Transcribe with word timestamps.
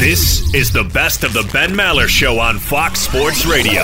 This 0.00 0.54
is 0.54 0.72
the 0.72 0.84
best 0.84 1.24
of 1.24 1.34
the 1.34 1.46
Ben 1.52 1.72
Maller 1.72 2.08
Show 2.08 2.38
on 2.38 2.58
Fox 2.58 3.00
Sports 3.00 3.44
Radio. 3.44 3.82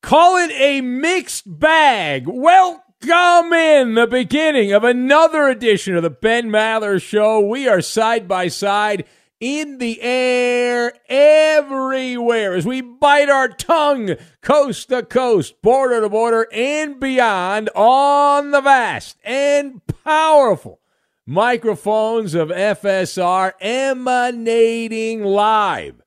Call 0.00 0.36
it 0.36 0.52
a 0.52 0.82
mixed 0.82 1.42
bag. 1.58 2.28
Welcome 2.28 3.52
in 3.52 3.94
the 3.94 4.06
beginning 4.08 4.72
of 4.72 4.84
another 4.84 5.48
edition 5.48 5.96
of 5.96 6.04
the 6.04 6.10
Ben 6.10 6.48
Maller 6.48 7.02
Show. 7.02 7.40
We 7.40 7.66
are 7.66 7.80
side 7.80 8.28
by 8.28 8.46
side 8.46 9.04
in 9.40 9.78
the 9.78 10.00
air 10.00 10.92
everywhere 11.08 12.54
as 12.54 12.64
we 12.64 12.82
bite 12.82 13.28
our 13.28 13.48
tongue 13.48 14.14
coast 14.42 14.90
to 14.90 15.02
coast, 15.02 15.60
border 15.60 16.02
to 16.02 16.08
border, 16.08 16.46
and 16.52 17.00
beyond 17.00 17.68
on 17.74 18.52
the 18.52 18.60
vast 18.60 19.18
and 19.24 19.84
powerful 20.04 20.78
microphones 21.26 22.34
of 22.34 22.48
FSR 22.48 23.52
emanating 23.60 25.22
live 25.24 26.02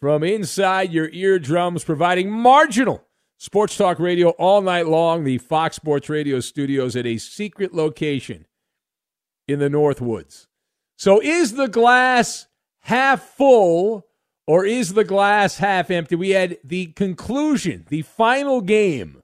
from 0.00 0.22
inside 0.22 0.92
your 0.92 1.08
eardrums, 1.10 1.84
providing 1.84 2.30
marginal 2.30 3.04
sports 3.38 3.76
talk 3.76 3.98
radio 3.98 4.30
all 4.30 4.60
night 4.60 4.86
long. 4.86 5.24
The 5.24 5.38
Fox 5.38 5.76
Sports 5.76 6.08
Radio 6.08 6.40
studios 6.40 6.96
at 6.96 7.06
a 7.06 7.18
secret 7.18 7.74
location 7.74 8.46
in 9.46 9.58
the 9.58 9.70
North 9.70 10.00
Woods. 10.00 10.46
So, 10.96 11.20
is 11.22 11.54
the 11.54 11.68
glass 11.68 12.46
half 12.80 13.22
full 13.22 14.06
or 14.46 14.64
is 14.64 14.94
the 14.94 15.04
glass 15.04 15.58
half 15.58 15.90
empty? 15.90 16.16
We 16.16 16.30
had 16.30 16.58
the 16.62 16.86
conclusion, 16.86 17.86
the 17.88 18.02
final 18.02 18.60
game 18.60 19.20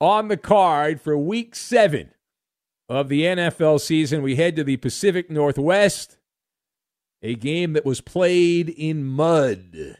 on 0.00 0.28
the 0.28 0.36
card 0.36 1.00
for 1.00 1.16
week 1.16 1.54
seven 1.54 2.10
of 2.88 3.08
the 3.08 3.22
NFL 3.22 3.80
season. 3.80 4.22
We 4.22 4.36
head 4.36 4.56
to 4.56 4.64
the 4.64 4.76
Pacific 4.76 5.30
Northwest, 5.30 6.18
a 7.22 7.34
game 7.34 7.72
that 7.72 7.84
was 7.84 8.00
played 8.00 8.68
in 8.68 9.04
mud, 9.04 9.96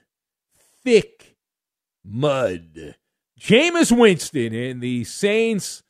thick 0.83 1.37
mud. 2.05 2.97
Jameis 3.39 3.97
Winston 3.97 4.55
and 4.55 4.81
the 4.81 5.05
Saints 5.05 5.83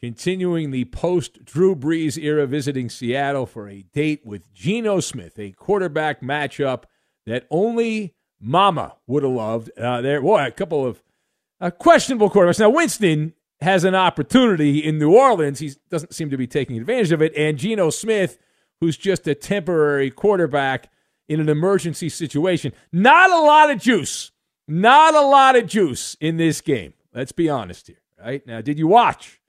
continuing 0.00 0.70
the 0.70 0.86
post 0.86 1.44
Drew 1.44 1.74
Brees 1.74 2.18
era, 2.18 2.46
visiting 2.46 2.88
Seattle 2.88 3.46
for 3.46 3.68
a 3.68 3.82
date 3.82 4.24
with 4.24 4.52
Geno 4.52 5.00
Smith, 5.00 5.38
a 5.38 5.52
quarterback 5.52 6.22
matchup 6.22 6.84
that 7.26 7.46
only 7.50 8.14
Mama 8.40 8.96
would 9.06 9.22
have 9.22 9.32
loved. 9.32 9.78
Uh, 9.78 10.00
there, 10.00 10.20
boy, 10.20 10.46
a 10.46 10.50
couple 10.50 10.86
of 10.86 11.02
uh, 11.60 11.70
questionable 11.70 12.30
quarterbacks. 12.30 12.60
Now, 12.60 12.70
Winston 12.70 13.34
has 13.60 13.84
an 13.84 13.94
opportunity 13.94 14.78
in 14.78 14.98
New 14.98 15.14
Orleans. 15.14 15.58
He 15.58 15.72
doesn't 15.90 16.14
seem 16.14 16.30
to 16.30 16.36
be 16.36 16.46
taking 16.46 16.78
advantage 16.78 17.12
of 17.12 17.20
it. 17.20 17.32
And 17.36 17.58
Geno 17.58 17.90
Smith, 17.90 18.38
who's 18.80 18.96
just 18.96 19.26
a 19.26 19.34
temporary 19.34 20.10
quarterback 20.10 20.90
in 21.28 21.40
an 21.40 21.48
emergency 21.48 22.08
situation. 22.08 22.72
Not 22.92 23.30
a 23.30 23.38
lot 23.38 23.70
of 23.70 23.78
juice. 23.78 24.32
Not 24.66 25.14
a 25.14 25.20
lot 25.20 25.56
of 25.56 25.66
juice 25.66 26.16
in 26.20 26.36
this 26.36 26.60
game. 26.60 26.94
Let's 27.14 27.32
be 27.32 27.48
honest 27.48 27.88
here. 27.88 28.00
Right 28.18 28.46
now, 28.46 28.60
did 28.60 28.78
you 28.78 28.86
watch? 28.86 29.40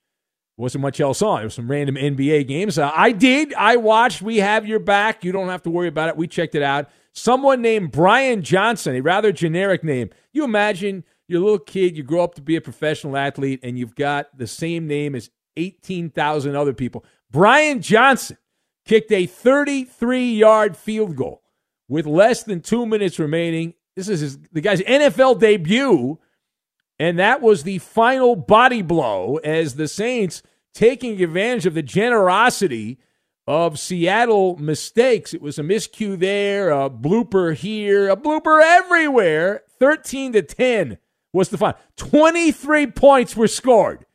Wasn't 0.57 0.81
much 0.81 0.99
else 0.99 1.21
on. 1.21 1.37
There 1.37 1.45
was 1.45 1.53
some 1.53 1.69
random 1.69 1.95
NBA 1.95 2.47
games. 2.47 2.77
Uh, 2.77 2.91
I 2.93 3.11
did. 3.11 3.53
I 3.55 3.77
watched. 3.77 4.21
We 4.21 4.37
have 4.37 4.67
your 4.67 4.79
back. 4.79 5.23
You 5.23 5.31
don't 5.31 5.49
have 5.49 5.63
to 5.63 5.69
worry 5.69 5.87
about 5.87 6.09
it. 6.09 6.17
We 6.17 6.27
checked 6.27 6.55
it 6.55 6.61
out. 6.61 6.89
Someone 7.13 7.61
named 7.61 7.91
Brian 7.91 8.41
Johnson, 8.43 8.95
a 8.95 9.01
rather 9.01 9.31
generic 9.31 9.83
name. 9.83 10.09
You 10.33 10.43
imagine 10.43 11.03
you're 11.31 11.41
a 11.41 11.43
little 11.43 11.59
kid, 11.59 11.95
you 11.95 12.03
grow 12.03 12.23
up 12.23 12.35
to 12.35 12.41
be 12.41 12.57
a 12.57 12.61
professional 12.61 13.15
athlete, 13.15 13.61
and 13.63 13.79
you've 13.79 13.95
got 13.95 14.37
the 14.37 14.47
same 14.47 14.85
name 14.85 15.15
as 15.15 15.29
18,000 15.55 16.55
other 16.55 16.73
people. 16.73 17.05
Brian 17.31 17.81
Johnson 17.81 18.37
kicked 18.85 19.11
a 19.13 19.25
33 19.25 20.33
yard 20.33 20.75
field 20.75 21.15
goal 21.15 21.41
with 21.87 22.05
less 22.05 22.43
than 22.43 22.59
two 22.59 22.85
minutes 22.85 23.17
remaining. 23.17 23.73
This 23.95 24.09
is 24.09 24.19
his, 24.19 24.39
the 24.51 24.59
guy's 24.59 24.81
NFL 24.81 25.39
debut, 25.39 26.19
and 26.99 27.17
that 27.17 27.41
was 27.41 27.63
the 27.63 27.77
final 27.77 28.35
body 28.35 28.81
blow 28.81 29.37
as 29.37 29.75
the 29.75 29.87
Saints 29.87 30.43
taking 30.73 31.21
advantage 31.23 31.65
of 31.65 31.73
the 31.73 31.81
generosity 31.81 32.99
of 33.47 33.79
Seattle 33.79 34.57
mistakes. 34.57 35.33
It 35.33 35.41
was 35.41 35.57
a 35.57 35.63
miscue 35.63 36.17
there, 36.17 36.71
a 36.71 36.89
blooper 36.89 37.55
here, 37.55 38.09
a 38.09 38.17
blooper 38.17 38.61
everywhere. 38.61 39.63
13 39.79 40.33
to 40.33 40.41
10 40.41 40.97
was 41.33 41.49
the 41.49 41.57
final. 41.57 41.79
23 41.97 42.87
points 42.87 43.35
were 43.35 43.47
scored 43.47 44.05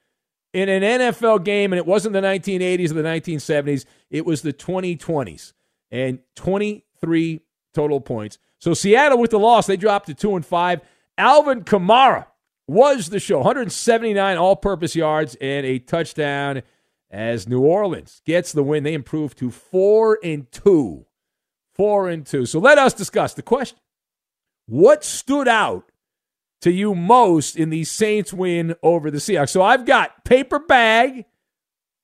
in 0.53 0.69
an 0.69 0.83
NFL 0.83 1.45
game, 1.45 1.73
and 1.73 1.79
it 1.79 1.87
wasn't 1.87 2.13
the 2.13 2.21
1980s 2.21 2.91
or 2.91 2.95
the 2.95 3.03
1970s. 3.03 3.85
It 4.11 4.25
was 4.25 4.43
the 4.43 4.53
2020s, 4.53 5.53
and 5.91 6.21
23 6.37 7.41
total 7.75 8.01
points. 8.01 8.39
So 8.59 8.75
Seattle 8.75 9.19
with 9.19 9.31
the 9.31 9.39
loss, 9.39 9.67
they 9.67 9.77
dropped 9.77 10.07
to 10.07 10.15
two 10.15 10.35
and 10.35 10.45
five. 10.45 10.81
Alvin 11.19 11.65
Kamara 11.65 12.27
was 12.67 13.11
the 13.11 13.21
show, 13.21 13.39
179 13.39 14.37
all-purpose 14.37 14.97
yards 14.97 15.37
and 15.41 15.67
a 15.67 15.79
touchdown. 15.79 16.63
As 17.09 17.47
New 17.47 17.61
Orleans 17.61 18.21
gets 18.25 18.53
the 18.53 18.65
win, 18.65 18.83
they 18.83 18.93
improve 18.93 19.37
to 19.37 19.51
four 19.51 20.19
and 20.25 20.51
two, 20.51 21.07
four 21.75 22.09
and 22.09 22.27
two. 22.27 22.47
So 22.47 22.59
let 22.59 22.79
us 22.79 22.95
discuss 22.95 23.33
the 23.35 23.43
question: 23.43 23.79
What 24.67 25.05
stood 25.05 25.47
out 25.47 25.93
to 26.63 26.71
you 26.71 26.95
most 26.95 27.57
in 27.57 27.71
the 27.71 27.85
Saints 27.85 28.33
win 28.33 28.75
over 28.83 29.11
the 29.11 29.19
Seahawks? 29.19 29.51
So 29.51 29.63
I've 29.63 29.85
got 29.85 30.25
paper 30.25 30.59
bag, 30.59 31.25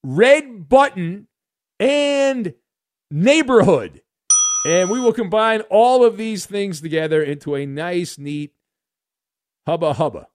red 0.03 0.69
button, 0.69 1.29
and 1.81 2.55
neighborhood. 3.11 4.03
And 4.67 4.91
we 4.91 5.01
will 5.01 5.13
combine 5.13 5.63
all 5.63 6.05
of 6.05 6.17
these 6.17 6.47
things 6.47 6.81
together 6.81 7.23
into 7.23 7.55
a 7.57 7.67
nice, 7.67 8.19
neat 8.19 8.53
hubba 9.67 9.95
hubba 9.95 10.29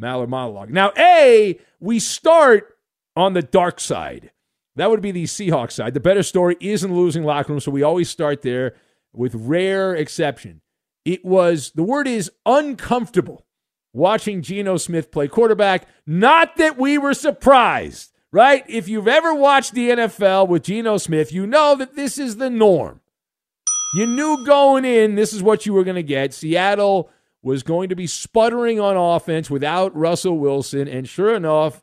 Maller 0.00 0.28
monologue. 0.28 0.70
Now, 0.70 0.92
A, 0.98 1.58
we 1.80 1.98
start 1.98 2.76
on 3.16 3.34
the 3.34 3.42
dark 3.42 3.80
side. 3.80 4.30
That 4.76 4.90
would 4.90 5.02
be 5.02 5.12
the 5.12 5.24
Seahawks 5.24 5.72
side. 5.72 5.94
The 5.94 6.00
better 6.00 6.22
story 6.22 6.56
is 6.60 6.82
in 6.82 6.90
the 6.90 6.96
losing 6.96 7.24
locker 7.24 7.52
room, 7.52 7.60
so 7.60 7.70
we 7.70 7.82
always 7.82 8.08
start 8.08 8.42
there 8.42 8.74
with 9.12 9.34
rare 9.34 9.94
exception. 9.94 10.62
It 11.04 11.24
was, 11.24 11.72
the 11.74 11.82
word 11.82 12.08
is 12.08 12.30
uncomfortable 12.46 13.44
watching 13.92 14.42
Geno 14.42 14.76
Smith 14.76 15.10
play 15.10 15.28
quarterback. 15.28 15.86
Not 16.06 16.56
that 16.56 16.78
we 16.78 16.98
were 16.98 17.14
surprised, 17.14 18.12
right? 18.30 18.64
If 18.68 18.88
you've 18.88 19.08
ever 19.08 19.34
watched 19.34 19.74
the 19.74 19.90
NFL 19.90 20.48
with 20.48 20.64
Geno 20.64 20.96
Smith, 20.98 21.32
you 21.32 21.46
know 21.46 21.74
that 21.76 21.94
this 21.94 22.18
is 22.18 22.36
the 22.36 22.50
norm. 22.50 23.00
You 23.94 24.06
knew 24.06 24.44
going 24.46 24.84
in, 24.84 25.16
this 25.16 25.32
is 25.32 25.42
what 25.42 25.66
you 25.66 25.74
were 25.74 25.84
going 25.84 25.96
to 25.96 26.02
get. 26.02 26.32
Seattle 26.32 27.10
was 27.42 27.62
going 27.62 27.90
to 27.90 27.96
be 27.96 28.06
sputtering 28.06 28.80
on 28.80 28.96
offense 28.96 29.50
without 29.50 29.94
Russell 29.94 30.38
Wilson. 30.38 30.88
And 30.88 31.06
sure 31.06 31.34
enough, 31.34 31.82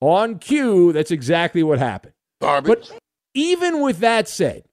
on 0.00 0.38
cue, 0.38 0.92
that's 0.92 1.10
exactly 1.10 1.62
what 1.62 1.78
happened. 1.78 2.14
Garbage. 2.40 2.88
But 2.88 2.98
even 3.34 3.82
with 3.82 3.98
that 3.98 4.28
said, 4.28 4.64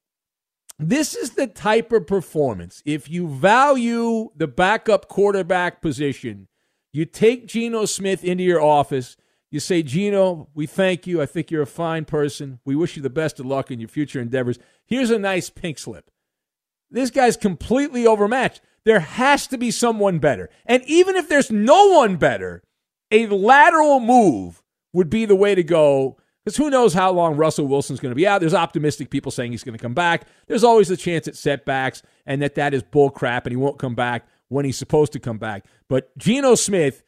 this 0.78 1.16
is 1.16 1.32
the 1.32 1.48
type 1.48 1.92
of 1.92 2.06
performance. 2.06 2.84
If 2.86 3.10
you 3.10 3.30
value 3.30 4.30
the 4.36 4.48
backup 4.48 5.08
quarterback 5.08 5.82
position, 5.82 6.48
you 6.96 7.04
take 7.04 7.46
Geno 7.46 7.84
Smith 7.84 8.24
into 8.24 8.46
your 8.46 8.62
office. 8.62 9.18
You 9.52 9.60
say, 9.60 9.84
Geno, 9.84 10.48
we 10.54 10.66
thank 10.66 11.06
you. 11.06 11.22
I 11.22 11.26
think 11.26 11.52
you're 11.52 11.62
a 11.62 11.68
fine 11.68 12.06
person. 12.06 12.62
We 12.64 12.74
wish 12.74 12.96
you 12.96 13.02
the 13.02 13.10
best 13.10 13.38
of 13.38 13.46
luck 13.46 13.70
in 13.70 13.82
your 13.82 13.90
future 13.90 14.22
endeavors. 14.22 14.60
Here's 14.86 15.12
a 15.12 15.20
nice 15.20 15.50
pink 15.50 15.78
slip. 15.78 16.10
This 16.90 17.12
guy's 17.12 17.36
completely 17.36 18.08
overmatched. 18.08 18.62
There 18.86 19.02
has 19.02 19.46
to 19.48 19.58
be 19.58 19.72
someone 19.72 20.20
better. 20.20 20.50
And 20.66 20.84
even 20.86 21.18
if 21.18 21.28
there's 21.28 21.52
no 21.52 21.88
one 21.88 22.16
better, 22.16 22.64
a 23.12 23.28
lateral 23.28 24.00
move 24.00 24.64
would 24.94 25.10
be 25.10 25.26
the 25.26 25.36
way 25.36 25.54
to 25.54 25.64
go 25.64 26.16
because 26.46 26.56
who 26.56 26.70
knows 26.70 26.94
how 26.94 27.12
long 27.12 27.36
Russell 27.36 27.68
Wilson's 27.68 28.00
going 28.00 28.12
to 28.12 28.16
be 28.16 28.28
out. 28.28 28.40
There's 28.40 28.54
optimistic 28.54 29.10
people 29.10 29.34
saying 29.34 29.52
he's 29.52 29.66
going 29.66 29.78
to 29.78 29.82
come 29.82 29.96
back. 29.96 30.28
There's 30.48 30.64
always 30.64 30.90
a 30.92 30.96
chance 30.96 31.28
at 31.28 31.36
setbacks 31.36 32.04
and 32.26 32.42
that 32.42 32.56
that 32.56 32.74
is 32.74 32.84
bull 32.84 33.10
crap 33.10 33.46
and 33.46 33.52
he 33.52 33.58
won't 33.58 33.80
come 33.80 33.96
back 33.96 34.28
when 34.50 34.66
he's 34.66 34.78
supposed 34.78 35.14
to 35.14 35.20
come 35.20 35.38
back. 35.38 35.66
But 35.90 36.16
Geno 36.18 36.56
Smith, 36.56 37.04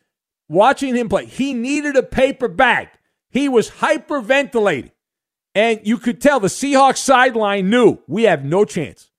watching 0.50 0.96
him 0.96 1.10
play, 1.10 1.26
he 1.26 1.54
needed 1.54 1.96
a 1.96 2.04
paper 2.04 2.48
bag. 2.48 2.90
He 3.30 3.50
was 3.50 3.70
hyperventilating. 3.70 4.92
And 5.56 5.80
you 5.84 5.98
could 5.98 6.22
tell 6.22 6.40
the 6.40 6.50
Seahawks 6.50 6.98
sideline 6.98 7.70
knew 7.70 8.00
we 8.08 8.24
have 8.24 8.46
no 8.46 8.64
chance. 8.64 9.10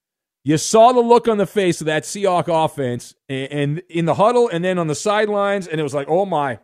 You 0.45 0.57
saw 0.57 0.93
the 0.93 1.01
look 1.01 1.27
on 1.27 1.37
the 1.37 1.47
face 1.47 1.81
of 1.81 1.87
that 1.87 2.05
Seahawk 2.05 2.47
offense 2.49 3.15
and, 3.29 3.53
and 3.53 3.83
in 3.91 4.05
the 4.05 4.15
huddle 4.15 4.49
and 4.49 4.65
then 4.65 4.79
on 4.79 4.87
the 4.87 4.95
sidelines, 4.95 5.67
and 5.67 5.81
it 5.81 5.83
was 5.83 5.95
like, 5.95 6.09
oh 6.09 6.25
my, 6.25 6.61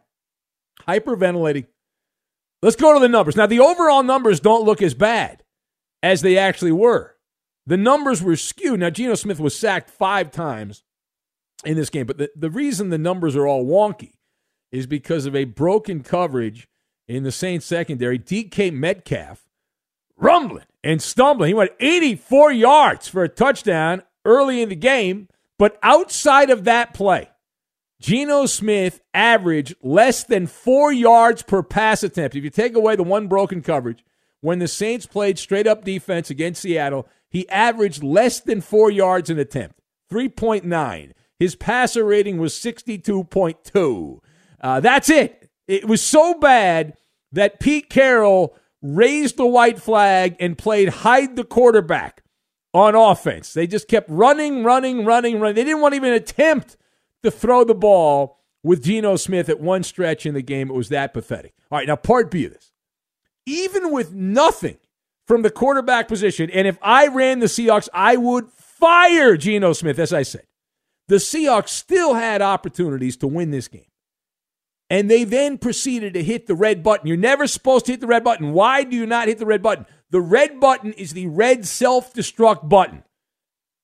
hyperventilating. 0.86 1.66
Let's 2.62 2.76
go 2.76 2.94
to 2.94 3.00
the 3.00 3.08
numbers. 3.08 3.36
Now, 3.36 3.46
the 3.46 3.60
overall 3.60 4.02
numbers 4.02 4.40
don't 4.40 4.64
look 4.64 4.80
as 4.80 4.94
bad 4.94 5.42
as 6.02 6.22
they 6.22 6.38
actually 6.38 6.72
were. 6.72 7.16
The 7.66 7.76
numbers 7.76 8.22
were 8.22 8.36
skewed. 8.36 8.80
Now, 8.80 8.90
Geno 8.90 9.16
Smith 9.16 9.40
was 9.40 9.58
sacked 9.58 9.90
five 9.90 10.30
times 10.30 10.83
in 11.66 11.76
this 11.76 11.90
game, 11.90 12.06
but 12.06 12.19
the, 12.19 12.31
the 12.37 12.50
reason 12.50 12.90
the 12.90 12.99
numbers 12.99 13.37
are 13.37 13.46
all 13.46 13.64
wonky 13.64 14.12
is 14.72 14.87
because 14.87 15.26
of 15.26 15.37
a 15.37 15.44
broken 15.44 16.02
coverage 16.02 16.69
in 17.06 17.22
the 17.22 17.32
Saints 17.32 17.66
secondary. 17.66 18.19
DK 18.19 18.72
Metcalf 18.72 19.46
rumbling 20.16 20.64
and 20.82 21.00
stumbling. 21.00 21.49
He 21.49 21.55
went 21.55 21.72
84 21.81 22.52
yards 22.52 23.08
for 23.08 23.22
a 23.22 23.28
touchdown 23.28 24.02
early 24.25 24.62
in 24.62 24.69
the 24.69 24.76
game, 24.76 25.28
but 25.58 25.78
outside 25.82 26.50
of 26.50 26.64
that 26.64 26.94
play, 26.94 27.31
Geno 28.00 28.46
Smith 28.46 29.00
averaged 29.12 29.75
less 29.82 30.25
than 30.25 30.46
four 30.46 30.93
yards 30.93 31.43
per 31.43 31.62
pass 31.62 32.02
attempt. 32.02 32.37
If 32.37 32.44
you 32.44 32.50
take 32.50 32.75
away 32.75 32.96
the 32.96 33.02
one 33.02 33.28
broken 33.28 33.62
coverage, 33.62 34.05
when 34.40 34.58
the 34.58 34.69
Saints 34.69 35.06
played 35.06 35.38
straight 35.38 35.67
up 35.67 35.84
defense 35.84 36.28
against 36.28 36.62
Seattle, 36.62 37.08
he 37.31 37.49
averaged 37.49 38.02
less 38.02 38.40
than 38.40 38.60
four 38.60 38.90
yards 38.90 39.31
an 39.31 39.38
attempt, 39.38 39.81
3.9. 40.12 41.12
His 41.38 41.56
passer 41.56 42.05
rating 42.05 42.38
was 42.38 42.55
62.2. 42.55 44.19
Uh, 44.60 44.81
that's 44.81 45.10
it. 45.10 45.50
It 45.67 45.86
was 45.86 46.03
so 46.03 46.34
bad 46.34 46.94
that 47.32 47.60
Pete 47.60 47.91
Carroll 47.91 48.56
raised 48.82 49.36
the 49.36 49.46
white 49.46 49.81
flag 49.81 50.36
and 50.38 50.58
played 50.58 50.88
hide 50.91 51.36
the 51.36 51.44
quarterback 51.44 52.22
on 52.72 52.94
offense. 52.94 53.53
They 53.53 53.67
just 53.67 53.88
kept 53.88 54.08
running, 54.10 54.62
running, 54.62 55.05
running, 55.05 55.41
running. 55.41 55.55
They 55.55 55.64
didn't 55.64 55.81
want 55.81 55.93
to 55.93 55.96
even 55.96 56.12
attempt 56.12 56.76
to 57.22 57.31
throw 57.31 57.64
the 57.64 57.74
ball 57.74 58.38
with 58.62 58.84
Geno 58.84 59.17
Smith 59.17 59.48
at 59.48 59.60
one 59.60 59.82
stretch 59.82 60.26
in 60.26 60.34
the 60.34 60.43
game. 60.43 60.70
It 60.70 60.74
was 60.74 60.88
that 60.91 61.14
pathetic. 61.14 61.55
All 61.70 61.79
right, 61.79 61.88
now 61.88 61.96
part 61.96 62.31
B 62.31 62.44
of 62.44 62.53
this. 62.53 62.72
Even 63.46 63.93
with 63.93 64.12
nothing 64.12 64.79
from 65.26 65.43
the 65.43 65.50
quarterback 65.50 66.08
position, 66.08 66.50
and 66.50 66.67
if 66.67 66.79
I 66.82 67.08
ran 67.08 67.38
the 67.38 67.46
Seahawks, 67.46 67.88
I 67.93 68.17
would 68.17 68.50
fire 68.50 69.36
Geno 69.36 69.72
Smith, 69.72 69.98
as 69.98 70.12
I 70.12 70.22
said. 70.22 70.44
The 71.08 71.17
Seahawks 71.17 71.69
still 71.69 72.15
had 72.15 72.43
opportunities 72.43 73.17
to 73.19 73.27
win 73.27 73.51
this 73.51 73.69
game. 73.69 73.87
And 74.91 75.11
they 75.11 75.25
then 75.25 75.58
proceeded 75.58 76.15
to 76.15 76.23
hit 76.23 76.46
the 76.46 76.55
red 76.55 76.82
button. 76.82 77.06
You're 77.06 77.17
never 77.17 77.46
supposed 77.46 77.87
to 77.87 77.93
hit 77.93 78.01
the 78.01 78.06
red 78.06 78.25
button. 78.25 78.53
Why 78.53 78.84
do 78.84 78.96
you 78.96 79.06
not 79.06 79.29
hit 79.29 79.39
the 79.39 79.46
red 79.46 79.63
button? 79.63 79.87
The 80.11 80.20
red 80.20 80.61
button 80.61 80.93
is 80.93 81.13
the 81.13 81.27
red 81.27 81.67
self 81.67 82.13
destruct 82.13 82.69
button. 82.69 83.03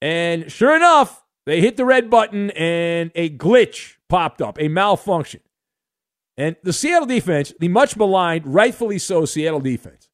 And 0.00 0.50
sure 0.50 0.76
enough, 0.76 1.24
they 1.46 1.60
hit 1.60 1.76
the 1.76 1.84
red 1.84 2.10
button 2.10 2.50
and 2.50 3.10
a 3.14 3.30
glitch 3.30 3.96
popped 4.08 4.40
up, 4.40 4.60
a 4.60 4.68
malfunction. 4.68 5.40
And 6.36 6.56
the 6.62 6.72
Seattle 6.72 7.06
defense, 7.06 7.52
the 7.58 7.68
much 7.68 7.96
maligned, 7.96 8.46
rightfully 8.46 8.98
so, 8.98 9.24
Seattle 9.24 9.60
defense, 9.60 10.08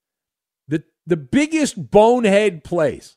the, 0.66 0.82
the 1.06 1.16
biggest 1.16 1.90
bonehead 1.90 2.64
plays 2.64 3.16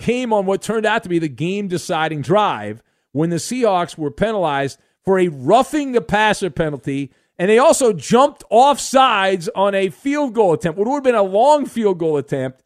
came 0.00 0.32
on 0.32 0.46
what 0.46 0.62
turned 0.62 0.86
out 0.86 1.02
to 1.04 1.08
be 1.08 1.18
the 1.18 1.28
game 1.28 1.68
deciding 1.68 2.22
drive 2.22 2.82
when 3.12 3.30
the 3.30 3.36
Seahawks 3.36 3.96
were 3.96 4.10
penalized 4.10 4.78
for 5.04 5.18
a 5.18 5.28
roughing 5.28 5.92
the 5.92 6.00
passer 6.00 6.50
penalty. 6.50 7.12
And 7.38 7.48
they 7.48 7.58
also 7.58 7.92
jumped 7.92 8.44
off 8.50 8.78
sides 8.78 9.48
on 9.54 9.74
a 9.74 9.88
field 9.88 10.34
goal 10.34 10.52
attempt, 10.52 10.78
what 10.78 10.86
would 10.86 10.96
have 10.96 11.04
been 11.04 11.14
a 11.14 11.22
long 11.22 11.66
field 11.66 11.98
goal 11.98 12.16
attempt. 12.16 12.62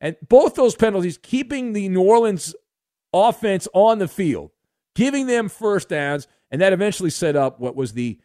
And 0.00 0.16
both 0.28 0.54
those 0.54 0.76
penalties 0.76 1.18
keeping 1.18 1.72
the 1.72 1.88
New 1.88 2.02
Orleans 2.02 2.54
offense 3.12 3.66
on 3.72 3.98
the 3.98 4.08
field, 4.08 4.50
giving 4.94 5.26
them 5.26 5.48
first 5.48 5.88
downs, 5.88 6.28
and 6.50 6.60
that 6.60 6.72
eventually 6.72 7.10
set 7.10 7.34
up 7.36 7.58
what 7.58 7.74
was 7.74 7.92
the 7.92 8.20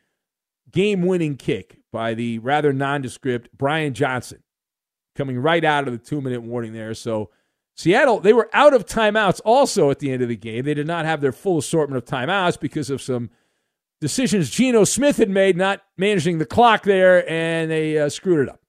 game 0.71 1.03
winning 1.03 1.37
kick 1.37 1.77
by 1.91 2.13
the 2.13 2.39
rather 2.39 2.73
nondescript 2.73 3.49
Brian 3.57 3.93
Johnson 3.93 4.43
coming 5.15 5.39
right 5.39 5.63
out 5.63 5.87
of 5.87 5.93
the 5.93 5.97
two 5.97 6.21
minute 6.21 6.41
warning 6.41 6.73
there. 6.73 6.93
So 6.93 7.29
Seattle, 7.75 8.19
they 8.19 8.33
were 8.33 8.49
out 8.53 8.73
of 8.73 8.85
timeouts 8.85 9.41
also 9.45 9.89
at 9.89 9.99
the 9.99 10.11
end 10.11 10.21
of 10.21 10.29
the 10.29 10.35
game. 10.35 10.65
They 10.65 10.73
did 10.73 10.87
not 10.87 11.05
have 11.05 11.21
their 11.21 11.31
full 11.31 11.57
assortment 11.57 11.97
of 11.97 12.09
timeouts 12.09 12.59
because 12.59 12.89
of 12.89 13.01
some 13.01 13.29
decisions 13.99 14.49
Geno 14.49 14.83
Smith 14.83 15.17
had 15.17 15.29
made, 15.29 15.55
not 15.55 15.81
managing 15.97 16.37
the 16.37 16.45
clock 16.45 16.83
there, 16.83 17.27
and 17.29 17.71
they 17.71 17.97
uh, 17.97 18.09
screwed 18.09 18.47
it 18.47 18.49
up. 18.49 18.61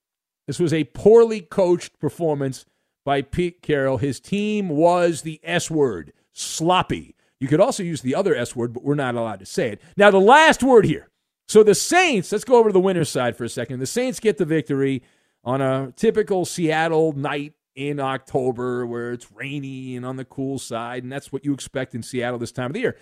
This 0.47 0.59
was 0.59 0.73
a 0.73 0.85
poorly 0.85 1.41
coached 1.41 1.99
performance 1.99 2.65
by 3.05 3.23
Pete 3.23 3.63
Carroll. 3.63 3.99
His 3.99 4.21
team 4.21 4.69
was 4.69 5.23
the 5.23 5.41
S 5.43 5.71
word, 5.71 6.13
sloppy. 6.33 7.17
You 7.41 7.49
could 7.49 7.61
also 7.61 7.83
use 7.83 8.03
the 8.03 8.15
other 8.15 8.35
S 8.35 8.55
word, 8.55 8.73
but 8.73 8.85
we're 8.85 8.95
not 8.95 9.15
allowed 9.15 9.41
to 9.41 9.47
say 9.47 9.71
it. 9.71 9.83
Now, 9.97 10.11
the 10.11 10.21
last 10.21 10.63
word 10.63 10.85
here. 10.85 11.09
So 11.49 11.63
the 11.63 11.75
Saints, 11.75 12.31
let's 12.31 12.45
go 12.45 12.57
over 12.57 12.69
to 12.69 12.73
the 12.73 12.81
winner's 12.81 13.09
side 13.09 13.37
for 13.37 13.45
a 13.45 13.49
second. 13.49 13.81
The 13.81 13.87
Saints 13.87 14.21
get 14.21 14.39
the 14.39 14.45
victory 14.45 15.03
on 15.45 15.61
a 15.61 15.93
typical 15.97 16.45
Seattle 16.45 17.13
night 17.13 17.55
in 17.75 18.01
October 18.01 18.87
where 18.87 19.13
it's 19.13 19.31
rainy 19.33 19.97
and 19.97 20.05
on 20.05 20.17
the 20.17 20.25
cool 20.25 20.59
side, 20.59 21.03
and 21.03 21.13
that's 21.13 21.33
what 21.33 21.45
you 21.45 21.53
expect 21.53 21.95
in 21.95 22.03
Seattle 22.03 22.39
this 22.39 22.53
time 22.53 22.67
of 22.67 22.73
the 22.75 22.81
year. 22.81 22.97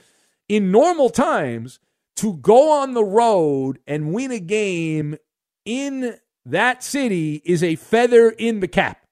In 0.48 0.70
normal 0.70 1.10
times, 1.10 1.78
to 2.16 2.34
go 2.34 2.72
on 2.72 2.94
the 2.94 3.04
road 3.04 3.78
and 3.86 4.12
win 4.12 4.30
a 4.30 4.40
game 4.40 5.16
in 5.64 6.16
that 6.44 6.82
city 6.82 7.40
is 7.44 7.62
a 7.62 7.76
feather 7.76 8.30
in 8.30 8.60
the 8.60 8.68
cap. 8.68 9.06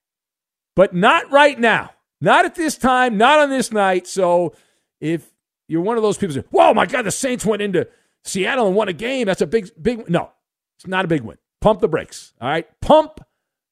But 0.76 0.94
not 0.94 1.30
right 1.30 1.58
now. 1.58 1.90
Not 2.20 2.44
at 2.44 2.54
this 2.54 2.76
time, 2.76 3.16
not 3.16 3.38
on 3.38 3.50
this 3.50 3.72
night. 3.72 4.06
So 4.06 4.54
if 5.00 5.30
you're 5.68 5.82
one 5.82 5.96
of 5.96 6.02
those 6.02 6.18
people 6.18 6.34
who 6.34 6.42
say, 6.42 6.48
Whoa, 6.50 6.74
my 6.74 6.86
God, 6.86 7.02
the 7.02 7.10
Saints 7.10 7.46
went 7.46 7.62
into 7.62 7.88
Seattle 8.24 8.66
and 8.66 8.76
won 8.76 8.88
a 8.88 8.92
game. 8.92 9.26
That's 9.26 9.40
a 9.40 9.46
big, 9.46 9.70
big 9.80 10.08
no, 10.10 10.30
it's 10.76 10.86
not 10.86 11.04
a 11.04 11.08
big 11.08 11.22
win. 11.22 11.38
Pump 11.60 11.80
the 11.80 11.88
brakes. 11.88 12.34
All 12.40 12.48
right. 12.48 12.66
Pump 12.80 13.20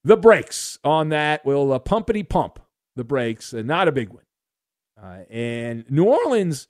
the 0.06 0.16
brakes 0.16 0.78
on 0.84 1.08
that. 1.08 1.44
We'll 1.44 1.72
uh, 1.72 1.80
pumpity 1.80 2.26
pump 2.26 2.60
the 2.94 3.04
brakes. 3.04 3.52
Uh, 3.52 3.62
not 3.62 3.88
a 3.88 3.92
big 3.92 4.10
win. 4.10 4.22
Uh, 5.02 5.24
and 5.28 5.84
New 5.90 6.04
Orleans, 6.04 6.68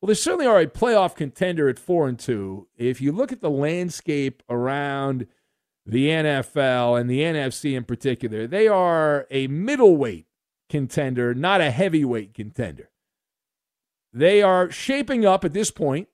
well, 0.00 0.08
they 0.08 0.14
certainly 0.14 0.46
are 0.46 0.60
a 0.60 0.66
playoff 0.66 1.16
contender 1.16 1.68
at 1.68 1.78
four 1.78 2.06
and 2.06 2.18
two. 2.18 2.68
If 2.76 3.00
you 3.00 3.10
look 3.10 3.32
at 3.32 3.40
the 3.40 3.50
landscape 3.50 4.42
around 4.50 5.26
the 5.86 6.08
NFL 6.08 7.00
and 7.00 7.08
the 7.08 7.20
NFC 7.20 7.74
in 7.74 7.84
particular, 7.84 8.46
they 8.46 8.68
are 8.68 9.26
a 9.30 9.46
middleweight 9.46 10.26
contender, 10.68 11.34
not 11.34 11.62
a 11.62 11.70
heavyweight 11.70 12.34
contender. 12.34 12.90
They 14.12 14.42
are 14.42 14.70
shaping 14.70 15.24
up 15.24 15.44
at 15.44 15.54
this 15.54 15.70
point 15.70 16.08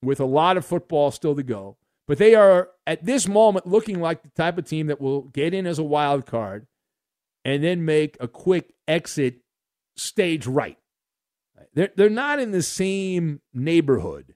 with 0.00 0.20
a 0.20 0.24
lot 0.24 0.56
of 0.56 0.64
football 0.64 1.10
still 1.10 1.34
to 1.34 1.42
go, 1.42 1.76
but 2.12 2.18
they 2.18 2.34
are 2.34 2.68
at 2.86 3.02
this 3.06 3.26
moment 3.26 3.66
looking 3.66 3.98
like 3.98 4.22
the 4.22 4.28
type 4.36 4.58
of 4.58 4.66
team 4.66 4.88
that 4.88 5.00
will 5.00 5.22
get 5.22 5.54
in 5.54 5.66
as 5.66 5.78
a 5.78 5.82
wild 5.82 6.26
card 6.26 6.66
and 7.42 7.64
then 7.64 7.86
make 7.86 8.18
a 8.20 8.28
quick 8.28 8.74
exit 8.86 9.36
stage 9.96 10.46
right. 10.46 10.76
They're, 11.72 11.88
they're 11.96 12.10
not 12.10 12.38
in 12.38 12.50
the 12.50 12.62
same 12.62 13.40
neighborhood 13.54 14.34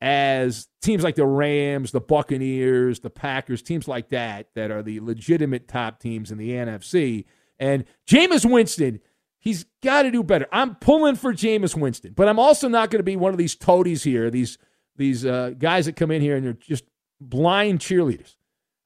as 0.00 0.66
teams 0.82 1.04
like 1.04 1.14
the 1.14 1.24
Rams, 1.24 1.92
the 1.92 2.00
Buccaneers, 2.00 2.98
the 2.98 3.10
Packers, 3.10 3.62
teams 3.62 3.86
like 3.86 4.08
that, 4.08 4.48
that 4.56 4.72
are 4.72 4.82
the 4.82 4.98
legitimate 4.98 5.68
top 5.68 6.00
teams 6.00 6.32
in 6.32 6.38
the 6.38 6.50
NFC. 6.50 7.26
And 7.60 7.84
Jameis 8.08 8.44
Winston, 8.44 8.98
he's 9.38 9.66
got 9.84 10.02
to 10.02 10.10
do 10.10 10.24
better. 10.24 10.48
I'm 10.50 10.74
pulling 10.74 11.14
for 11.14 11.32
Jameis 11.32 11.76
Winston, 11.76 12.12
but 12.16 12.28
I'm 12.28 12.40
also 12.40 12.66
not 12.66 12.90
going 12.90 12.98
to 12.98 13.04
be 13.04 13.14
one 13.14 13.30
of 13.30 13.38
these 13.38 13.54
toadies 13.54 14.02
here, 14.02 14.32
these 14.32 14.58
these 14.96 15.24
uh, 15.26 15.50
guys 15.58 15.86
that 15.86 15.96
come 15.96 16.10
in 16.10 16.22
here 16.22 16.36
and 16.36 16.46
they're 16.46 16.52
just 16.52 16.84
blind 17.20 17.80
cheerleaders. 17.80 18.36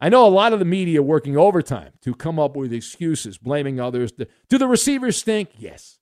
I 0.00 0.08
know 0.08 0.26
a 0.26 0.28
lot 0.28 0.52
of 0.52 0.60
the 0.60 0.64
media 0.64 1.02
working 1.02 1.36
overtime 1.36 1.92
to 2.02 2.14
come 2.14 2.38
up 2.38 2.54
with 2.54 2.72
excuses, 2.72 3.36
blaming 3.36 3.80
others. 3.80 4.12
Do 4.12 4.58
the 4.58 4.68
receivers 4.68 5.16
stink? 5.16 5.50
Yes. 5.58 5.98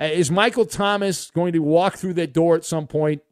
Uh, 0.00 0.04
is 0.04 0.30
Michael 0.30 0.64
Thomas 0.64 1.30
going 1.30 1.52
to 1.52 1.58
walk 1.58 1.96
through 1.96 2.14
that 2.14 2.32
door 2.32 2.54
at 2.54 2.64
some 2.64 2.86
point? 2.86 3.22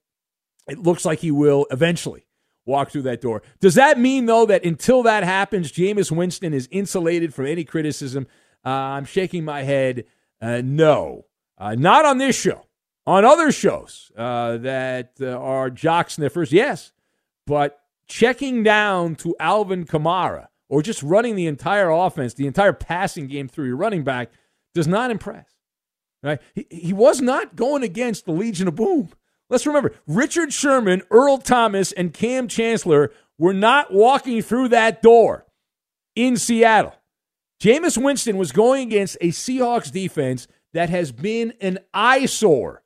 It 0.69 0.79
looks 0.79 1.05
like 1.05 1.21
he 1.21 1.31
will 1.31 1.67
eventually 1.71 2.27
walk 2.67 2.91
through 2.91 3.03
that 3.03 3.21
door. 3.21 3.43
Does 3.61 3.75
that 3.75 3.99
mean, 3.99 4.27
though, 4.27 4.47
that 4.47 4.65
until 4.65 5.03
that 5.05 5.25
happens, 5.25 5.73
Jameis 5.73 6.11
Winston 6.11 6.53
is 6.53 6.69
insulated 6.71 7.33
from 7.33 7.47
any 7.47 7.65
criticism? 7.65 8.27
Uh, 8.65 8.69
I'm 8.69 9.05
shaking 9.05 9.45
my 9.45 9.63
head. 9.63 10.05
Uh, 10.41 10.61
no, 10.65 11.27
uh, 11.59 11.75
not 11.75 12.05
on 12.05 12.19
this 12.19 12.39
show. 12.39 12.67
On 13.07 13.25
other 13.25 13.51
shows 13.51 14.13
uh, 14.17 14.59
that 14.59 15.15
uh, 15.21 15.27
are 15.27 15.71
jock 15.71 16.11
sniffers, 16.11 16.53
yes, 16.53 16.93
but 17.47 17.80
checking 18.11 18.63
down 18.63 19.15
to 19.15 19.35
Alvin 19.41 19.87
Kamara 19.87 20.49
or 20.69 20.83
just 20.83 21.03
running 21.03 21.37
the 21.37 21.47
entire 21.47 21.91
offense, 21.91 22.35
the 22.35 22.47
entire 22.47 22.73
passing 22.73 23.29
game 23.29 23.49
through 23.49 23.67
your 23.67 23.77
running 23.77 24.05
back 24.05 24.31
does 24.75 24.87
not 24.87 25.11
impress. 25.11 25.47
Right? 26.23 26.41
He, 26.55 26.67
he 26.71 26.93
was 26.93 27.23
not 27.23 27.57
going 27.57 27.83
against 27.83 28.27
the 28.27 28.33
Legion 28.33 28.69
of 28.69 28.75
Boom. 28.75 29.09
Let's 29.49 29.67
remember 29.67 29.95
Richard 30.07 30.53
Sherman, 30.53 31.03
Earl 31.11 31.39
Thomas, 31.39 31.93
and 31.93 32.13
Kam 32.13 32.47
Chancellor 32.47 33.13
were 33.39 33.55
not 33.55 33.93
walking 33.93 34.43
through 34.43 34.69
that 34.69 35.03
door 35.03 35.47
in 36.15 36.37
Seattle. 36.37 36.95
Jameis 37.63 38.03
Winston 38.03 38.37
was 38.37 38.53
going 38.53 38.89
against 38.89 39.17
a 39.21 39.29
Seahawks 39.29 39.91
defense 39.91 40.47
that 40.73 40.91
has 40.91 41.13
been 41.13 41.55
an 41.61 41.79
eyesore 41.95 42.83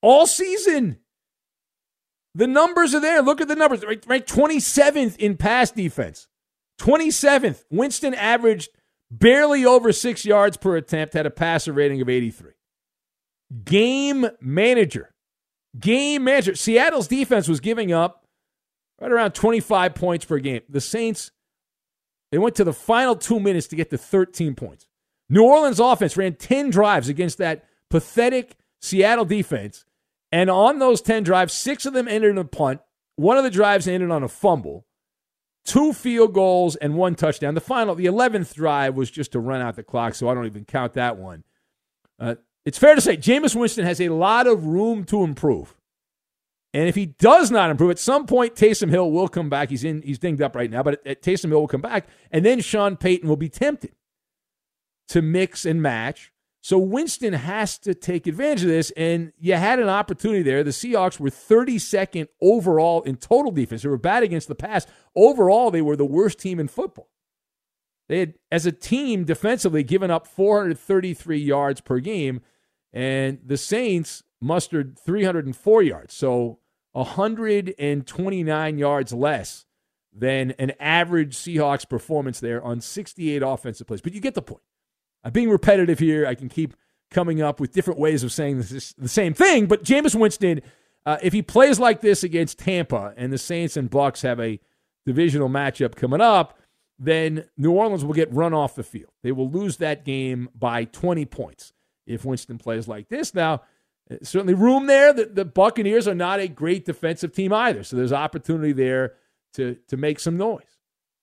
all 0.00 0.26
season. 0.26 0.98
The 2.34 2.46
numbers 2.46 2.94
are 2.94 3.00
there. 3.00 3.22
Look 3.22 3.40
at 3.40 3.48
the 3.48 3.56
numbers. 3.56 3.84
Right, 3.84 4.04
right 4.06 4.26
27th 4.26 5.16
in 5.16 5.36
pass 5.36 5.70
defense. 5.70 6.28
27th. 6.80 7.64
Winston 7.70 8.14
averaged 8.14 8.70
barely 9.10 9.64
over 9.64 9.92
six 9.92 10.24
yards 10.24 10.56
per 10.56 10.76
attempt, 10.76 11.14
had 11.14 11.26
a 11.26 11.30
passer 11.30 11.72
rating 11.72 12.00
of 12.00 12.08
83. 12.08 12.52
Game 13.64 14.26
manager. 14.40 15.12
Game 15.78 16.24
manager. 16.24 16.54
Seattle's 16.54 17.08
defense 17.08 17.48
was 17.48 17.60
giving 17.60 17.92
up 17.92 18.24
right 19.00 19.12
around 19.12 19.32
25 19.32 19.94
points 19.94 20.24
per 20.24 20.38
game. 20.38 20.62
The 20.68 20.80
Saints, 20.80 21.30
they 22.30 22.38
went 22.38 22.56
to 22.56 22.64
the 22.64 22.72
final 22.72 23.16
two 23.16 23.40
minutes 23.40 23.66
to 23.68 23.76
get 23.76 23.90
to 23.90 23.98
13 23.98 24.54
points. 24.54 24.86
New 25.28 25.44
Orleans 25.44 25.80
offense 25.80 26.16
ran 26.16 26.34
10 26.34 26.70
drives 26.70 27.08
against 27.08 27.38
that 27.38 27.64
pathetic 27.90 28.56
Seattle 28.80 29.24
defense. 29.24 29.84
And 30.32 30.50
on 30.50 30.78
those 30.78 31.02
10 31.02 31.22
drives, 31.22 31.52
six 31.52 31.84
of 31.84 31.92
them 31.92 32.08
ended 32.08 32.30
in 32.30 32.38
a 32.38 32.44
punt. 32.44 32.80
One 33.16 33.36
of 33.36 33.44
the 33.44 33.50
drives 33.50 33.86
ended 33.86 34.10
on 34.10 34.22
a 34.22 34.28
fumble, 34.28 34.86
two 35.64 35.92
field 35.92 36.32
goals, 36.32 36.74
and 36.76 36.96
one 36.96 37.14
touchdown. 37.14 37.54
The 37.54 37.60
final, 37.60 37.94
the 37.94 38.06
11th 38.06 38.54
drive 38.54 38.94
was 38.94 39.10
just 39.10 39.32
to 39.32 39.40
run 39.40 39.60
out 39.60 39.76
the 39.76 39.82
clock, 39.82 40.14
so 40.14 40.28
I 40.28 40.34
don't 40.34 40.46
even 40.46 40.64
count 40.64 40.94
that 40.94 41.18
one. 41.18 41.44
Uh, 42.18 42.36
it's 42.64 42.78
fair 42.78 42.94
to 42.94 43.00
say 43.00 43.16
Jameis 43.16 43.54
Winston 43.54 43.84
has 43.84 44.00
a 44.00 44.08
lot 44.08 44.46
of 44.46 44.64
room 44.64 45.04
to 45.04 45.22
improve. 45.22 45.74
And 46.74 46.88
if 46.88 46.94
he 46.94 47.06
does 47.06 47.50
not 47.50 47.70
improve, 47.70 47.90
at 47.90 47.98
some 47.98 48.26
point 48.26 48.54
Taysom 48.54 48.88
Hill 48.88 49.10
will 49.10 49.28
come 49.28 49.50
back. 49.50 49.68
He's 49.68 49.84
in, 49.84 50.00
he's 50.00 50.18
dinged 50.18 50.40
up 50.40 50.56
right 50.56 50.70
now, 50.70 50.82
but 50.82 51.04
Taysom 51.04 51.50
Hill 51.50 51.60
will 51.60 51.68
come 51.68 51.82
back, 51.82 52.08
and 52.30 52.46
then 52.46 52.60
Sean 52.60 52.96
Payton 52.96 53.28
will 53.28 53.36
be 53.36 53.50
tempted 53.50 53.92
to 55.08 55.20
mix 55.20 55.66
and 55.66 55.82
match. 55.82 56.31
So 56.62 56.78
Winston 56.78 57.32
has 57.32 57.76
to 57.80 57.92
take 57.92 58.26
advantage 58.26 58.62
of 58.62 58.68
this, 58.68 58.92
and 58.96 59.32
you 59.38 59.54
had 59.54 59.80
an 59.80 59.88
opportunity 59.88 60.42
there. 60.42 60.62
The 60.62 60.70
Seahawks 60.70 61.18
were 61.18 61.28
32nd 61.28 62.28
overall 62.40 63.02
in 63.02 63.16
total 63.16 63.50
defense. 63.50 63.82
They 63.82 63.88
were 63.88 63.98
bad 63.98 64.22
against 64.22 64.46
the 64.48 64.54
pass. 64.54 64.86
Overall, 65.16 65.70
they 65.72 65.82
were 65.82 65.96
the 65.96 66.04
worst 66.04 66.38
team 66.38 66.60
in 66.60 66.68
football. 66.68 67.08
They 68.08 68.20
had, 68.20 68.34
as 68.50 68.64
a 68.64 68.72
team, 68.72 69.24
defensively 69.24 69.82
given 69.82 70.10
up 70.10 70.26
433 70.26 71.38
yards 71.38 71.80
per 71.80 71.98
game 71.98 72.42
and 72.92 73.38
the 73.44 73.56
Saints 73.56 74.22
mustered 74.40 74.98
304 74.98 75.82
yards, 75.82 76.14
so 76.14 76.58
129 76.92 78.78
yards 78.78 79.12
less 79.12 79.64
than 80.12 80.50
an 80.52 80.72
average 80.78 81.34
Seahawks 81.34 81.88
performance 81.88 82.38
there 82.40 82.62
on 82.62 82.80
68 82.82 83.42
offensive 83.42 83.86
plays. 83.86 84.02
But 84.02 84.12
you 84.12 84.20
get 84.20 84.34
the 84.34 84.42
point. 84.42 84.62
I'm 85.24 85.32
being 85.32 85.50
repetitive 85.50 85.98
here. 85.98 86.26
I 86.26 86.34
can 86.34 86.48
keep 86.48 86.74
coming 87.10 87.40
up 87.42 87.60
with 87.60 87.72
different 87.72 88.00
ways 88.00 88.22
of 88.22 88.32
saying 88.32 88.58
this, 88.58 88.92
the 88.94 89.08
same 89.08 89.34
thing. 89.34 89.66
But 89.66 89.84
Jameis 89.84 90.14
Winston, 90.14 90.62
uh, 91.06 91.18
if 91.22 91.32
he 91.32 91.42
plays 91.42 91.78
like 91.78 92.00
this 92.00 92.24
against 92.24 92.58
Tampa 92.58 93.14
and 93.16 93.32
the 93.32 93.38
Saints 93.38 93.76
and 93.76 93.90
Bucks 93.90 94.22
have 94.22 94.40
a 94.40 94.58
divisional 95.06 95.48
matchup 95.48 95.94
coming 95.94 96.20
up, 96.20 96.58
then 96.98 97.44
New 97.56 97.72
Orleans 97.72 98.04
will 98.04 98.14
get 98.14 98.32
run 98.32 98.54
off 98.54 98.74
the 98.74 98.82
field. 98.82 99.12
They 99.22 99.32
will 99.32 99.50
lose 99.50 99.78
that 99.78 100.04
game 100.04 100.48
by 100.54 100.84
20 100.84 101.24
points 101.26 101.72
if 102.06 102.24
Winston 102.24 102.58
plays 102.58 102.88
like 102.88 103.08
this. 103.08 103.34
Now, 103.34 103.62
uh, 104.10 104.16
certainly 104.22 104.54
room 104.54 104.86
there. 104.86 105.12
The, 105.12 105.26
the 105.26 105.44
Buccaneers 105.44 106.06
are 106.06 106.14
not 106.14 106.40
a 106.40 106.48
great 106.48 106.84
defensive 106.84 107.32
team 107.32 107.52
either, 107.52 107.82
so 107.82 107.96
there's 107.96 108.12
opportunity 108.12 108.72
there 108.72 109.14
to 109.54 109.76
to 109.88 109.96
make 109.96 110.18
some 110.18 110.36
noise. 110.36 110.71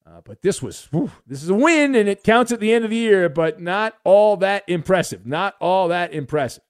Uh, 0.09 0.21
but 0.23 0.41
this 0.41 0.61
was 0.61 0.85
whew, 0.85 1.11
this 1.27 1.43
is 1.43 1.49
a 1.49 1.53
win, 1.53 1.93
and 1.93 2.09
it 2.09 2.23
counts 2.23 2.51
at 2.51 2.59
the 2.59 2.73
end 2.73 2.83
of 2.83 2.89
the 2.89 2.95
year, 2.97 3.29
but 3.29 3.61
not 3.61 3.95
all 4.03 4.37
that 4.37 4.63
impressive. 4.67 5.25
Not 5.25 5.55
all 5.61 5.89
that 5.89 6.13
impressive. 6.13 6.63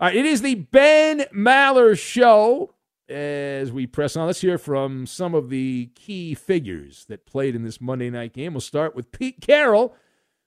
All 0.00 0.08
right, 0.08 0.16
it 0.16 0.24
is 0.24 0.40
the 0.40 0.54
Ben 0.54 1.26
Maller 1.34 1.98
Show. 1.98 2.74
As 3.08 3.72
we 3.72 3.86
press 3.86 4.16
on, 4.16 4.26
let's 4.26 4.40
hear 4.42 4.58
from 4.58 5.06
some 5.06 5.34
of 5.34 5.48
the 5.48 5.90
key 5.94 6.34
figures 6.34 7.06
that 7.08 7.26
played 7.26 7.54
in 7.54 7.64
this 7.64 7.80
Monday 7.80 8.10
night 8.10 8.34
game. 8.34 8.52
We'll 8.54 8.60
start 8.60 8.94
with 8.94 9.12
Pete 9.12 9.40
Carroll 9.40 9.94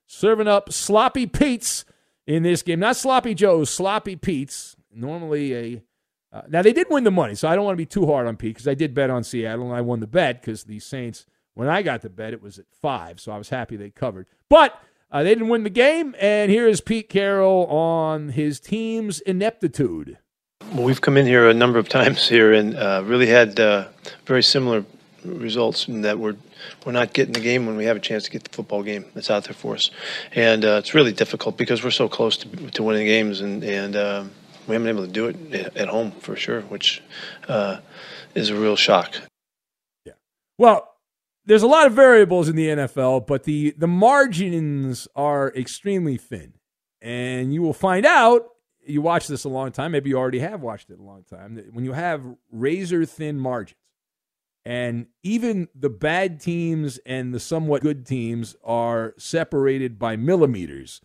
serving 0.05 0.47
up 0.47 0.71
sloppy 0.71 1.25
Pete's 1.25 1.85
in 2.27 2.43
this 2.43 2.61
game. 2.61 2.79
Not 2.79 2.97
Sloppy 2.97 3.33
Joe's, 3.33 3.69
Sloppy 3.69 4.15
Pete's. 4.15 4.75
Normally 4.93 5.55
a 5.55 5.83
Uh, 6.33 6.43
now 6.49 6.61
they 6.61 6.71
did 6.71 6.87
win 6.89 7.03
the 7.03 7.11
money, 7.11 7.35
so 7.35 7.47
I 7.47 7.55
don't 7.55 7.65
want 7.65 7.73
to 7.73 7.81
be 7.81 7.85
too 7.85 8.05
hard 8.05 8.25
on 8.25 8.37
Pete 8.37 8.55
because 8.55 8.67
I 8.67 8.73
did 8.73 8.93
bet 8.93 9.09
on 9.09 9.23
Seattle 9.23 9.65
and 9.65 9.75
I 9.75 9.81
won 9.81 9.99
the 9.99 10.07
bet 10.07 10.41
because 10.41 10.63
the 10.63 10.79
Saints. 10.79 11.25
When 11.53 11.67
I 11.67 11.81
got 11.81 12.01
to 12.01 12.09
bed, 12.09 12.33
it 12.33 12.41
was 12.41 12.59
at 12.59 12.65
five, 12.81 13.19
so 13.19 13.31
I 13.31 13.37
was 13.37 13.49
happy 13.49 13.75
they 13.75 13.89
covered. 13.89 14.27
But 14.49 14.81
uh, 15.11 15.23
they 15.23 15.29
didn't 15.29 15.49
win 15.49 15.63
the 15.63 15.69
game, 15.69 16.15
and 16.19 16.49
here 16.49 16.67
is 16.67 16.79
Pete 16.79 17.09
Carroll 17.09 17.65
on 17.65 18.29
his 18.29 18.59
team's 18.59 19.19
ineptitude. 19.19 20.17
Well, 20.73 20.83
we've 20.83 21.01
come 21.01 21.17
in 21.17 21.25
here 21.25 21.49
a 21.49 21.53
number 21.53 21.79
of 21.79 21.89
times 21.89 22.29
here 22.29 22.53
and 22.53 22.77
uh, 22.77 23.03
really 23.05 23.27
had 23.27 23.59
uh, 23.59 23.89
very 24.25 24.43
similar 24.43 24.85
results 25.25 25.87
in 25.87 26.01
that 26.01 26.17
we're 26.17 26.35
we're 26.85 26.91
not 26.91 27.13
getting 27.13 27.33
the 27.33 27.39
game 27.39 27.65
when 27.65 27.75
we 27.75 27.85
have 27.85 27.97
a 27.97 27.99
chance 27.99 28.23
to 28.23 28.31
get 28.31 28.43
the 28.43 28.49
football 28.49 28.83
game 28.83 29.05
that's 29.13 29.29
out 29.29 29.43
there 29.43 29.53
for 29.53 29.75
us, 29.75 29.91
and 30.33 30.63
uh, 30.63 30.79
it's 30.79 30.93
really 30.93 31.11
difficult 31.11 31.57
because 31.57 31.83
we're 31.83 31.91
so 31.91 32.07
close 32.07 32.37
to, 32.37 32.47
to 32.71 32.83
winning 32.83 33.05
games 33.05 33.41
and 33.41 33.63
and 33.63 33.95
um, 33.95 34.31
we 34.67 34.75
haven't 34.75 34.87
been 34.87 34.95
able 34.95 35.05
to 35.05 35.11
do 35.11 35.27
it 35.27 35.75
at 35.75 35.89
home 35.89 36.11
for 36.11 36.35
sure, 36.35 36.61
which 36.61 37.01
uh, 37.47 37.79
is 38.35 38.49
a 38.49 38.55
real 38.55 38.75
shock. 38.75 39.15
Yeah. 40.05 40.13
Well, 40.57 40.90
there's 41.45 41.63
a 41.63 41.67
lot 41.67 41.87
of 41.87 41.93
variables 41.93 42.47
in 42.47 42.55
the 42.55 42.67
NFL, 42.67 43.27
but 43.27 43.43
the 43.43 43.73
the 43.77 43.87
margins 43.87 45.07
are 45.15 45.51
extremely 45.55 46.17
thin, 46.17 46.53
and 47.01 47.53
you 47.53 47.61
will 47.61 47.73
find 47.73 48.05
out. 48.05 48.47
You 48.83 49.01
watch 49.01 49.27
this 49.27 49.43
a 49.43 49.49
long 49.49 49.71
time. 49.71 49.91
Maybe 49.91 50.09
you 50.09 50.17
already 50.17 50.39
have 50.39 50.61
watched 50.61 50.89
it 50.89 50.99
a 50.99 51.03
long 51.03 51.23
time. 51.23 51.55
That 51.55 51.73
when 51.73 51.85
you 51.85 51.93
have 51.93 52.25
razor 52.51 53.05
thin 53.05 53.39
margins, 53.39 53.77
and 54.65 55.07
even 55.23 55.67
the 55.73 55.89
bad 55.89 56.39
teams 56.39 56.99
and 57.05 57.33
the 57.33 57.39
somewhat 57.39 57.81
good 57.81 58.05
teams 58.05 58.55
are 58.63 59.13
separated 59.17 59.97
by 59.97 60.15
millimeters. 60.15 61.01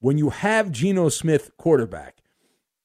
When 0.00 0.18
you 0.18 0.30
have 0.30 0.70
Geno 0.70 1.08
Smith 1.08 1.50
quarterback, 1.56 2.18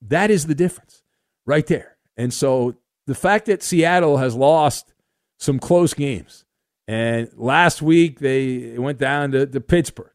that 0.01 0.31
is 0.31 0.47
the 0.47 0.55
difference 0.55 1.03
right 1.45 1.67
there. 1.67 1.97
And 2.15 2.33
so 2.33 2.75
the 3.07 3.15
fact 3.15 3.45
that 3.47 3.63
Seattle 3.63 4.17
has 4.17 4.35
lost 4.35 4.93
some 5.37 5.59
close 5.59 5.93
games, 5.93 6.45
and 6.89 7.29
last 7.35 7.83
week 7.83 8.17
they 8.17 8.75
went 8.79 8.97
down 8.97 9.29
to, 9.33 9.45
to 9.45 9.61
Pittsburgh 9.61 10.09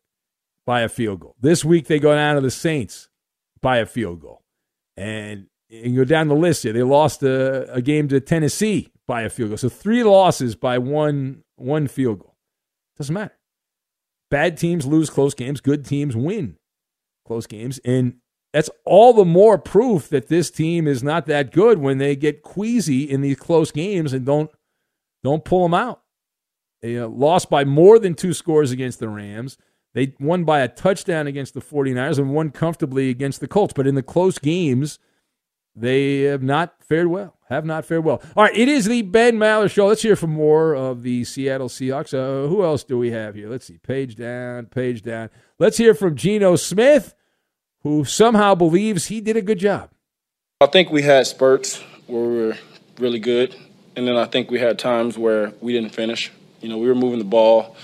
by 0.67 0.81
a 0.81 0.89
field 0.89 1.21
goal. 1.21 1.37
This 1.41 1.65
week 1.65 1.87
they 1.87 2.01
go 2.01 2.13
down 2.13 2.35
to 2.35 2.41
the 2.41 2.51
Saints 2.51 3.11
by 3.61 3.77
a 3.77 3.87
field 3.87 4.21
goal. 4.21 4.43
And, 4.97 5.47
and 5.71 5.95
go 5.95 6.05
down 6.05 6.27
the 6.27 6.35
list 6.35 6.65
here. 6.65 6.73
They 6.73 6.83
lost 6.83 7.23
a, 7.23 7.73
a 7.73 7.81
game 7.81 8.09
to 8.09 8.19
Tennessee 8.19 8.91
by 9.07 9.23
a 9.23 9.31
field 9.31 9.51
goal. 9.51 9.57
So 9.57 9.69
three 9.69 10.03
losses 10.03 10.57
by 10.57 10.79
one 10.79 11.45
one 11.55 11.87
field 11.87 12.19
goal. 12.19 12.35
Doesn't 12.97 13.15
matter. 13.15 13.39
Bad 14.29 14.57
teams 14.57 14.85
lose 14.85 15.11
close 15.11 15.33
games. 15.33 15.61
Good 15.61 15.85
teams 15.85 16.17
win 16.17 16.57
close 17.25 17.47
games. 17.47 17.79
And 17.85 18.17
that's 18.53 18.71
all 18.85 19.13
the 19.13 19.25
more 19.25 19.59
proof 19.59 20.09
that 20.09 20.27
this 20.27 20.51
team 20.51 20.89
is 20.89 21.05
not 21.05 21.27
that 21.27 21.53
good 21.53 21.79
when 21.79 21.99
they 21.99 22.17
get 22.17 22.43
queasy 22.43 23.05
in 23.09 23.21
these 23.21 23.39
close 23.39 23.71
games 23.71 24.13
and 24.13 24.27
don't 24.27 24.51
don't 25.23 25.45
pull 25.45 25.63
them 25.63 25.75
out. 25.75 26.04
They 26.85 26.99
uh, 26.99 27.09
lost 27.09 27.49
by 27.49 27.65
more 27.65 27.99
than 27.99 28.13
two 28.13 28.35
scores 28.35 28.71
against 28.71 28.99
the 28.99 29.09
Rams. 29.09 29.57
They 29.95 30.15
won 30.21 30.45
by 30.45 30.61
a 30.61 30.69
touchdown 30.69 31.27
against 31.27 31.55
the 31.55 31.63
49ers 31.63 32.19
and 32.19 32.35
won 32.35 32.51
comfortably 32.51 33.09
against 33.09 33.41
the 33.41 33.49
Colts. 33.49 33.73
But 33.75 33.87
in 33.87 33.95
the 33.95 34.03
close 34.03 34.39
games, 34.39 34.99
they 35.75 36.25
have 36.25 36.43
not 36.43 36.75
fared 36.85 37.07
well. 37.07 37.39
Have 37.49 37.65
not 37.65 37.87
fared 37.87 38.05
well. 38.05 38.21
All 38.37 38.45
right, 38.45 38.55
it 38.55 38.69
is 38.69 38.85
the 38.85 39.01
Ben 39.01 39.39
Maller 39.39 39.71
Show. 39.71 39.87
Let's 39.87 40.03
hear 40.03 40.15
from 40.15 40.33
more 40.33 40.75
of 40.75 41.03
the 41.03 41.25
Seattle 41.25 41.71
Seahawks. 41.71 42.13
Uh, 42.13 42.49
who 42.49 42.63
else 42.63 42.85
do 42.85 42.99
we 42.99 43.13
have 43.13 43.35
here? 43.35 43.49
Let's 43.49 43.65
see. 43.65 43.79
Page 43.79 44.17
down, 44.17 44.67
page 44.67 45.01
down. 45.01 45.31
Let's 45.59 45.79
hear 45.79 45.95
from 45.95 46.17
Geno 46.17 46.55
Smith 46.57 47.15
who 47.81 48.05
somehow 48.05 48.55
believes 48.55 49.07
he 49.07 49.23
did 49.23 49.39
a 49.39 49.43
good 49.43 49.59
job. 49.59 49.89
I 50.61 50.67
think 50.67 50.91
we 50.91 51.01
had 51.01 51.27
spurts 51.27 51.83
where 52.09 52.29
we 52.29 52.37
were 52.37 52.57
really 52.99 53.21
good, 53.21 53.57
and 53.97 54.07
then 54.07 54.19
I 54.19 54.27
think 54.27 54.51
we 54.51 54.59
had 54.59 54.79
times 54.79 55.17
where 55.17 55.55
we 55.63 55.73
didn't 55.73 55.95
finish. 55.95 56.31
You 56.65 56.71
know, 56.71 56.79
we 56.79 56.89
were 56.89 56.95
moving 56.95 57.19
the 57.19 57.27
ball, 57.27 57.77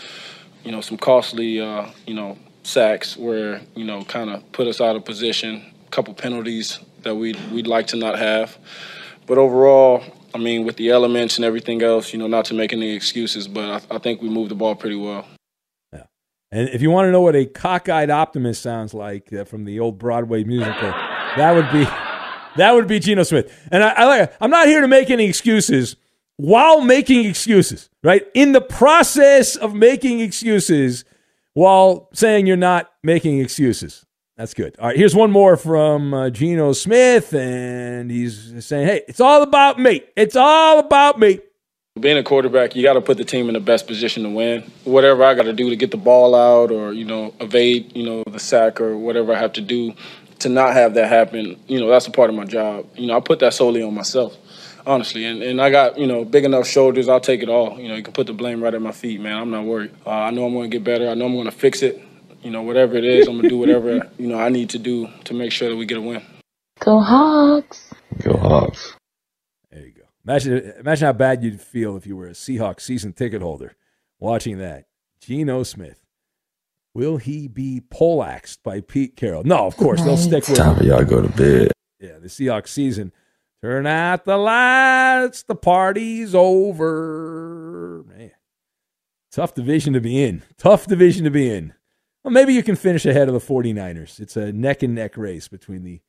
you 0.64 0.72
know, 0.72 0.80
some 0.80 0.96
costly, 0.96 1.60
uh, 1.60 1.90
you 2.06 2.14
know, 2.14 2.38
sacks 2.62 3.14
where, 3.14 3.60
you 3.74 3.84
know, 3.84 4.02
kind 4.04 4.30
of 4.30 4.50
put 4.52 4.66
us 4.68 4.80
out 4.80 4.96
of 4.96 5.04
position, 5.04 5.62
a 5.86 5.90
couple 5.90 6.14
penalties 6.14 6.78
that 7.02 7.14
we'd, 7.14 7.36
we'd 7.52 7.66
like 7.66 7.88
to 7.88 7.96
not 7.96 8.18
have. 8.18 8.56
But 9.26 9.36
overall, 9.36 10.02
I 10.34 10.38
mean, 10.38 10.64
with 10.64 10.78
the 10.78 10.88
elements 10.88 11.36
and 11.36 11.44
everything 11.44 11.82
else, 11.82 12.14
you 12.14 12.18
know, 12.18 12.26
not 12.26 12.46
to 12.46 12.54
make 12.54 12.72
any 12.72 12.96
excuses, 12.96 13.48
but 13.48 13.84
I, 13.90 13.96
I 13.96 13.98
think 13.98 14.22
we 14.22 14.30
moved 14.30 14.50
the 14.50 14.54
ball 14.54 14.74
pretty 14.74 14.96
well. 14.96 15.26
Yeah. 15.92 16.04
And 16.50 16.70
if 16.70 16.80
you 16.80 16.90
want 16.90 17.06
to 17.06 17.12
know 17.12 17.20
what 17.20 17.36
a 17.36 17.44
cockeyed 17.44 18.08
optimist 18.08 18.62
sounds 18.62 18.94
like 18.94 19.30
uh, 19.30 19.44
from 19.44 19.66
the 19.66 19.78
old 19.78 19.98
Broadway 19.98 20.42
musical, 20.42 20.88
that 21.36 21.52
would 21.54 21.70
be 21.70 21.84
that 22.56 22.72
would 22.72 22.88
be 22.88 22.98
Geno 22.98 23.24
Smith. 23.24 23.52
And 23.70 23.84
I, 23.84 23.90
I 23.90 24.04
like 24.06 24.34
I'm 24.40 24.50
not 24.50 24.68
here 24.68 24.80
to 24.80 24.88
make 24.88 25.10
any 25.10 25.26
excuses 25.26 25.96
while 26.40 26.80
making 26.80 27.26
excuses, 27.26 27.90
right? 28.02 28.26
In 28.34 28.52
the 28.52 28.60
process 28.62 29.56
of 29.56 29.74
making 29.74 30.20
excuses 30.20 31.04
while 31.52 32.08
saying 32.14 32.46
you're 32.46 32.56
not 32.56 32.90
making 33.02 33.40
excuses. 33.40 34.06
That's 34.38 34.54
good. 34.54 34.74
All 34.78 34.86
right, 34.86 34.96
here's 34.96 35.14
one 35.14 35.30
more 35.30 35.58
from 35.58 36.14
uh, 36.14 36.30
Geno 36.30 36.72
Smith, 36.72 37.34
and 37.34 38.10
he's 38.10 38.64
saying, 38.64 38.86
"Hey, 38.86 39.02
it's 39.06 39.20
all 39.20 39.42
about 39.42 39.78
me. 39.78 40.00
It's 40.16 40.34
all 40.34 40.78
about 40.78 41.18
me." 41.18 41.40
Being 42.00 42.16
a 42.16 42.22
quarterback, 42.22 42.74
you 42.74 42.82
got 42.82 42.94
to 42.94 43.02
put 43.02 43.18
the 43.18 43.24
team 43.24 43.48
in 43.48 43.54
the 43.54 43.60
best 43.60 43.86
position 43.86 44.22
to 44.22 44.30
win. 44.30 44.62
Whatever 44.84 45.24
I 45.24 45.34
got 45.34 45.42
to 45.42 45.52
do 45.52 45.68
to 45.68 45.76
get 45.76 45.90
the 45.90 45.98
ball 45.98 46.34
out, 46.34 46.70
or 46.70 46.94
you 46.94 47.04
know, 47.04 47.34
evade, 47.40 47.94
you 47.94 48.02
know, 48.02 48.24
the 48.24 48.38
sack 48.38 48.80
or 48.80 48.96
whatever 48.96 49.34
I 49.34 49.38
have 49.38 49.52
to 49.54 49.60
do 49.60 49.92
to 50.38 50.48
not 50.48 50.72
have 50.72 50.94
that 50.94 51.10
happen. 51.10 51.60
You 51.66 51.80
know, 51.80 51.88
that's 51.90 52.06
a 52.06 52.10
part 52.10 52.30
of 52.30 52.36
my 52.36 52.44
job. 52.44 52.86
You 52.94 53.08
know, 53.08 53.16
I 53.18 53.20
put 53.20 53.40
that 53.40 53.52
solely 53.52 53.82
on 53.82 53.92
myself, 53.92 54.34
honestly. 54.86 55.24
And 55.24 55.42
and 55.42 55.60
I 55.60 55.70
got 55.70 55.98
you 55.98 56.06
know 56.06 56.24
big 56.24 56.44
enough 56.44 56.66
shoulders. 56.66 57.08
I'll 57.08 57.20
take 57.20 57.42
it 57.42 57.48
all. 57.48 57.78
You 57.78 57.88
know, 57.88 57.94
you 57.94 58.02
can 58.02 58.12
put 58.12 58.26
the 58.26 58.32
blame 58.32 58.62
right 58.62 58.74
at 58.74 58.82
my 58.82 58.92
feet, 58.92 59.20
man. 59.20 59.36
I'm 59.36 59.50
not 59.50 59.64
worried. 59.64 59.92
Uh, 60.06 60.10
I 60.10 60.30
know 60.30 60.46
I'm 60.46 60.52
going 60.52 60.70
to 60.70 60.76
get 60.76 60.84
better. 60.84 61.08
I 61.08 61.14
know 61.14 61.26
I'm 61.26 61.34
going 61.34 61.44
to 61.46 61.50
fix 61.50 61.82
it. 61.82 62.02
You 62.42 62.50
know, 62.50 62.62
whatever 62.62 62.96
it 62.96 63.04
is, 63.04 63.26
I'm 63.28 63.34
going 63.34 63.42
to 63.44 63.48
do 63.48 63.58
whatever 63.58 64.10
you 64.18 64.26
know 64.26 64.38
I 64.38 64.48
need 64.48 64.70
to 64.70 64.78
do 64.78 65.08
to 65.24 65.34
make 65.34 65.52
sure 65.52 65.68
that 65.68 65.76
we 65.76 65.86
get 65.86 65.98
a 65.98 66.00
win. 66.00 66.22
Go 66.80 67.00
Hawks! 67.00 67.92
Go 68.22 68.36
Hawks! 68.36 68.94
There 69.70 69.84
you 69.84 69.92
go. 69.92 70.02
Imagine, 70.24 70.72
imagine 70.78 71.06
how 71.06 71.12
bad 71.12 71.42
you'd 71.42 71.60
feel 71.60 71.96
if 71.96 72.06
you 72.06 72.16
were 72.16 72.26
a 72.26 72.32
Seahawks 72.32 72.80
season 72.80 73.12
ticket 73.12 73.42
holder 73.42 73.76
watching 74.18 74.58
that. 74.58 74.86
Geno 75.20 75.62
Smith. 75.62 76.02
Will 76.94 77.18
he 77.18 77.46
be 77.46 77.82
poleaxed 77.90 78.62
by 78.62 78.80
Pete 78.80 79.16
Carroll? 79.16 79.44
No, 79.44 79.66
of 79.66 79.76
course. 79.76 80.02
They'll 80.02 80.16
stick 80.16 80.48
with 80.48 80.56
Time 80.56 80.76
for 80.76 80.84
y'all 80.84 81.04
go 81.04 81.22
to 81.22 81.28
bed. 81.28 81.72
Yeah, 82.00 82.18
the 82.18 82.28
Seahawks 82.28 82.68
season. 82.68 83.12
Turn 83.62 83.86
out 83.86 84.24
the 84.24 84.36
lights. 84.38 85.42
The 85.42 85.54
party's 85.54 86.34
over. 86.34 88.04
Man. 88.08 88.30
Tough 89.30 89.54
division 89.54 89.92
to 89.92 90.00
be 90.00 90.22
in. 90.22 90.42
Tough 90.56 90.86
division 90.86 91.24
to 91.24 91.30
be 91.30 91.50
in. 91.54 91.74
Well, 92.24 92.32
maybe 92.32 92.54
you 92.54 92.62
can 92.62 92.76
finish 92.76 93.04
ahead 93.06 93.28
of 93.28 93.34
the 93.34 93.40
49ers. 93.40 94.18
It's 94.20 94.36
a 94.36 94.52
neck 94.52 94.82
and 94.82 94.94
neck 94.94 95.16
race 95.16 95.48
between 95.48 95.82
the 95.84 96.00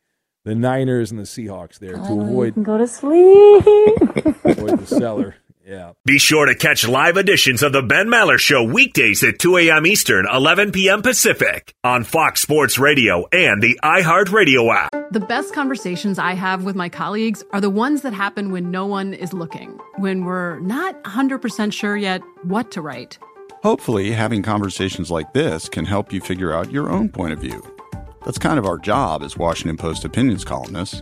the 0.44 0.56
Niners 0.56 1.12
and 1.12 1.20
the 1.20 1.24
Seahawks 1.26 1.78
there 1.78 1.94
to 1.94 2.00
Oh, 2.02 2.22
avoid 2.22 2.46
you 2.48 2.52
can 2.54 2.64
go 2.64 2.78
to 2.80 2.88
sleep. 2.88 3.64
avoid 4.44 4.80
the 4.80 4.86
cellar. 4.88 5.36
Yeah. 5.72 5.94
Be 6.04 6.20
sure 6.20 6.48
to 6.48 6.54
catch 6.54 6.86
live 6.86 7.16
editions 7.16 7.64
of 7.64 7.72
the 7.72 7.82
Ben 7.82 8.08
Maller 8.08 8.38
Show 8.38 8.62
weekdays 8.62 9.24
at 9.24 9.40
2 9.40 9.56
a.m. 9.56 9.86
Eastern, 9.86 10.28
11 10.30 10.74
p.m. 10.74 11.02
Pacific 11.02 11.74
on 11.82 12.04
Fox 12.04 12.42
Sports 12.42 12.78
Radio 12.78 13.26
and 13.32 13.64
the 13.64 13.80
iHeartRadio 13.82 14.76
app. 14.76 15.14
The 15.14 15.22
best 15.22 15.54
conversations 15.54 16.20
I 16.20 16.34
have 16.34 16.66
with 16.66 16.76
my 16.76 16.90
colleagues 16.90 17.42
are 17.54 17.62
the 17.62 17.70
ones 17.70 18.02
that 18.02 18.12
happen 18.12 18.52
when 18.52 18.70
no 18.70 18.86
one 18.86 19.14
is 19.14 19.32
looking, 19.32 19.80
when 19.96 20.26
we're 20.26 20.60
not 20.60 21.02
100% 21.06 21.72
sure 21.72 21.96
yet 21.96 22.22
what 22.44 22.70
to 22.72 22.82
write. 22.82 23.18
Hopefully, 23.64 24.12
having 24.12 24.44
conversations 24.44 25.10
like 25.10 25.32
this 25.32 25.70
can 25.70 25.86
help 25.86 26.12
you 26.12 26.20
figure 26.20 26.52
out 26.52 26.70
your 26.70 26.90
own 26.90 27.08
point 27.08 27.32
of 27.32 27.40
view. 27.40 27.64
That's 28.26 28.38
kind 28.38 28.60
of 28.60 28.66
our 28.66 28.78
job 28.78 29.24
as 29.24 29.38
Washington 29.38 29.78
Post 29.78 30.04
opinions 30.04 30.44
columnists. 30.44 31.02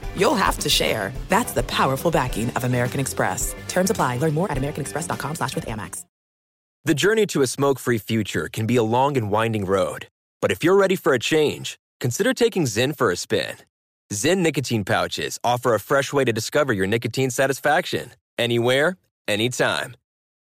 you'll 0.15 0.35
have 0.35 0.57
to 0.59 0.69
share. 0.69 1.13
That's 1.29 1.53
the 1.53 1.63
powerful 1.63 2.11
backing 2.11 2.49
of 2.51 2.63
American 2.63 2.99
Express. 2.99 3.55
Terms 3.67 3.89
apply. 3.89 4.17
Learn 4.17 4.33
more 4.33 4.51
at 4.51 4.57
americanexpress.com 4.57 5.35
slash 5.35 5.55
with 5.55 5.65
Amex. 5.65 6.05
The 6.83 6.95
journey 6.95 7.27
to 7.27 7.43
a 7.43 7.47
smoke-free 7.47 7.99
future 7.99 8.49
can 8.51 8.65
be 8.65 8.75
a 8.75 8.81
long 8.81 9.15
and 9.15 9.29
winding 9.29 9.65
road. 9.65 10.07
But 10.41 10.51
if 10.51 10.63
you're 10.63 10.75
ready 10.75 10.95
for 10.95 11.13
a 11.13 11.19
change, 11.19 11.77
consider 11.99 12.33
taking 12.33 12.63
Zyn 12.63 12.97
for 12.97 13.11
a 13.11 13.15
spin. 13.15 13.57
Zyn 14.11 14.39
nicotine 14.39 14.83
pouches 14.83 15.37
offer 15.43 15.75
a 15.75 15.79
fresh 15.79 16.11
way 16.11 16.25
to 16.25 16.33
discover 16.33 16.73
your 16.73 16.87
nicotine 16.87 17.29
satisfaction. 17.29 18.11
Anywhere, 18.39 18.97
anytime. 19.27 19.95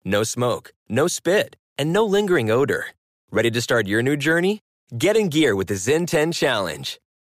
No 0.06 0.24
smoke, 0.24 0.71
no 0.88 1.08
spit, 1.08 1.58
and 1.78 1.91
no 1.91 2.06
lingering 2.06 2.50
odor. 2.50 2.86
Ready 3.30 3.52
to 3.52 3.62
start 3.62 3.86
your 3.86 4.02
new 4.02 4.15
journey? 4.15 4.62
Get 4.97 5.17
in 5.17 5.28
gear 5.28 5.56
with 5.56 5.67
the 5.67 5.76
Zyn 5.76 6.08
10 6.08 6.32
Challenge. 6.32 7.00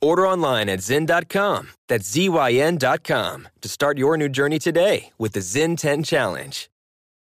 Order 0.00 0.26
online 0.26 0.68
at 0.68 0.80
Zyn.com, 0.80 1.70
that's 1.88 2.10
Z-Y-N.com, 2.10 3.48
to 3.62 3.68
start 3.68 3.98
your 3.98 4.16
new 4.16 4.28
journey 4.28 4.58
today 4.58 5.12
with 5.18 5.32
the 5.32 5.40
Zyn 5.40 5.76
10 5.76 6.02
Challenge. 6.02 6.68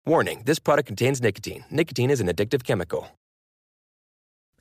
Warning 0.06 0.44
this 0.46 0.60
product 0.60 0.88
contains 0.88 1.22
nicotine. 1.22 1.66
Nicotine 1.72 2.12
is 2.12 2.22
an 2.22 2.28
addictive 2.28 2.64
chemical. 2.64 3.10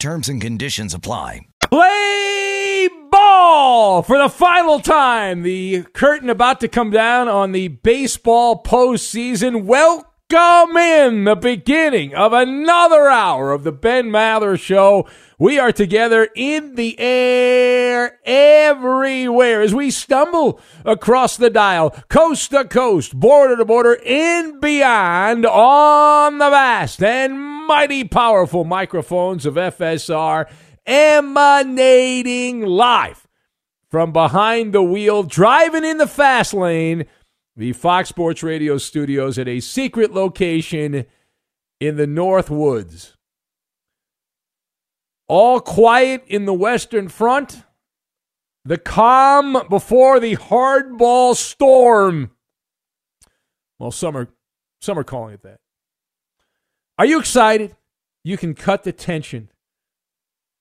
Terms 0.00 0.30
and 0.30 0.40
conditions 0.40 0.94
apply. 0.94 1.42
Play 1.62 2.88
ball 3.10 4.02
for 4.02 4.16
the 4.16 4.30
final 4.30 4.80
time. 4.80 5.42
The 5.42 5.82
curtain 5.92 6.30
about 6.30 6.60
to 6.60 6.68
come 6.68 6.90
down 6.90 7.28
on 7.28 7.52
the 7.52 7.68
baseball 7.68 8.62
postseason. 8.62 9.64
Welcome 9.64 10.09
in 10.32 11.24
the 11.24 11.36
beginning 11.40 12.14
of 12.14 12.32
another 12.32 13.08
hour 13.08 13.52
of 13.52 13.64
the 13.64 13.72
Ben 13.72 14.10
Maller 14.10 14.58
Show. 14.58 15.08
We 15.38 15.58
are 15.58 15.72
together 15.72 16.28
in 16.36 16.76
the 16.76 16.98
air 17.00 18.20
everywhere 18.24 19.60
as 19.60 19.74
we 19.74 19.90
stumble 19.90 20.60
across 20.84 21.36
the 21.36 21.50
dial, 21.50 21.90
coast 22.08 22.50
to 22.50 22.64
coast, 22.64 23.18
border 23.18 23.56
to 23.56 23.64
border, 23.64 23.98
and 24.06 24.60
beyond 24.60 25.46
on 25.46 26.38
the 26.38 26.50
vast 26.50 27.02
and 27.02 27.40
mighty 27.66 28.04
powerful 28.04 28.64
microphones 28.64 29.46
of 29.46 29.54
FSR 29.54 30.48
emanating 30.86 32.62
live 32.62 33.26
from 33.88 34.12
behind 34.12 34.72
the 34.72 34.82
wheel, 34.82 35.24
driving 35.24 35.84
in 35.84 35.98
the 35.98 36.06
fast 36.06 36.54
lane, 36.54 37.06
the 37.56 37.72
Fox 37.72 38.08
Sports 38.08 38.42
Radio 38.42 38.78
studios 38.78 39.38
at 39.38 39.48
a 39.48 39.60
secret 39.60 40.12
location 40.12 41.04
in 41.80 41.96
the 41.96 42.06
North 42.06 42.50
Woods. 42.50 43.16
All 45.28 45.60
quiet 45.60 46.24
in 46.26 46.44
the 46.44 46.54
Western 46.54 47.08
Front. 47.08 47.62
The 48.64 48.78
calm 48.78 49.56
before 49.68 50.20
the 50.20 50.36
hardball 50.36 51.34
storm. 51.34 52.30
Well, 53.78 53.90
some 53.90 54.16
are, 54.16 54.28
some 54.80 54.98
are 54.98 55.04
calling 55.04 55.34
it 55.34 55.42
that. 55.42 55.60
Are 56.98 57.06
you 57.06 57.18
excited? 57.18 57.74
You 58.22 58.36
can 58.36 58.54
cut 58.54 58.84
the 58.84 58.92
tension 58.92 59.50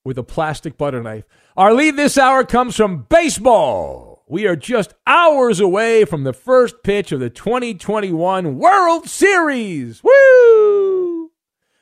with 0.05 0.17
a 0.17 0.23
plastic 0.23 0.77
butter 0.77 1.03
knife. 1.03 1.25
Our 1.57 1.73
lead 1.73 1.97
this 1.97 2.17
hour 2.17 2.45
comes 2.45 2.77
from 2.77 3.05
baseball. 3.09 4.08
We 4.31 4.45
are 4.45 4.55
just 4.55 4.93
hours 5.07 5.59
away 5.59 6.05
from 6.05 6.23
the 6.23 6.33
first 6.33 6.83
pitch 6.83 7.11
of 7.11 7.19
the 7.19 7.31
2021 7.31 8.59
World 8.59 9.09
Series. 9.09 10.03
Woo! 10.03 11.31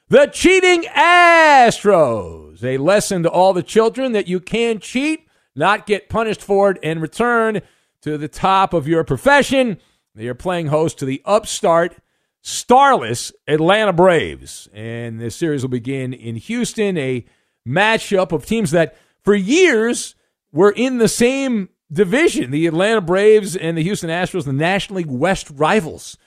The 0.07 0.27
cheating 0.27 0.83
Astros. 0.83 2.63
A 2.63 2.77
lesson 2.77 3.23
to 3.23 3.29
all 3.29 3.51
the 3.51 3.62
children 3.62 4.13
that 4.13 4.29
you 4.29 4.39
can 4.39 4.79
cheat, 4.79 5.27
not 5.57 5.86
get 5.86 6.07
punished 6.07 6.41
for 6.41 6.71
it, 6.71 6.77
and 6.81 7.01
return 7.01 7.60
to 8.03 8.17
the 8.17 8.29
top 8.29 8.73
of 8.73 8.88
your 8.88 9.03
profession. 9.03 9.77
They 10.15 10.29
are 10.29 10.33
playing 10.33 10.67
host 10.67 10.99
to 10.99 11.05
the 11.05 11.21
upstart, 11.25 11.97
starless 12.41 13.33
Atlanta 13.45 13.91
Braves. 13.91 14.69
And 14.71 15.19
this 15.19 15.36
series 15.36 15.63
will 15.63 15.69
begin 15.69 16.13
in 16.13 16.38
Houston, 16.38 16.97
a 16.97 17.25
matchup 17.67 18.31
of 18.31 18.45
teams 18.45 18.71
that 18.71 18.95
for 19.21 19.36
years 19.36 20.15
were 20.53 20.71
in 20.71 20.99
the 20.99 21.10
same 21.10 21.67
division. 21.91 22.52
The 22.52 22.67
Atlanta 22.67 23.02
Braves 23.02 23.56
and 23.56 23.78
the 23.78 23.84
Houston 23.84 24.10
Astros, 24.10 24.45
the 24.45 24.54
National 24.54 24.97
League 24.97 25.08
West 25.08 25.50
rivals 25.54 26.17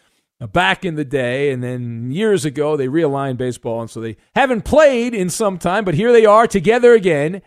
back 0.53 0.85
in 0.85 0.94
the 0.94 1.05
day. 1.05 1.51
And 1.51 1.62
then 1.62 2.11
years 2.11 2.44
ago, 2.44 2.77
they 2.77 2.88
realigned 2.88 3.37
baseball. 3.37 3.81
And 3.81 3.90
so 3.90 4.01
they 4.01 4.16
haven't 4.35 4.64
played 4.64 5.14
in 5.14 5.31
some 5.31 5.59
time, 5.59 5.85
but 5.85 5.94
here 5.94 6.12
they 6.12 6.27
are 6.27 6.46
together 6.46 6.92
again. 6.92 7.42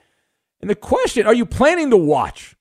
And 0.62 0.70
the 0.70 0.76
question 0.76 1.26
are 1.26 1.34
you 1.34 1.46
planning 1.46 1.90
to 1.90 1.98
watch? 1.98 2.56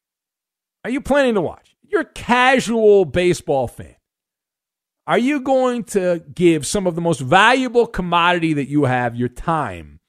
Are 0.84 0.90
you 0.90 1.00
planning 1.00 1.34
to 1.34 1.40
watch? 1.40 1.76
You're 1.82 2.00
a 2.00 2.06
casual 2.06 3.04
baseball 3.04 3.68
fan. 3.68 3.96
Are 5.06 5.18
you 5.18 5.40
going 5.40 5.84
to 5.84 6.24
give 6.32 6.66
some 6.66 6.86
of 6.86 6.94
the 6.94 7.00
most 7.00 7.20
valuable 7.20 7.86
commodity 7.86 8.54
that 8.54 8.68
you 8.68 8.84
have, 8.84 9.16
your 9.16 9.28
time, 9.28 10.00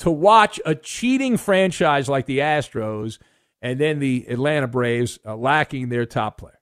to 0.00 0.10
watch 0.10 0.60
a 0.66 0.74
cheating 0.74 1.36
franchise 1.36 2.08
like 2.08 2.26
the 2.26 2.40
Astros 2.40 3.18
and 3.62 3.80
then 3.80 3.98
the 3.98 4.26
Atlanta 4.28 4.66
Braves 4.66 5.18
uh, 5.24 5.36
lacking 5.36 5.88
their 5.88 6.06
top 6.06 6.38
player? 6.38 6.60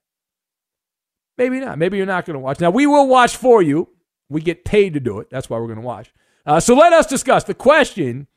Maybe 1.37 1.59
not. 1.59 1.77
Maybe 1.77 1.97
you're 1.97 2.05
not 2.05 2.25
going 2.25 2.35
to 2.35 2.39
watch. 2.39 2.59
Now, 2.59 2.69
we 2.69 2.87
will 2.87 3.07
watch 3.07 3.35
for 3.35 3.61
you. 3.61 3.89
We 4.29 4.41
get 4.41 4.65
paid 4.65 4.93
to 4.93 4.99
do 4.99 5.19
it. 5.19 5.29
That's 5.29 5.49
why 5.49 5.59
we're 5.59 5.67
going 5.67 5.79
to 5.79 5.85
watch. 5.85 6.13
Uh, 6.45 6.59
so 6.59 6.75
let 6.75 6.93
us 6.93 7.05
discuss 7.05 7.43
the 7.43 7.53
question. 7.53 8.27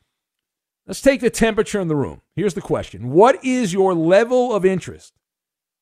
Let's 0.85 1.01
take 1.01 1.21
the 1.21 1.29
temperature 1.29 1.79
in 1.79 1.87
the 1.87 1.95
room. 1.95 2.21
Here's 2.35 2.55
the 2.55 2.61
question 2.61 3.11
What 3.11 3.43
is 3.43 3.73
your 3.73 3.93
level 3.93 4.53
of 4.53 4.65
interest 4.65 5.13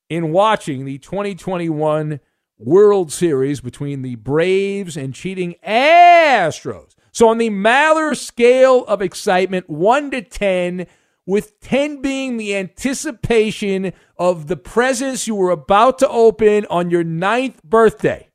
in 0.10 0.32
watching 0.32 0.86
the 0.86 0.98
2021 0.98 2.20
World 2.60 3.12
Series 3.12 3.62
between 3.62 4.02
the 4.02 4.16
Braves 4.16 4.98
and 4.98 5.14
cheating 5.14 5.56
Astros? 5.66 6.94
So, 7.12 7.30
on 7.30 7.38
the 7.38 7.50
Maller 7.50 8.16
scale 8.16 8.86
of 8.86 9.02
excitement, 9.02 9.70
1 9.70 10.12
to 10.12 10.22
10, 10.22 10.88
with 11.28 11.60
10 11.60 12.02
being 12.02 12.38
the 12.38 12.56
anticipation 12.56 13.94
of 14.18 14.48
the 14.48 14.56
presents 14.58 15.28
you 15.28 15.36
were 15.36 15.52
about 15.52 16.00
to 16.00 16.10
open 16.10 16.66
on 16.70 16.90
your 16.90 17.04
ninth 17.04 17.62
birthday. 17.64 18.30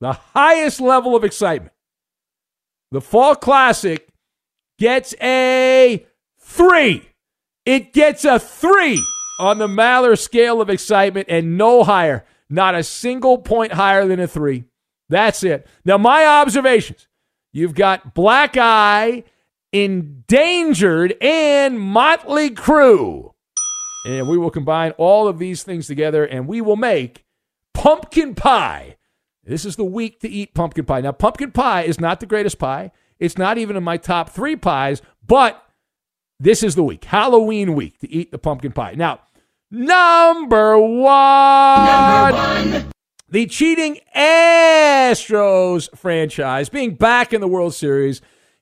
The 0.00 0.12
highest 0.12 0.80
level 0.80 1.16
of 1.16 1.24
excitement. 1.24 1.72
The 2.92 3.00
Fall 3.00 3.34
Classic 3.34 4.06
gets 4.78 5.14
a 5.20 6.06
three. 6.38 7.08
It 7.64 7.92
gets 7.92 8.24
a 8.24 8.38
three 8.38 9.02
on 9.38 9.58
the 9.58 9.68
Maller 9.68 10.18
scale 10.18 10.60
of 10.60 10.68
excitement 10.68 11.26
and 11.30 11.56
no 11.56 11.84
higher. 11.84 12.24
Not 12.50 12.74
a 12.74 12.82
single 12.82 13.38
point 13.38 13.72
higher 13.72 14.06
than 14.06 14.20
a 14.20 14.26
three. 14.26 14.64
That's 15.08 15.42
it. 15.42 15.66
Now, 15.84 15.98
my 15.98 16.26
observations 16.26 17.08
you've 17.52 17.74
got 17.74 18.14
Black 18.14 18.56
Eye, 18.56 19.24
Endangered, 19.72 21.16
and 21.20 21.80
Motley 21.80 22.50
Crue. 22.50 23.32
And 24.06 24.28
we 24.28 24.38
will 24.38 24.50
combine 24.50 24.92
all 24.92 25.28
of 25.28 25.38
these 25.38 25.62
things 25.62 25.86
together 25.86 26.24
and 26.24 26.46
we 26.48 26.60
will 26.60 26.76
make 26.76 27.24
pumpkin 27.74 28.34
pie. 28.34 28.96
This 29.44 29.64
is 29.64 29.76
the 29.76 29.84
week 29.84 30.20
to 30.20 30.28
eat 30.28 30.54
pumpkin 30.54 30.84
pie. 30.84 31.00
Now, 31.00 31.12
pumpkin 31.12 31.50
pie 31.50 31.82
is 31.82 32.00
not 32.00 32.20
the 32.20 32.26
greatest 32.26 32.58
pie. 32.58 32.92
It's 33.18 33.36
not 33.36 33.58
even 33.58 33.76
in 33.76 33.84
my 33.84 33.96
top 33.96 34.30
three 34.30 34.56
pies, 34.56 35.02
but 35.26 35.62
this 36.38 36.62
is 36.62 36.74
the 36.74 36.82
week, 36.82 37.04
Halloween 37.04 37.74
week, 37.74 37.98
to 38.00 38.10
eat 38.10 38.30
the 38.30 38.38
pumpkin 38.38 38.72
pie. 38.72 38.94
Now, 38.96 39.20
number 39.70 40.78
one. 40.78 41.86
Number 41.86 42.78
one. 42.78 42.92
The 43.28 43.46
cheating 43.46 44.00
Astros 44.16 45.96
franchise 45.96 46.68
being 46.68 46.94
back 46.94 47.32
in 47.32 47.40
the 47.40 47.46
World 47.46 47.74
Series, 47.74 48.20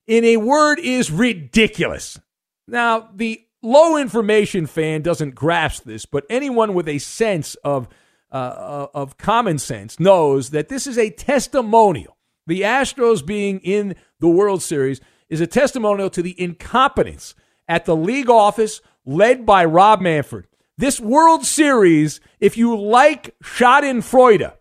in 0.08 0.24
a 0.24 0.38
word, 0.38 0.80
is 0.80 1.12
ridiculous. 1.12 2.18
Now, 2.66 3.10
the 3.14 3.44
low 3.62 3.96
information 3.96 4.66
fan 4.66 5.02
doesn't 5.02 5.34
grasp 5.34 5.84
this, 5.84 6.06
but 6.06 6.24
anyone 6.28 6.74
with 6.74 6.88
a 6.88 6.98
sense 6.98 7.54
of 7.56 7.88
uh, 8.30 8.88
of 8.92 9.16
common 9.16 9.58
sense 9.58 9.98
knows 9.98 10.50
that 10.50 10.68
this 10.68 10.86
is 10.86 10.98
a 10.98 11.08
testimonial. 11.08 12.18
The 12.46 12.62
Astros 12.62 13.24
being 13.24 13.58
in 13.60 13.94
the 14.20 14.28
World 14.28 14.62
Series 14.62 15.00
is 15.30 15.40
a 15.40 15.46
testimonial 15.46 16.10
to 16.10 16.22
the 16.22 16.38
incompetence 16.40 17.34
at 17.68 17.84
the 17.86 17.96
league 17.96 18.28
office 18.28 18.82
led 19.06 19.46
by 19.46 19.64
Rob 19.64 20.02
Manfred. 20.02 20.46
This 20.76 21.00
World 21.00 21.44
Series, 21.46 22.20
if 22.38 22.56
you 22.56 22.78
like 22.78 23.34
Schadenfreude 23.42 24.52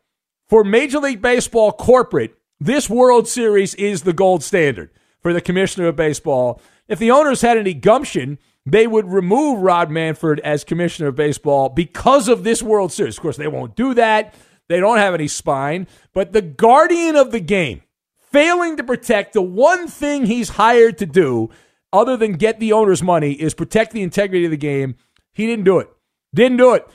for 0.47 0.63
Major 0.63 0.99
League 0.99 1.21
Baseball 1.21 1.73
corporate, 1.73 2.38
this 2.60 2.89
World 2.89 3.27
Series 3.27 3.75
is 3.75 4.03
the 4.03 4.13
gold 4.13 4.43
standard 4.43 4.91
for 5.21 5.34
the 5.34 5.41
commissioner 5.41 5.88
of 5.88 5.95
baseball. 5.95 6.62
If 6.88 6.99
the 6.99 7.12
owners 7.12 7.41
had 7.41 7.58
any 7.58 7.73
gumption, 7.73 8.39
they 8.65 8.88
would 8.88 9.08
remove 9.08 9.62
Rob 9.62 9.89
Manfred 9.89 10.39
as 10.41 10.63
commissioner 10.63 11.10
of 11.10 11.15
baseball 11.15 11.69
because 11.69 12.27
of 12.27 12.43
this 12.43 12.62
World 12.62 12.91
Series. 12.91 13.17
Of 13.17 13.21
course, 13.21 13.38
they 13.38 13.47
won't 13.47 13.75
do 13.75 13.93
that. 13.93 14.34
They 14.67 14.80
don't 14.80 14.97
have 14.97 15.13
any 15.13 15.27
spine. 15.27 15.88
But 16.13 16.34
the 16.34 16.41
guardian 16.41 17.15
of 17.15 17.32
the 17.32 17.39
game, 17.39 17.84
failing 18.17 18.77
to 18.77 18.84
protect 18.84 19.34
the 19.34 19.41
one 19.41 19.88
thing 19.88 20.25
he's 20.25 20.49
hired 20.49 20.97
to 20.97 21.06
do, 21.06 21.49
other 21.93 22.17
than 22.17 22.34
get 22.34 22.60
the 22.60 22.73
owner's 22.73 23.01
money, 23.01 23.32
is 23.34 23.53
protect 23.53 23.93
the 23.93 24.03
integrity 24.03 24.45
of 24.45 24.51
the 24.51 24.58
game. 24.58 24.95
He 25.32 25.45
didn't 25.45 25.65
do 25.65 25.80
it. 25.80 25.89
Didn't 26.36 26.58
do 26.58 26.73
it. 26.73 26.86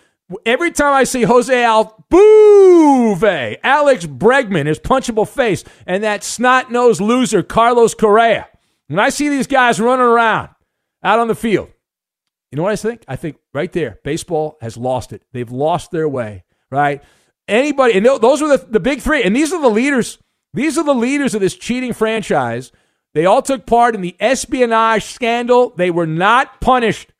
Every 0.46 0.70
time 0.70 0.92
I 0.92 1.04
see 1.04 1.22
Jose 1.22 1.52
Altuve, 1.52 1.90
Alex 3.62 4.06
Bregman, 4.06 4.66
his 4.66 4.78
punchable 4.78 5.28
face, 5.28 5.64
and 5.86 6.04
that 6.04 6.24
snot 6.24 6.70
nosed 6.70 7.00
loser 7.00 7.42
Carlos 7.42 7.94
Correa, 7.94 8.48
when 8.88 8.98
I 8.98 9.08
see 9.08 9.28
these 9.28 9.46
guys 9.46 9.80
running 9.80 10.04
around, 10.04 10.50
out 11.02 11.18
on 11.18 11.28
the 11.28 11.34
field. 11.34 11.70
You 12.50 12.56
know 12.56 12.62
what 12.62 12.72
I 12.72 12.76
think? 12.76 13.04
I 13.08 13.16
think 13.16 13.36
right 13.54 13.72
there, 13.72 13.98
baseball 14.04 14.58
has 14.60 14.76
lost 14.76 15.12
it. 15.12 15.22
They've 15.32 15.50
lost 15.50 15.90
their 15.90 16.08
way, 16.08 16.44
right? 16.70 17.02
Anybody, 17.48 17.94
and 17.94 18.04
those 18.04 18.42
were 18.42 18.56
the, 18.56 18.66
the 18.68 18.80
big 18.80 19.00
three, 19.00 19.22
and 19.22 19.34
these 19.34 19.52
are 19.52 19.60
the 19.60 19.70
leaders. 19.70 20.18
These 20.54 20.76
are 20.76 20.84
the 20.84 20.94
leaders 20.94 21.34
of 21.34 21.40
this 21.40 21.54
cheating 21.54 21.94
franchise. 21.94 22.70
They 23.14 23.26
all 23.26 23.42
took 23.42 23.66
part 23.66 23.94
in 23.94 24.00
the 24.02 24.16
espionage 24.20 25.04
scandal. 25.04 25.70
They 25.76 25.90
were 25.90 26.06
not 26.06 26.60
punished. 26.60 27.11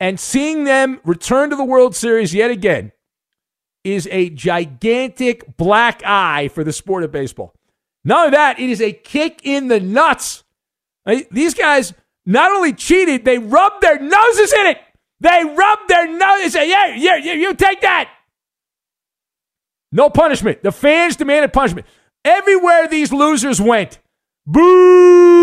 And 0.00 0.18
seeing 0.18 0.64
them 0.64 1.00
return 1.04 1.50
to 1.50 1.56
the 1.56 1.64
World 1.64 1.94
Series 1.94 2.34
yet 2.34 2.50
again 2.50 2.92
is 3.84 4.08
a 4.10 4.30
gigantic 4.30 5.56
black 5.56 6.02
eye 6.04 6.48
for 6.48 6.64
the 6.64 6.72
sport 6.72 7.04
of 7.04 7.12
baseball. 7.12 7.54
Not 8.04 8.26
only 8.26 8.30
that, 8.36 8.58
it 8.58 8.70
is 8.70 8.80
a 8.80 8.92
kick 8.92 9.40
in 9.44 9.68
the 9.68 9.80
nuts. 9.80 10.42
These 11.30 11.54
guys 11.54 11.94
not 12.26 12.50
only 12.50 12.72
cheated, 12.72 13.24
they 13.24 13.38
rubbed 13.38 13.82
their 13.82 14.00
noses 14.00 14.52
in 14.52 14.66
it. 14.66 14.78
They 15.20 15.44
rubbed 15.44 15.88
their 15.88 16.06
noses. 16.08 16.52
They 16.52 16.60
said, 16.60 16.64
Yeah, 16.64 16.94
yeah, 16.96 17.16
yeah, 17.16 17.32
you 17.34 17.54
take 17.54 17.80
that. 17.82 18.10
No 19.92 20.10
punishment. 20.10 20.62
The 20.62 20.72
fans 20.72 21.16
demanded 21.16 21.52
punishment. 21.52 21.86
Everywhere 22.24 22.88
these 22.88 23.12
losers 23.12 23.60
went, 23.60 24.00
boo! 24.46 25.33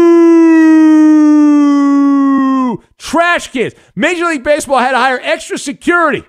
Trash 3.02 3.48
kids. 3.48 3.74
Major 3.96 4.26
League 4.26 4.44
Baseball 4.44 4.78
had 4.78 4.92
to 4.92 4.98
hire 4.98 5.20
extra 5.22 5.58
security. 5.58 6.24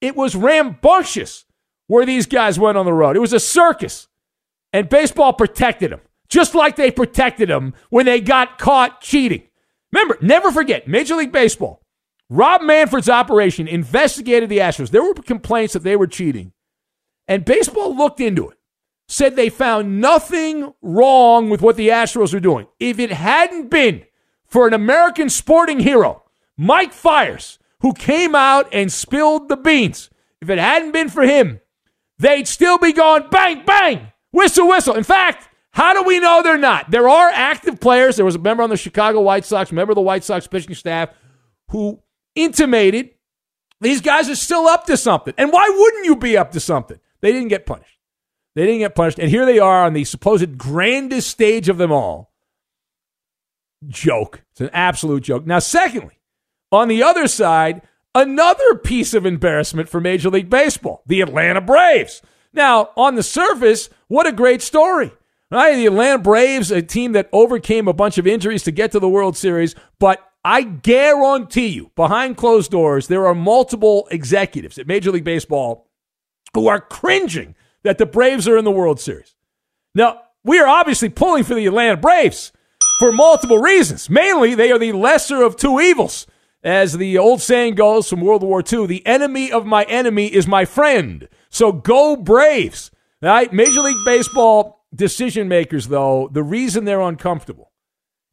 It 0.00 0.16
was 0.16 0.34
rambunctious 0.34 1.44
where 1.86 2.04
these 2.04 2.26
guys 2.26 2.58
went 2.58 2.76
on 2.76 2.84
the 2.84 2.92
road. 2.92 3.14
It 3.14 3.20
was 3.20 3.32
a 3.32 3.38
circus. 3.38 4.08
And 4.72 4.88
baseball 4.88 5.32
protected 5.32 5.92
them 5.92 6.00
just 6.28 6.54
like 6.54 6.76
they 6.76 6.90
protected 6.90 7.48
them 7.50 7.74
when 7.90 8.06
they 8.06 8.20
got 8.20 8.58
caught 8.58 9.02
cheating. 9.02 9.42
Remember, 9.92 10.16
never 10.22 10.50
forget, 10.50 10.88
Major 10.88 11.14
League 11.14 11.30
Baseball, 11.30 11.82
Rob 12.30 12.62
Manfred's 12.62 13.10
operation 13.10 13.68
investigated 13.68 14.48
the 14.48 14.58
Astros. 14.58 14.90
There 14.90 15.04
were 15.04 15.14
complaints 15.14 15.74
that 15.74 15.82
they 15.84 15.94
were 15.94 16.06
cheating. 16.06 16.52
And 17.28 17.44
baseball 17.44 17.94
looked 17.94 18.18
into 18.18 18.48
it, 18.48 18.56
said 19.08 19.36
they 19.36 19.50
found 19.50 20.00
nothing 20.00 20.72
wrong 20.80 21.50
with 21.50 21.60
what 21.60 21.76
the 21.76 21.90
Astros 21.90 22.32
were 22.32 22.40
doing. 22.40 22.66
If 22.80 22.98
it 22.98 23.12
hadn't 23.12 23.68
been 23.70 24.06
for 24.52 24.68
an 24.68 24.74
American 24.74 25.30
sporting 25.30 25.80
hero, 25.80 26.24
Mike 26.58 26.92
Fiers, 26.92 27.58
who 27.80 27.94
came 27.94 28.34
out 28.34 28.68
and 28.70 28.92
spilled 28.92 29.48
the 29.48 29.56
beans, 29.56 30.10
if 30.42 30.50
it 30.50 30.58
hadn't 30.58 30.92
been 30.92 31.08
for 31.08 31.22
him, 31.22 31.60
they'd 32.18 32.46
still 32.46 32.76
be 32.76 32.92
going 32.92 33.24
bang, 33.30 33.64
bang, 33.64 34.12
whistle, 34.30 34.68
whistle. 34.68 34.94
In 34.94 35.04
fact, 35.04 35.48
how 35.70 35.94
do 35.94 36.06
we 36.06 36.20
know 36.20 36.42
they're 36.42 36.58
not? 36.58 36.90
There 36.90 37.08
are 37.08 37.30
active 37.30 37.80
players. 37.80 38.16
There 38.16 38.26
was 38.26 38.34
a 38.34 38.40
member 38.40 38.62
on 38.62 38.68
the 38.68 38.76
Chicago 38.76 39.22
White 39.22 39.46
Sox, 39.46 39.72
member 39.72 39.92
of 39.92 39.96
the 39.96 40.02
White 40.02 40.22
Sox 40.22 40.46
pitching 40.46 40.74
staff, 40.74 41.08
who 41.68 42.02
intimated 42.34 43.08
these 43.80 44.02
guys 44.02 44.28
are 44.28 44.36
still 44.36 44.66
up 44.66 44.84
to 44.84 44.98
something. 44.98 45.32
And 45.38 45.50
why 45.50 45.66
wouldn't 45.74 46.04
you 46.04 46.16
be 46.16 46.36
up 46.36 46.52
to 46.52 46.60
something? 46.60 47.00
They 47.22 47.32
didn't 47.32 47.48
get 47.48 47.64
punished. 47.64 47.98
They 48.54 48.66
didn't 48.66 48.80
get 48.80 48.94
punished. 48.94 49.18
And 49.18 49.30
here 49.30 49.46
they 49.46 49.58
are 49.58 49.86
on 49.86 49.94
the 49.94 50.04
supposed 50.04 50.58
grandest 50.58 51.30
stage 51.30 51.70
of 51.70 51.78
them 51.78 51.90
all. 51.90 52.31
Joke. 53.88 54.42
It's 54.52 54.60
an 54.60 54.70
absolute 54.72 55.22
joke. 55.22 55.46
Now, 55.46 55.58
secondly, 55.58 56.18
on 56.70 56.88
the 56.88 57.02
other 57.02 57.26
side, 57.28 57.82
another 58.14 58.76
piece 58.76 59.14
of 59.14 59.26
embarrassment 59.26 59.88
for 59.88 60.00
Major 60.00 60.30
League 60.30 60.50
Baseball 60.50 61.02
the 61.06 61.20
Atlanta 61.20 61.60
Braves. 61.60 62.22
Now, 62.52 62.90
on 62.96 63.14
the 63.14 63.22
surface, 63.22 63.88
what 64.08 64.26
a 64.26 64.32
great 64.32 64.62
story. 64.62 65.12
Right, 65.50 65.76
the 65.76 65.86
Atlanta 65.86 66.18
Braves, 66.18 66.70
a 66.70 66.80
team 66.80 67.12
that 67.12 67.28
overcame 67.30 67.86
a 67.86 67.92
bunch 67.92 68.16
of 68.16 68.26
injuries 68.26 68.62
to 68.62 68.70
get 68.70 68.90
to 68.92 68.98
the 68.98 69.08
World 69.08 69.36
Series, 69.36 69.74
but 69.98 70.26
I 70.44 70.62
guarantee 70.62 71.68
you, 71.68 71.90
behind 71.94 72.38
closed 72.38 72.70
doors, 72.70 73.06
there 73.08 73.26
are 73.26 73.34
multiple 73.34 74.08
executives 74.10 74.78
at 74.78 74.86
Major 74.86 75.10
League 75.10 75.24
Baseball 75.24 75.90
who 76.54 76.68
are 76.68 76.80
cringing 76.80 77.54
that 77.82 77.98
the 77.98 78.06
Braves 78.06 78.48
are 78.48 78.56
in 78.56 78.64
the 78.64 78.70
World 78.70 78.98
Series. 78.98 79.34
Now, 79.94 80.22
we 80.42 80.58
are 80.58 80.66
obviously 80.66 81.10
pulling 81.10 81.44
for 81.44 81.54
the 81.54 81.66
Atlanta 81.66 81.98
Braves 81.98 82.52
for 83.02 83.10
multiple 83.10 83.58
reasons. 83.58 84.08
Mainly, 84.08 84.54
they 84.54 84.70
are 84.70 84.78
the 84.78 84.92
lesser 84.92 85.42
of 85.42 85.56
two 85.56 85.80
evils. 85.80 86.24
As 86.62 86.92
the 86.92 87.18
old 87.18 87.42
saying 87.42 87.74
goes 87.74 88.08
from 88.08 88.20
World 88.20 88.44
War 88.44 88.62
II, 88.62 88.86
the 88.86 89.04
enemy 89.04 89.50
of 89.50 89.66
my 89.66 89.82
enemy 89.88 90.32
is 90.32 90.46
my 90.46 90.64
friend. 90.64 91.28
So 91.50 91.72
go 91.72 92.14
Braves. 92.14 92.92
All 93.20 93.30
right? 93.30 93.52
Major 93.52 93.80
League 93.80 93.96
Baseball 94.04 94.86
decision 94.94 95.48
makers, 95.48 95.88
though, 95.88 96.30
the 96.30 96.44
reason 96.44 96.84
they're 96.84 97.00
uncomfortable 97.00 97.72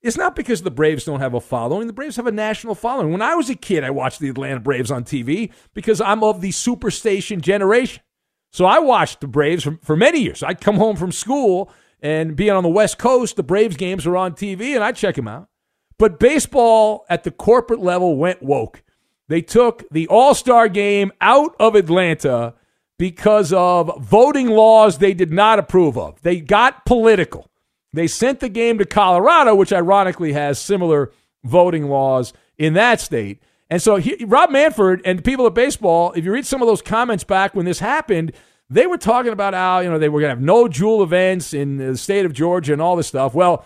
is 0.04 0.18
not 0.18 0.36
because 0.36 0.62
the 0.62 0.70
Braves 0.70 1.04
don't 1.04 1.20
have 1.20 1.34
a 1.34 1.42
following. 1.42 1.88
The 1.88 1.94
Braves 1.94 2.18
have 2.18 2.28
a 2.28 2.32
national 2.32 2.76
following. 2.76 3.12
When 3.12 3.24
I 3.24 3.34
was 3.34 3.50
a 3.50 3.56
kid, 3.56 3.84
I 3.84 3.90
watched 3.90 4.20
the 4.20 4.30
Atlanta 4.30 4.60
Braves 4.60 4.92
on 4.92 5.04
TV 5.04 5.52
because 5.74 6.00
I'm 6.00 6.24
of 6.24 6.42
the 6.42 6.52
superstation 6.52 7.42
generation. 7.42 8.04
So 8.52 8.66
I 8.66 8.78
watched 8.78 9.22
the 9.22 9.28
Braves 9.28 9.64
for, 9.64 9.80
for 9.82 9.96
many 9.96 10.20
years. 10.20 10.44
I'd 10.44 10.62
come 10.62 10.76
home 10.76 10.96
from 10.96 11.12
school 11.12 11.72
and 12.02 12.36
being 12.36 12.52
on 12.52 12.64
the 12.64 12.70
West 12.70 12.98
Coast, 12.98 13.36
the 13.36 13.44
Braves 13.44 13.78
games 13.78 14.06
were 14.06 14.18
on 14.18 14.34
TV 14.34 14.76
and 14.76 14.84
I'd 14.84 14.96
check 14.96 15.16
them 15.16 15.28
out. 15.28 15.50
But 15.98 16.20
baseball 16.20 17.06
at 17.10 17.24
the 17.24 17.32
corporate 17.32 17.82
level 17.82 18.16
went 18.16 18.42
woke. 18.42 18.84
They 19.28 19.42
took 19.42 19.88
the 19.92 20.08
All 20.08 20.34
Star 20.34 20.68
game 20.70 21.12
out 21.22 21.56
of 21.60 21.76
Atlanta 21.76 22.56
because 22.98 23.54
of 23.54 23.92
voting 24.02 24.48
laws 24.48 24.98
they 24.98 25.14
did 25.14 25.32
not 25.32 25.60
approve 25.60 25.98
of. 25.98 26.22
They 26.22 26.40
got 26.40 26.86
political. 26.86 27.50
They 27.94 28.08
sent 28.08 28.40
the 28.40 28.50
game 28.50 28.78
to 28.78 28.86
Colorado, 28.86 29.56
which 29.56 29.74
ironically 29.74 30.34
has 30.34 30.60
similar 30.60 31.12
voting 31.44 31.90
laws 31.90 32.34
in 32.58 32.74
that 32.74 33.02
state. 33.02 33.42
And 33.70 33.82
so 33.82 33.98
he, 33.98 34.24
Rob 34.26 34.52
Manfred 34.52 35.02
and 35.06 35.24
people 35.24 35.46
at 35.48 35.54
baseball, 35.54 36.12
if 36.14 36.26
you 36.26 36.32
read 36.32 36.46
some 36.46 36.62
of 36.62 36.68
those 36.68 36.82
comments 36.82 37.24
back 37.24 37.56
when 37.56 37.66
this 37.66 37.80
happened, 37.80 38.34
they 38.70 38.88
were 38.88 38.98
talking 38.98 39.32
about 39.32 39.54
how 39.54 39.80
you 39.80 39.90
know 39.90 40.00
they 40.00 40.10
were 40.10 40.20
going 40.20 40.30
to 40.30 40.36
have 40.36 40.42
no 40.42 40.68
jewel 40.68 41.02
events 41.02 41.54
in 41.54 41.78
the 41.78 41.98
state 41.98 42.26
of 42.26 42.34
Georgia 42.34 42.74
and 42.74 42.82
all 42.82 42.96
this 42.96 43.08
stuff. 43.08 43.34
Well, 43.34 43.66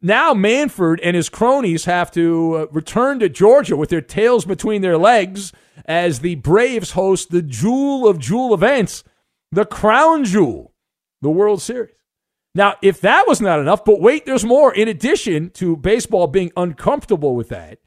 now 0.00 0.34
Manfred 0.34 1.00
and 1.00 1.16
his 1.16 1.28
cronies 1.28 1.84
have 1.86 2.10
to 2.12 2.54
uh, 2.54 2.66
return 2.70 3.18
to 3.20 3.28
Georgia 3.28 3.76
with 3.76 3.90
their 3.90 4.00
tails 4.00 4.44
between 4.44 4.82
their 4.82 4.98
legs 4.98 5.52
as 5.84 6.20
the 6.20 6.36
Braves 6.36 6.92
host 6.92 7.30
the 7.30 7.42
jewel 7.42 8.06
of 8.06 8.18
jewel 8.18 8.54
events, 8.54 9.02
the 9.50 9.64
crown 9.64 10.24
jewel, 10.24 10.72
the 11.22 11.30
World 11.30 11.62
Series. 11.62 11.94
Now, 12.54 12.76
if 12.82 13.00
that 13.02 13.26
was 13.28 13.40
not 13.40 13.60
enough, 13.60 13.84
but 13.84 14.00
wait, 14.00 14.24
there's 14.24 14.44
more. 14.44 14.72
In 14.72 14.88
addition 14.88 15.50
to 15.50 15.76
baseball 15.76 16.26
being 16.26 16.52
uncomfortable 16.56 17.34
with 17.34 17.48
that, 17.50 17.78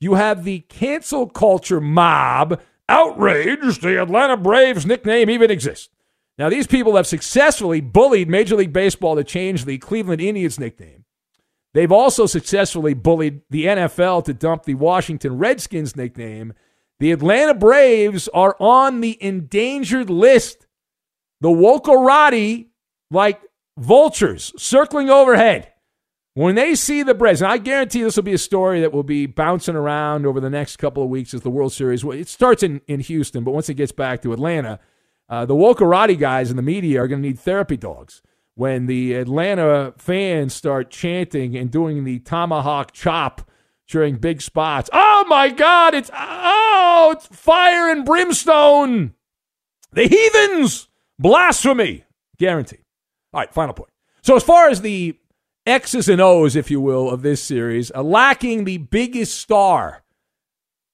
you 0.00 0.14
have 0.14 0.44
the 0.44 0.60
cancel 0.60 1.28
culture 1.28 1.80
mob 1.80 2.60
outraged 2.88 3.82
the 3.82 4.00
Atlanta 4.00 4.36
Braves 4.36 4.86
nickname 4.86 5.28
even 5.28 5.50
exists. 5.50 5.95
Now, 6.38 6.50
these 6.50 6.66
people 6.66 6.96
have 6.96 7.06
successfully 7.06 7.80
bullied 7.80 8.28
Major 8.28 8.56
League 8.56 8.72
Baseball 8.72 9.16
to 9.16 9.24
change 9.24 9.64
the 9.64 9.78
Cleveland 9.78 10.20
Indians 10.20 10.60
nickname. 10.60 11.04
They've 11.72 11.92
also 11.92 12.26
successfully 12.26 12.94
bullied 12.94 13.42
the 13.50 13.66
NFL 13.66 14.24
to 14.24 14.34
dump 14.34 14.64
the 14.64 14.74
Washington 14.74 15.38
Redskins 15.38 15.96
nickname. 15.96 16.52
The 17.00 17.12
Atlanta 17.12 17.54
Braves 17.54 18.28
are 18.28 18.56
on 18.58 19.00
the 19.00 19.22
endangered 19.22 20.08
list. 20.08 20.66
The 21.40 21.48
Wokarati, 21.48 22.68
like 23.10 23.40
vultures 23.78 24.52
circling 24.56 25.10
overhead. 25.10 25.72
When 26.32 26.54
they 26.54 26.74
see 26.74 27.02
the 27.02 27.14
Braves, 27.14 27.40
and 27.40 27.50
I 27.50 27.56
guarantee 27.56 28.02
this 28.02 28.16
will 28.16 28.22
be 28.22 28.34
a 28.34 28.38
story 28.38 28.82
that 28.82 28.92
will 28.92 29.02
be 29.02 29.24
bouncing 29.24 29.74
around 29.74 30.26
over 30.26 30.38
the 30.38 30.50
next 30.50 30.76
couple 30.76 31.02
of 31.02 31.08
weeks 31.08 31.32
as 31.32 31.40
the 31.40 31.50
World 31.50 31.72
Series. 31.72 32.04
It 32.04 32.28
starts 32.28 32.62
in, 32.62 32.82
in 32.86 33.00
Houston, 33.00 33.42
but 33.42 33.52
once 33.52 33.70
it 33.70 33.74
gets 33.74 33.92
back 33.92 34.20
to 34.22 34.34
Atlanta, 34.34 34.78
uh, 35.28 35.44
the 35.44 35.54
Wokarati 35.54 36.18
guys 36.18 36.50
in 36.50 36.56
the 36.56 36.62
media 36.62 37.02
are 37.02 37.08
going 37.08 37.22
to 37.22 37.28
need 37.28 37.38
therapy 37.38 37.76
dogs 37.76 38.22
when 38.54 38.86
the 38.86 39.14
Atlanta 39.14 39.92
fans 39.98 40.54
start 40.54 40.90
chanting 40.90 41.56
and 41.56 41.70
doing 41.70 42.04
the 42.04 42.18
tomahawk 42.20 42.92
chop 42.92 43.48
during 43.88 44.16
big 44.16 44.42
spots. 44.42 44.90
Oh 44.92 45.24
my 45.28 45.48
God! 45.50 45.94
It's 45.94 46.10
oh, 46.12 47.14
it's 47.16 47.26
fire 47.26 47.90
and 47.90 48.04
brimstone. 48.04 49.14
The 49.92 50.08
heathens 50.08 50.88
blasphemy, 51.18 52.04
guaranteed. 52.38 52.82
All 53.32 53.40
right, 53.40 53.52
final 53.52 53.74
point. 53.74 53.90
So 54.22 54.36
as 54.36 54.42
far 54.42 54.68
as 54.68 54.80
the 54.80 55.18
X's 55.66 56.08
and 56.08 56.20
O's, 56.20 56.56
if 56.56 56.70
you 56.70 56.80
will, 56.80 57.10
of 57.10 57.22
this 57.22 57.42
series, 57.42 57.90
uh, 57.94 58.02
lacking 58.02 58.64
the 58.64 58.78
biggest 58.78 59.38
star, 59.38 60.02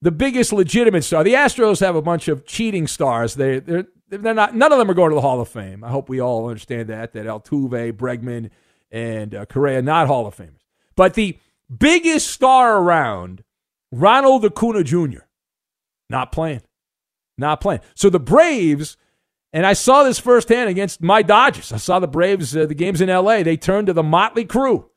the 0.01 0.11
biggest 0.11 0.53
legitimate 0.53 1.05
star. 1.05 1.23
The 1.25 1.35
Astros 1.35 1.81
have 1.81 1.95
a 1.95 2.03
bunch 2.03 2.29
of 2.29 2.45
cheating 2.47 2.87
stars. 2.87 3.35
They, 3.35 3.61
they're 3.61 3.87
they're 4.20 4.35
not. 4.35 4.55
None 4.55 4.72
of 4.72 4.79
them 4.79 4.90
are 4.90 4.94
going 4.94 5.11
to 5.11 5.14
the 5.14 5.20
Hall 5.20 5.40
of 5.40 5.48
Fame. 5.48 5.83
I 5.83 5.88
hope 5.88 6.09
we 6.09 6.20
all 6.20 6.48
understand 6.48 6.88
that. 6.88 7.12
That 7.12 7.27
Altuve, 7.27 7.92
Bregman, 7.92 8.51
and 8.90 9.35
uh, 9.35 9.46
Correa 9.46 9.83
not 9.83 10.07
Hall 10.07 10.27
of 10.27 10.37
Famers. 10.37 10.64
But 10.96 11.14
the 11.14 11.38
biggest 11.77 12.29
star 12.29 12.79
around, 12.79 13.42
Ronald 13.90 14.44
Acuna 14.44 14.85
Jr., 14.85 15.20
not 16.11 16.33
playing, 16.33 16.62
not 17.38 17.61
playing. 17.61 17.81
So 17.94 18.11
the 18.11 18.20
Braves 18.20 18.96
and 19.53 19.66
I 19.66 19.75
saw 19.75 20.03
this 20.03 20.18
firsthand 20.18 20.70
against 20.70 21.03
my 21.03 21.22
Dodgers. 21.22 21.72
I 21.72 21.77
saw 21.77 21.98
the 21.98 22.09
Braves, 22.09 22.57
uh, 22.57 22.66
the 22.66 22.75
games 22.75 23.01
in 23.01 23.09
LA. 23.09 23.42
They 23.42 23.57
turned 23.57 23.88
to 23.88 23.92
the 23.92 24.03
Motley 24.03 24.44
Crew. 24.44 24.88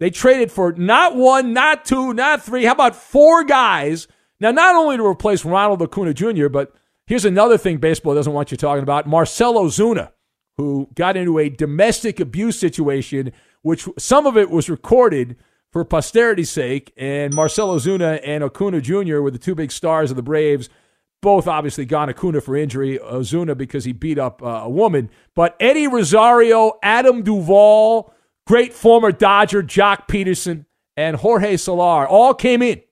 They 0.00 0.10
traded 0.10 0.52
for 0.52 0.72
not 0.72 1.16
one, 1.16 1.52
not 1.52 1.84
two, 1.84 2.12
not 2.12 2.42
three. 2.42 2.64
How 2.64 2.72
about 2.72 2.96
four 2.96 3.44
guys? 3.44 4.08
Now, 4.40 4.50
not 4.50 4.74
only 4.74 4.96
to 4.96 5.06
replace 5.06 5.44
Ronald 5.44 5.80
Acuna 5.80 6.12
Jr., 6.12 6.48
but 6.48 6.74
here's 7.12 7.26
another 7.26 7.58
thing 7.58 7.76
baseball 7.76 8.14
doesn't 8.14 8.32
want 8.32 8.50
you 8.50 8.56
talking 8.56 8.82
about 8.82 9.06
Marcell 9.06 9.52
Ozuna, 9.52 10.12
who 10.56 10.88
got 10.94 11.14
into 11.14 11.38
a 11.38 11.50
domestic 11.50 12.20
abuse 12.20 12.58
situation, 12.58 13.32
which 13.60 13.86
some 13.98 14.26
of 14.26 14.38
it 14.38 14.48
was 14.48 14.70
recorded 14.70 15.36
for 15.70 15.84
posterity's 15.84 16.48
sake. 16.48 16.90
And 16.96 17.34
Marcell 17.34 17.76
Ozuna 17.76 18.18
and 18.24 18.42
Acuna 18.42 18.80
Jr. 18.80 19.20
were 19.20 19.30
the 19.30 19.36
two 19.36 19.54
big 19.54 19.70
stars 19.72 20.08
of 20.10 20.16
the 20.16 20.22
Braves 20.22 20.70
both 21.20 21.46
obviously 21.46 21.84
gone 21.84 22.08
Acuna 22.08 22.40
for 22.40 22.56
injury, 22.56 22.98
Ozuna 22.98 23.56
because 23.56 23.84
he 23.84 23.92
beat 23.92 24.18
up 24.18 24.42
uh, 24.42 24.62
a 24.64 24.68
woman. 24.68 25.10
But 25.36 25.54
Eddie 25.60 25.86
Rosario, 25.86 26.78
Adam 26.82 27.22
Duvall, 27.22 28.12
great 28.46 28.72
former 28.72 29.12
Dodger 29.12 29.62
Joc 29.62 30.08
Pederson, 30.08 30.64
and 30.96 31.16
Jorge 31.16 31.58
Soler 31.58 32.08
all 32.08 32.32
came 32.32 32.62
in 32.62 32.82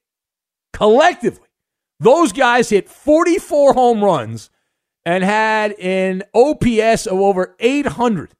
collectively. 0.72 1.40
Those 2.00 2.32
guys 2.32 2.70
hit 2.70 2.88
44 2.88 3.74
home 3.74 4.02
runs 4.02 4.50
and 5.04 5.22
had 5.22 5.72
an 5.78 6.22
OPS 6.34 7.06
of 7.06 7.18
over 7.20 7.54
800 7.60 8.32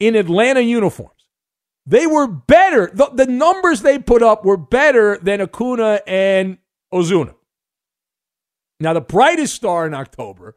in 0.00 0.16
Atlanta 0.16 0.60
uniforms. 0.60 1.14
They 1.86 2.06
were 2.06 2.26
better. 2.26 2.90
The, 2.92 3.10
the 3.12 3.26
numbers 3.26 3.82
they 3.82 3.98
put 3.98 4.22
up 4.22 4.44
were 4.44 4.56
better 4.56 5.18
than 5.18 5.40
Acuna 5.40 6.00
and 6.06 6.58
Ozuna. 6.92 7.34
Now, 8.80 8.94
the 8.94 9.00
brightest 9.00 9.54
star 9.54 9.86
in 9.86 9.94
October 9.94 10.56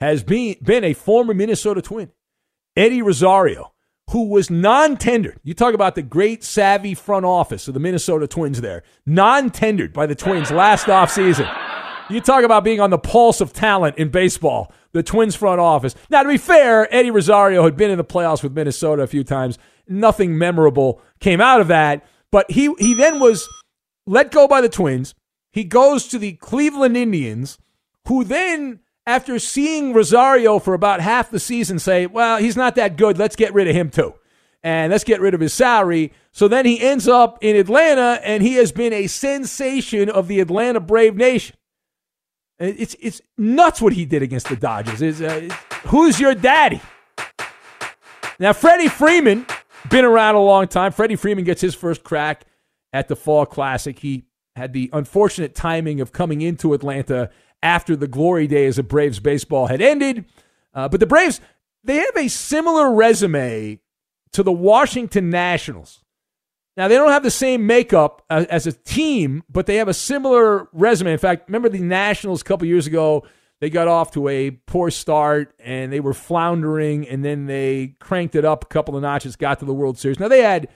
has 0.00 0.22
been, 0.22 0.56
been 0.62 0.84
a 0.84 0.92
former 0.92 1.34
Minnesota 1.34 1.80
Twin, 1.80 2.10
Eddie 2.76 3.02
Rosario, 3.02 3.72
who 4.10 4.28
was 4.28 4.50
non 4.50 4.96
tendered. 4.96 5.40
You 5.42 5.54
talk 5.54 5.74
about 5.74 5.94
the 5.94 6.02
great 6.02 6.44
savvy 6.44 6.94
front 6.94 7.24
office 7.24 7.68
of 7.68 7.74
the 7.74 7.80
Minnesota 7.80 8.26
Twins 8.26 8.60
there, 8.60 8.82
non 9.06 9.50
tendered 9.50 9.92
by 9.92 10.06
the 10.06 10.14
Twins 10.14 10.50
last 10.50 10.86
offseason. 10.86 11.50
You 12.10 12.20
talk 12.20 12.42
about 12.42 12.64
being 12.64 12.80
on 12.80 12.90
the 12.90 12.98
pulse 12.98 13.40
of 13.40 13.52
talent 13.52 13.96
in 13.96 14.08
baseball, 14.08 14.72
the 14.92 15.02
Twins 15.02 15.36
front 15.36 15.60
office. 15.60 15.94
Now, 16.10 16.24
to 16.24 16.28
be 16.28 16.38
fair, 16.38 16.92
Eddie 16.92 17.12
Rosario 17.12 17.62
had 17.62 17.76
been 17.76 17.90
in 17.90 17.98
the 17.98 18.04
playoffs 18.04 18.42
with 18.42 18.52
Minnesota 18.52 19.02
a 19.02 19.06
few 19.06 19.22
times. 19.22 19.58
Nothing 19.86 20.36
memorable 20.36 21.00
came 21.20 21.40
out 21.40 21.60
of 21.60 21.68
that, 21.68 22.04
but 22.32 22.50
he, 22.50 22.74
he 22.78 22.94
then 22.94 23.20
was 23.20 23.48
let 24.06 24.32
go 24.32 24.48
by 24.48 24.60
the 24.60 24.68
Twins 24.68 25.14
he 25.52 25.64
goes 25.64 26.06
to 26.08 26.18
the 26.18 26.32
Cleveland 26.34 26.96
Indians, 26.96 27.58
who 28.06 28.24
then, 28.24 28.80
after 29.10 29.38
seeing 29.38 29.92
Rosario 29.92 30.58
for 30.58 30.74
about 30.74 31.00
half 31.00 31.30
the 31.30 31.40
season, 31.40 31.78
say, 31.78 32.06
well, 32.06 32.38
he's 32.38 32.56
not 32.56 32.76
that 32.76 32.96
good. 32.96 33.18
Let's 33.18 33.36
get 33.36 33.52
rid 33.52 33.68
of 33.68 33.74
him 33.74 33.90
too. 33.90 34.14
And 34.62 34.90
let's 34.92 35.04
get 35.04 35.20
rid 35.20 35.34
of 35.34 35.40
his 35.40 35.52
salary. 35.52 36.12
So 36.32 36.46
then 36.46 36.64
he 36.64 36.80
ends 36.80 37.08
up 37.08 37.38
in 37.42 37.56
Atlanta, 37.56 38.20
and 38.22 38.42
he 38.42 38.54
has 38.54 38.72
been 38.72 38.92
a 38.92 39.06
sensation 39.06 40.08
of 40.08 40.28
the 40.28 40.40
Atlanta 40.40 40.80
Brave 40.80 41.16
Nation. 41.16 41.56
It's, 42.58 42.94
it's 43.00 43.20
nuts 43.38 43.80
what 43.80 43.94
he 43.94 44.04
did 44.04 44.22
against 44.22 44.48
the 44.48 44.56
Dodgers. 44.56 45.00
It's, 45.00 45.20
uh, 45.20 45.48
who's 45.86 46.20
your 46.20 46.34
daddy? 46.34 46.80
Now, 48.38 48.52
Freddie 48.52 48.88
Freeman, 48.88 49.46
been 49.88 50.04
around 50.04 50.34
a 50.34 50.42
long 50.42 50.68
time. 50.68 50.92
Freddie 50.92 51.16
Freeman 51.16 51.44
gets 51.44 51.60
his 51.60 51.74
first 51.74 52.04
crack 52.04 52.44
at 52.92 53.08
the 53.08 53.16
Fall 53.16 53.46
Classic. 53.46 53.98
He 53.98 54.24
had 54.56 54.72
the 54.72 54.90
unfortunate 54.92 55.54
timing 55.54 56.00
of 56.00 56.12
coming 56.12 56.42
into 56.42 56.74
Atlanta 56.74 57.30
after 57.62 57.96
the 57.96 58.08
glory 58.08 58.46
days 58.46 58.78
of 58.78 58.88
Braves 58.88 59.20
baseball 59.20 59.66
had 59.66 59.80
ended. 59.80 60.24
Uh, 60.72 60.88
but 60.88 61.00
the 61.00 61.06
Braves, 61.06 61.40
they 61.84 61.96
have 61.96 62.16
a 62.16 62.28
similar 62.28 62.92
resume 62.92 63.80
to 64.32 64.42
the 64.42 64.52
Washington 64.52 65.30
Nationals. 65.30 66.02
Now, 66.76 66.88
they 66.88 66.94
don't 66.94 67.10
have 67.10 67.22
the 67.24 67.30
same 67.30 67.66
makeup 67.66 68.24
as, 68.30 68.66
a 68.66 68.72
team, 68.72 69.42
but 69.50 69.66
they 69.66 69.76
have 69.76 69.88
a 69.88 69.94
similar 69.94 70.68
resume. 70.72 71.12
In 71.12 71.18
fact, 71.18 71.48
remember 71.48 71.68
the 71.68 71.80
Nationals 71.80 72.40
a 72.40 72.44
couple 72.44 72.66
years 72.66 72.86
ago? 72.86 73.26
They 73.60 73.68
got 73.68 73.88
off 73.88 74.12
to 74.12 74.28
a 74.28 74.52
poor 74.52 74.90
start 74.90 75.52
and 75.58 75.92
they 75.92 76.00
were 76.00 76.14
floundering, 76.14 77.06
and 77.06 77.22
then 77.22 77.46
they 77.46 77.96
cranked 77.98 78.34
it 78.34 78.44
up 78.44 78.64
a 78.64 78.68
couple 78.68 78.96
of 78.96 79.02
notches, 79.02 79.36
got 79.36 79.58
to 79.58 79.66
the 79.66 79.74
World 79.74 79.98
Series. 79.98 80.18
Now, 80.18 80.28
they 80.28 80.42
had 80.42 80.68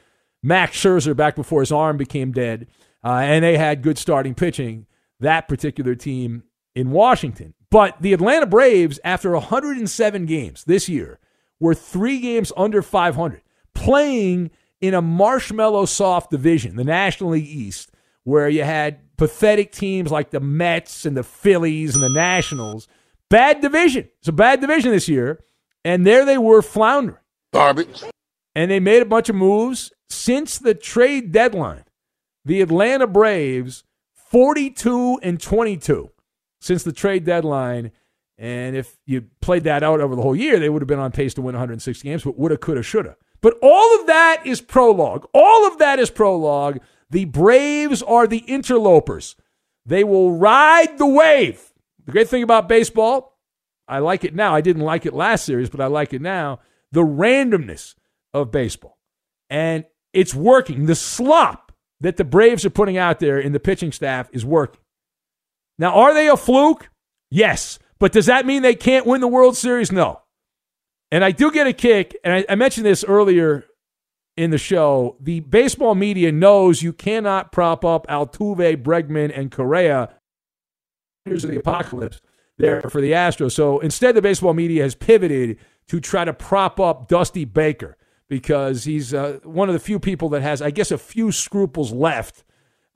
Max 0.43 0.77
Scherzer 0.77 1.17
back 1.17 1.37
before 1.37 1.61
his 1.61 1.73
arm 1.73 1.97
became 1.97 2.33
dead. 2.33 2.67
Uh, 3.03 3.21
and 3.23 3.45
they 3.45 3.57
had 3.57 3.83
good 3.83 3.99
starting 3.99 4.35
pitching, 4.35 4.87
that 5.21 5.49
particular 5.49 5.95
team 5.95 6.43
in 6.75 6.91
Washington. 6.91 7.55
But 7.71 8.01
the 8.01 8.13
Atlanta 8.13 8.47
Braves, 8.47 9.01
after 9.05 9.33
107 9.33 10.27
games 10.27 10.65
this 10.65 10.89
year, 10.89 11.19
were 11.61 11.75
three 11.75 12.21
games 12.21 12.53
under 12.57 12.83
500, 12.83 13.43
playing 13.75 14.51
in 14.81 14.95
a 14.95 15.03
marshmallow 15.03 15.87
soft 15.87 16.31
division, 16.31 16.77
the 16.77 16.85
National 16.85 17.31
League 17.31 17.47
East, 17.47 17.91
where 18.25 18.49
you 18.49 18.65
had 18.65 19.17
pathetic 19.17 19.73
teams 19.73 20.11
like 20.11 20.31
the 20.31 20.41
Mets 20.41 21.07
and 21.07 21.17
the 21.17 21.23
Phillies 21.23 21.95
and 21.95 22.03
the 22.03 22.09
Nationals. 22.09 22.89
Bad 23.31 23.61
division. 23.61 24.09
It's 24.19 24.29
a 24.29 24.33
bad 24.33 24.61
division 24.61 24.91
this 24.91 25.09
year. 25.09 25.43
And 25.85 26.07
there 26.07 26.25
they 26.25 26.39
were 26.39 26.63
floundering. 26.63 27.19
Garbage. 27.53 28.05
And 28.55 28.71
they 28.71 28.81
made 28.81 29.03
a 29.03 29.07
bunch 29.07 29.29
of 29.29 29.37
moves 29.37 29.93
since 30.09 30.59
the 30.59 30.75
trade 30.75 31.33
deadline 31.33 31.85
the 32.45 32.61
Atlanta 32.61 33.07
Braves 33.07 33.85
42 34.15 35.19
and 35.23 35.41
22 35.41 36.11
since 36.65 36.83
the 36.83 36.93
trade 36.93 37.25
deadline. 37.25 37.93
And 38.39 38.75
if 38.75 38.97
you 39.05 39.27
played 39.41 39.65
that 39.65 39.83
out 39.83 40.01
over 40.01 40.17
the 40.17 40.23
whole 40.23 40.35
year, 40.35 40.59
they 40.59 40.71
would 40.71 40.81
have 40.83 40.89
been 40.89 40.99
on 40.99 41.13
pace 41.13 41.35
to 41.35 41.43
win 41.43 41.55
160 41.55 42.09
games, 42.09 42.25
but 42.25 42.39
woulda, 42.39 42.57
coulda, 42.57 42.83
shoulda. 42.83 43.17
But 43.43 43.59
all 43.63 44.01
of 44.01 44.07
that 44.07 44.43
is 44.47 44.63
prologue. 44.63 45.27
All 45.35 45.67
of 45.67 45.79
that 45.79 45.99
is 45.99 46.11
prologue. 46.11 46.81
The 47.11 47.27
Braves 47.27 48.03
are 48.03 48.27
the 48.27 48.39
interlopers. 48.39 49.37
They 49.85 50.03
will 50.03 50.33
ride 50.33 50.97
the 50.97 51.07
wave. 51.07 51.73
The 52.07 52.13
great 52.13 52.29
thing 52.29 52.43
about 52.43 52.69
baseball, 52.69 53.39
I 53.87 53.99
like 53.99 54.25
it 54.25 54.35
now. 54.35 54.55
I 54.55 54.63
didn't 54.63 54.83
like 54.83 55.05
it 55.05 55.13
last 55.13 55.45
series, 55.45 55.69
but 55.69 55.83
I 55.83 55.87
like 55.87 56.15
it 56.15 56.23
now. 56.23 56.61
The 56.93 57.03
randomness 57.03 57.95
of 58.33 58.51
baseball. 58.51 58.99
And 59.51 59.85
it's 60.15 60.35
working. 60.35 60.87
The 60.87 60.95
slop 60.95 61.73
that 62.01 62.17
the 62.17 62.25
Braves 62.25 62.65
are 62.65 62.71
putting 62.71 62.97
out 62.97 63.19
there 63.19 63.39
in 63.39 63.53
the 63.53 63.61
pitching 63.61 63.93
staff 63.93 64.31
is 64.33 64.47
working. 64.47 64.81
Now, 65.79 65.95
are 65.95 66.15
they 66.15 66.29
a 66.29 66.37
fluke? 66.37 66.91
Yes. 67.31 67.79
But 67.99 68.13
does 68.13 68.27
that 68.27 68.47
mean 68.47 68.63
they 68.63 68.75
can't 68.75 69.07
win 69.07 69.21
the 69.21 69.29
World 69.29 69.57
Series? 69.57 69.91
No. 69.91 70.21
And 71.11 71.25
I 71.25 71.31
do 71.31 71.51
get 71.51 71.67
a 71.67 71.73
kick, 71.73 72.17
and 72.25 72.35
I, 72.35 72.45
I 72.49 72.55
mentioned 72.55 72.87
this 72.87 73.05
earlier 73.05 73.65
in 74.37 74.51
the 74.51 74.59
show. 74.59 75.17
The 75.21 75.41
baseball 75.41 75.95
media 75.95 76.33
knows 76.33 76.83
you 76.83 76.93
cannot 76.93 77.53
prop 77.53 77.85
up 77.85 78.07
Altuve, 78.09 78.83
Bregman, 78.83 79.37
and 79.37 79.51
Correa. 79.51 80.17
Here's 81.25 81.43
the 81.43 81.59
apocalypse 81.59 82.21
there 82.59 82.83
for 82.83 83.01
the 83.01 83.13
Astros. 83.13 83.53
So 83.53 83.79
instead, 83.81 84.15
the 84.15 84.23
baseball 84.23 84.55
media 84.55 84.83
has 84.83 84.95
pivoted 84.95 85.59
to 85.89 86.01
try 86.01 86.25
to 86.25 86.33
prop 86.33 86.81
up 86.81 87.09
Dusty 87.09 87.45
Baker 87.45 87.97
because 88.29 88.85
he's 88.85 89.15
uh, 89.15 89.39
one 89.45 89.69
of 89.69 89.73
the 89.73 89.79
few 89.79 89.99
people 89.99 90.29
that 90.31 90.43
has, 90.43 90.61
I 90.61 90.71
guess, 90.71 90.91
a 90.91 90.99
few 90.99 91.31
scruples 91.31 91.93
left 91.93 92.45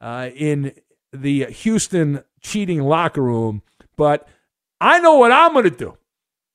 uh, 0.01 0.31
in 0.35 0.73
the 1.13 1.47
Houston 1.47 2.25
cheating 2.41 2.83
locker 2.83 3.23
room. 3.23 3.63
But 3.97 4.29
I 4.81 5.01
know 5.01 5.17
what 5.17 5.33
I'm 5.33 5.53
going 5.53 5.65
to 5.65 5.71
do. 5.71 5.97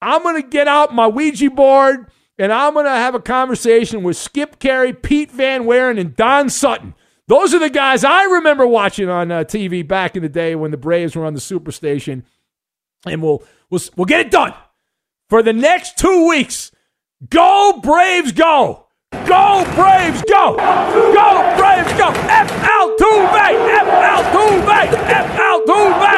I'm 0.02 0.24
going 0.24 0.42
to 0.42 0.48
get 0.48 0.68
out 0.68 0.94
my 0.94 1.08
Ouija 1.08 1.50
board 1.50 2.08
and 2.38 2.52
I'm 2.52 2.74
going 2.74 2.86
to 2.86 2.92
have 2.92 3.16
a 3.16 3.22
conversation 3.22 4.04
with 4.04 4.18
Skip 4.18 4.60
Caray, 4.60 4.94
Pete 4.94 5.32
Van 5.32 5.64
Wieren, 5.64 6.00
and 6.00 6.16
Don 6.16 6.50
Sutton. 6.50 6.96
Those 7.28 7.54
are 7.54 7.60
the 7.60 7.70
guys 7.70 8.04
I 8.04 8.24
remember 8.24 8.68
watching 8.68 9.08
on 9.08 9.32
uh, 9.32 9.44
TV 9.44 9.88
back 9.88 10.16
in 10.16 10.24
the 10.24 10.30
day 10.30 10.56
when 10.56 10.72
the 10.72 10.78
Braves 10.78 11.16
were 11.16 11.26
on 11.26 11.34
the 11.34 11.40
Superstation. 11.40 12.24
And 13.06 13.22
we'll, 13.22 13.44
we'll, 13.70 13.82
we'll 13.96 14.06
get 14.06 14.22
it 14.22 14.32
done 14.32 14.54
for 15.30 15.44
the 15.44 15.54
next 15.54 15.98
two 15.98 16.28
weeks. 16.28 16.72
Go, 17.30 17.80
Braves, 17.82 18.32
go! 18.32 18.83
Go, 19.28 19.64
Braves, 19.76 20.22
go! 20.24 20.56
Go, 20.56 21.56
Braves, 21.58 21.94
go! 21.94 22.10
F 22.10 22.50
Altuve! 22.52 23.54
F 23.70 23.88
Altuve! 24.12 24.94
F 25.10 25.28
Altuve! 25.40 26.14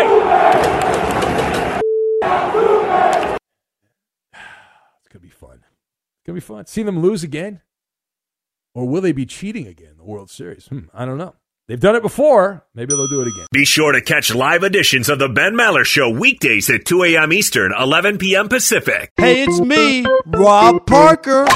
It's 4.99 5.09
to 5.11 5.19
be 5.19 5.29
fun. 5.29 5.63
It's 6.17 6.25
to 6.25 6.33
be 6.33 6.39
fun. 6.39 6.65
See 6.65 6.83
them 6.83 6.99
lose 6.99 7.23
again? 7.23 7.61
Or 8.73 8.87
will 8.87 9.01
they 9.01 9.13
be 9.13 9.25
cheating 9.25 9.67
again 9.67 9.91
in 9.91 9.97
the 9.97 10.03
World 10.03 10.29
Series? 10.29 10.67
Hmm, 10.67 10.85
I 10.93 11.05
don't 11.05 11.17
know. 11.17 11.35
They've 11.67 11.79
done 11.79 11.95
it 11.95 12.03
before. 12.03 12.63
Maybe 12.75 12.95
they'll 12.95 13.07
do 13.07 13.21
it 13.21 13.27
again. 13.27 13.47
Be 13.51 13.65
sure 13.65 13.91
to 13.91 13.99
catch 13.99 14.33
live 14.35 14.61
editions 14.61 15.09
of 15.09 15.17
the 15.17 15.27
Ben 15.27 15.53
Maller 15.53 15.83
Show 15.83 16.11
weekdays 16.11 16.69
at 16.69 16.85
2 16.85 17.03
a.m. 17.05 17.33
Eastern, 17.33 17.73
11 17.73 18.19
p.m. 18.19 18.49
Pacific. 18.49 19.11
Hey, 19.17 19.43
it's 19.43 19.59
me, 19.59 20.05
Rob 20.27 20.85
Parker. 20.85 21.47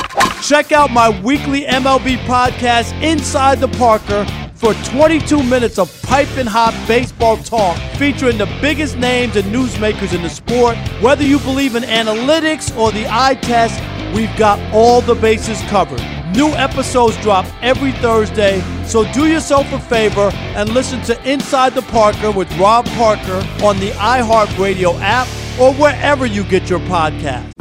Check 0.41 0.72
out 0.72 0.89
my 0.89 1.10
weekly 1.22 1.62
MLB 1.62 2.18
podcast, 2.26 2.99
Inside 3.03 3.60
the 3.60 3.68
Parker, 3.68 4.26
for 4.55 4.74
22 4.86 5.43
minutes 5.43 5.78
of 5.78 6.01
piping 6.01 6.47
hot 6.47 6.74
baseball 6.88 7.38
talk 7.38 7.78
featuring 7.97 8.39
the 8.39 8.47
biggest 8.62 8.97
names 8.97 9.36
and 9.36 9.45
newsmakers 9.53 10.16
in 10.16 10.24
the 10.24 10.30
sport. 10.30 10.76
Whether 11.03 11.24
you 11.24 11.38
believe 11.39 11.76
in 11.76 11.84
analytics 11.84 12.76
or 12.76 12.91
the 12.91 13.05
eye 13.07 13.36
test, 13.36 13.80
we've 14.16 14.36
got 14.38 14.60
all 14.74 15.01
the 15.01 15.14
bases 15.14 15.62
covered. 15.70 16.01
New 16.36 16.49
episodes 16.49 17.17
drop 17.17 17.47
every 17.63 17.91
Thursday, 17.91 18.61
so 18.86 19.03
do 19.13 19.25
yourself 19.25 19.71
a 19.73 19.80
favor 19.80 20.30
and 20.34 20.69
listen 20.69 21.01
to 21.01 21.30
Inside 21.30 21.73
the 21.73 21.82
Parker 21.82 22.30
with 22.30 22.55
Rob 22.59 22.86
Parker 22.89 23.43
on 23.63 23.80
the 23.80 23.89
iHeartRadio 23.93 24.95
app 25.01 25.27
or 25.59 25.73
wherever 25.73 26.27
you 26.27 26.43
get 26.43 26.69
your 26.69 26.80
podcast. 26.82 27.51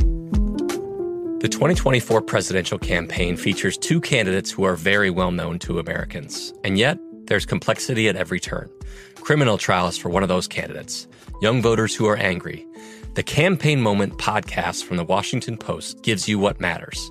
The 1.41 1.49
2024 1.49 2.21
presidential 2.21 2.79
campaign 2.79 3.39
features 3.39 3.79
two 3.79 4.03
candidates 4.03 4.51
who 4.51 4.65
are 4.65 4.77
very 4.77 5.09
well 5.09 5.31
known 5.31 5.59
to 5.61 5.79
Americans. 5.79 6.53
And 6.63 6.77
yet, 6.77 6.99
there's 7.25 7.47
complexity 7.47 8.07
at 8.07 8.17
every 8.17 8.39
turn. 8.39 8.69
Criminal 9.15 9.57
trials 9.57 9.97
for 9.97 10.11
one 10.11 10.23
of 10.23 10.29
those 10.29 10.47
candidates, 10.47 11.07
young 11.41 11.63
voters 11.63 11.95
who 11.95 12.07
are 12.07 12.17
angry. 12.17 12.67
The 13.15 13.23
Campaign 13.23 13.81
Moment 13.81 14.19
podcast 14.19 14.85
from 14.85 14.99
the 14.99 15.05
Washington 15.05 15.57
Post 15.57 16.03
gives 16.03 16.29
you 16.29 16.39
what 16.39 16.61
matters. 16.61 17.11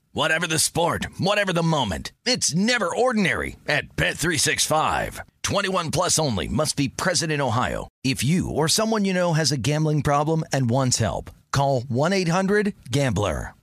Whatever 0.13 0.45
the 0.45 0.59
sport, 0.59 1.05
whatever 1.19 1.53
the 1.53 1.63
moment. 1.63 2.11
It's 2.25 2.53
never 2.53 2.93
ordinary 2.93 3.55
at 3.65 3.95
Bet365. 3.95 5.21
21 5.43 5.91
plus 5.91 6.19
only 6.19 6.49
must 6.49 6.75
be 6.75 6.89
present 6.89 7.31
in 7.31 7.39
Ohio. 7.39 7.87
If 8.03 8.21
you 8.21 8.49
or 8.49 8.67
someone 8.67 9.05
you 9.05 9.13
know 9.13 9.31
has 9.31 9.53
a 9.53 9.57
gambling 9.57 10.01
problem 10.01 10.43
and 10.51 10.69
wants 10.69 10.97
help, 10.97 11.31
call 11.53 11.83
1-800-GAMBLER. 11.83 13.53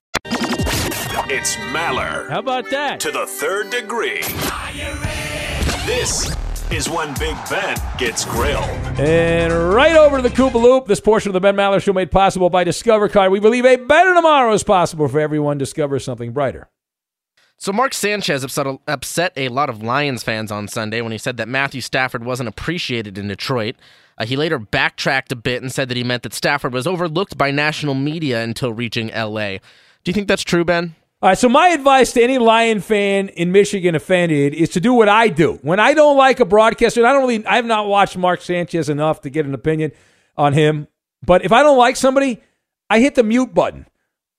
It's 1.30 1.57
Maller. 1.57 2.30
How 2.30 2.38
about 2.38 2.70
that? 2.70 3.01
To 3.01 3.11
the 3.11 3.26
third 3.26 3.68
degree. 3.68 4.22
This 5.84 6.34
is 6.70 6.88
when 6.88 7.14
Big 7.18 7.36
Ben 7.50 7.76
gets 7.96 8.24
grilled. 8.24 8.64
And 8.98 9.52
right 9.74 9.96
over 9.96 10.16
to 10.16 10.22
the 10.22 10.28
Koopa 10.28 10.54
Loop. 10.54 10.86
This 10.86 11.00
portion 11.00 11.30
of 11.30 11.34
the 11.34 11.40
Ben 11.40 11.56
Maller 11.56 11.82
Show 11.82 11.92
made 11.92 12.10
possible 12.10 12.50
by 12.50 12.64
Discover 12.64 13.08
Card. 13.08 13.32
We 13.32 13.40
believe 13.40 13.64
a 13.64 13.76
better 13.76 14.14
tomorrow 14.14 14.52
is 14.52 14.62
possible 14.62 15.08
for 15.08 15.20
everyone. 15.20 15.58
Discover 15.58 15.98
something 16.00 16.32
brighter. 16.32 16.68
So 17.56 17.72
Mark 17.72 17.92
Sanchez 17.92 18.44
upset 18.44 18.66
a, 18.68 18.78
upset 18.86 19.32
a 19.36 19.48
lot 19.48 19.68
of 19.68 19.82
Lions 19.82 20.22
fans 20.22 20.52
on 20.52 20.68
Sunday 20.68 21.00
when 21.00 21.10
he 21.10 21.18
said 21.18 21.38
that 21.38 21.48
Matthew 21.48 21.80
Stafford 21.80 22.24
wasn't 22.24 22.48
appreciated 22.48 23.18
in 23.18 23.26
Detroit. 23.26 23.74
Uh, 24.16 24.26
he 24.26 24.36
later 24.36 24.60
backtracked 24.60 25.32
a 25.32 25.36
bit 25.36 25.60
and 25.60 25.72
said 25.72 25.88
that 25.88 25.96
he 25.96 26.04
meant 26.04 26.22
that 26.22 26.34
Stafford 26.34 26.72
was 26.72 26.86
overlooked 26.86 27.36
by 27.36 27.50
national 27.50 27.94
media 27.94 28.42
until 28.44 28.72
reaching 28.72 29.10
L.A. 29.10 29.58
Do 30.04 30.10
you 30.10 30.12
think 30.12 30.28
that's 30.28 30.44
true, 30.44 30.64
Ben? 30.64 30.94
All 31.20 31.30
right, 31.30 31.36
so 31.38 31.48
my 31.48 31.70
advice 31.70 32.12
to 32.12 32.22
any 32.22 32.38
Lion 32.38 32.78
fan 32.78 33.28
in 33.30 33.50
Michigan 33.50 33.96
offended 33.96 34.54
is 34.54 34.68
to 34.70 34.80
do 34.80 34.92
what 34.92 35.08
I 35.08 35.26
do. 35.26 35.58
When 35.62 35.80
I 35.80 35.92
don't 35.92 36.16
like 36.16 36.38
a 36.38 36.44
broadcaster, 36.44 37.04
I 37.04 37.12
don't 37.12 37.22
really, 37.22 37.44
I 37.44 37.56
have 37.56 37.66
not 37.66 37.88
watched 37.88 38.16
Mark 38.16 38.40
Sanchez 38.40 38.88
enough 38.88 39.22
to 39.22 39.30
get 39.30 39.44
an 39.44 39.52
opinion 39.52 39.90
on 40.36 40.52
him. 40.52 40.86
But 41.26 41.44
if 41.44 41.50
I 41.50 41.64
don't 41.64 41.76
like 41.76 41.96
somebody, 41.96 42.40
I 42.88 43.00
hit 43.00 43.16
the 43.16 43.24
mute 43.24 43.52
button. 43.52 43.86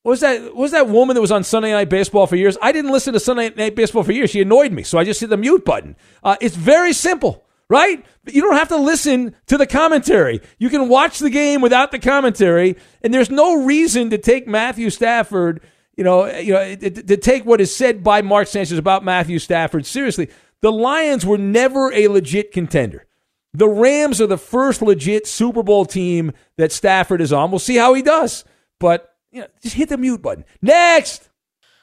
What 0.03 0.11
was 0.11 0.19
that? 0.21 0.41
What 0.41 0.55
was 0.55 0.71
that 0.71 0.87
woman 0.87 1.15
that 1.15 1.21
was 1.21 1.33
on 1.33 1.43
Sunday 1.43 1.73
Night 1.73 1.89
Baseball 1.89 2.27
for 2.27 2.37
years? 2.37 2.57
I 2.61 2.71
didn't 2.71 2.91
listen 2.91 3.11
to 3.11 3.19
Sunday 3.19 3.49
Night 3.49 3.75
Baseball 3.75 4.03
for 4.03 4.13
years. 4.13 4.29
She 4.29 4.41
annoyed 4.41 4.71
me, 4.71 4.83
so 4.83 4.97
I 4.97 5.03
just 5.03 5.19
hit 5.19 5.29
the 5.29 5.35
mute 5.35 5.65
button. 5.65 5.97
Uh, 6.23 6.37
it's 6.39 6.55
very 6.55 6.93
simple, 6.93 7.43
right? 7.69 8.05
You 8.25 8.41
don't 8.41 8.55
have 8.55 8.69
to 8.69 8.77
listen 8.77 9.35
to 9.47 9.57
the 9.57 9.67
commentary. 9.67 10.39
You 10.57 10.69
can 10.69 10.87
watch 10.87 11.19
the 11.19 11.29
game 11.29 11.59
without 11.59 11.91
the 11.91 11.99
commentary, 11.99 12.77
and 13.01 13.13
there's 13.13 13.29
no 13.29 13.65
reason 13.65 14.09
to 14.11 14.17
take 14.17 14.47
Matthew 14.47 14.89
Stafford 14.89 15.61
you 15.99 16.05
know, 16.05 16.33
you 16.33 16.53
know, 16.53 16.75
to 16.77 17.17
take 17.17 17.45
what 17.45 17.59
is 17.59 17.75
said 17.75 18.05
by 18.05 18.21
Mark 18.21 18.47
Sanchez 18.47 18.77
about 18.77 19.03
Matthew 19.03 19.37
Stafford 19.37 19.85
seriously. 19.85 20.29
The 20.61 20.71
Lions 20.71 21.25
were 21.25 21.37
never 21.37 21.91
a 21.91 22.07
legit 22.07 22.53
contender. 22.53 23.05
The 23.53 23.67
Rams 23.67 24.21
are 24.21 24.27
the 24.27 24.37
first 24.37 24.81
legit 24.81 25.27
Super 25.27 25.61
Bowl 25.61 25.85
team 25.85 26.31
that 26.55 26.71
Stafford 26.71 27.19
is 27.19 27.33
on. 27.33 27.51
We'll 27.51 27.59
see 27.59 27.75
how 27.75 27.93
he 27.95 28.01
does, 28.01 28.45
but 28.79 29.13
you 29.33 29.41
know, 29.41 29.47
just 29.61 29.75
hit 29.75 29.89
the 29.89 29.97
mute 29.97 30.21
button. 30.21 30.45
Next. 30.61 31.27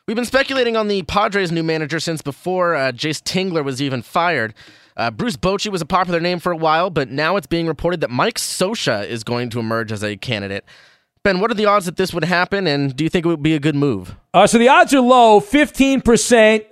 We've 0.09 0.17
been 0.17 0.25
speculating 0.25 0.77
on 0.77 0.89
the 0.89 1.03
Padres' 1.03 1.53
new 1.53 1.65
manager 1.65 2.01
since 2.01 2.23
before 2.23 2.75
uh, 2.75 2.93
Jayce 2.93 3.21
Tingler 3.23 3.65
was 3.65 3.83
even 3.83 4.01
fired. 4.01 4.55
Uh, 4.97 5.11
Bruce 5.11 5.37
Bochy 5.37 5.71
was 5.71 5.83
a 5.83 5.87
popular 5.87 6.21
name 6.21 6.39
for 6.39 6.53
a 6.53 6.57
while, 6.57 6.89
but 6.89 7.11
now 7.11 7.37
it's 7.37 7.47
being 7.47 7.67
reported 7.67 8.01
that 8.01 8.09
Mike 8.09 8.39
Scioscia 8.39 9.07
is 9.07 9.25
going 9.25 9.51
to 9.51 9.59
emerge 9.59 9.93
as 9.93 10.03
a 10.03 10.17
candidate. 10.17 10.65
Ben, 11.27 11.41
what 11.41 11.51
are 11.51 11.55
the 11.55 11.67
odds 11.67 11.87
that 11.87 11.97
this 11.97 12.15
would 12.15 12.23
happen, 12.23 12.69
and 12.69 12.95
do 12.95 13.03
you 13.03 13.11
think 13.11 13.27
it 13.27 13.29
would 13.29 13.43
be 13.43 13.57
a 13.57 13.59
good 13.59 13.75
move? 13.75 14.15
Uh, 14.33 14.47
so 14.47 14.59
the 14.59 14.69
odds 14.69 14.95
are 14.95 15.01
low, 15.01 15.41
15%. 15.41 16.65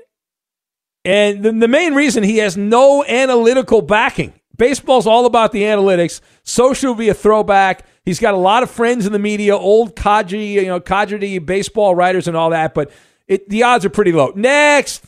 And 1.04 1.42
the, 1.42 1.50
the 1.50 1.66
main 1.66 1.92
reason 1.92 2.22
he 2.22 2.36
has 2.36 2.56
no 2.56 3.04
analytical 3.04 3.82
backing. 3.82 4.32
Baseball's 4.56 5.08
all 5.08 5.26
about 5.26 5.50
the 5.50 5.62
analytics. 5.62 6.20
Scioscia 6.44 6.84
will 6.84 6.94
be 6.94 7.08
a 7.08 7.14
throwback. 7.14 7.84
He's 8.04 8.20
got 8.20 8.34
a 8.34 8.36
lot 8.36 8.62
of 8.62 8.70
friends 8.70 9.06
in 9.06 9.12
the 9.12 9.18
media, 9.18 9.56
old 9.56 9.96
cadre, 9.96 10.38
you 10.38 10.66
know, 10.66 10.78
cadre 10.78 11.40
baseball 11.40 11.96
writers 11.96 12.28
and 12.28 12.36
all 12.36 12.50
that, 12.50 12.74
but 12.74 12.92
it, 13.26 13.48
the 13.48 13.64
odds 13.64 13.84
are 13.84 13.90
pretty 13.90 14.12
low. 14.12 14.32
Next. 14.36 15.04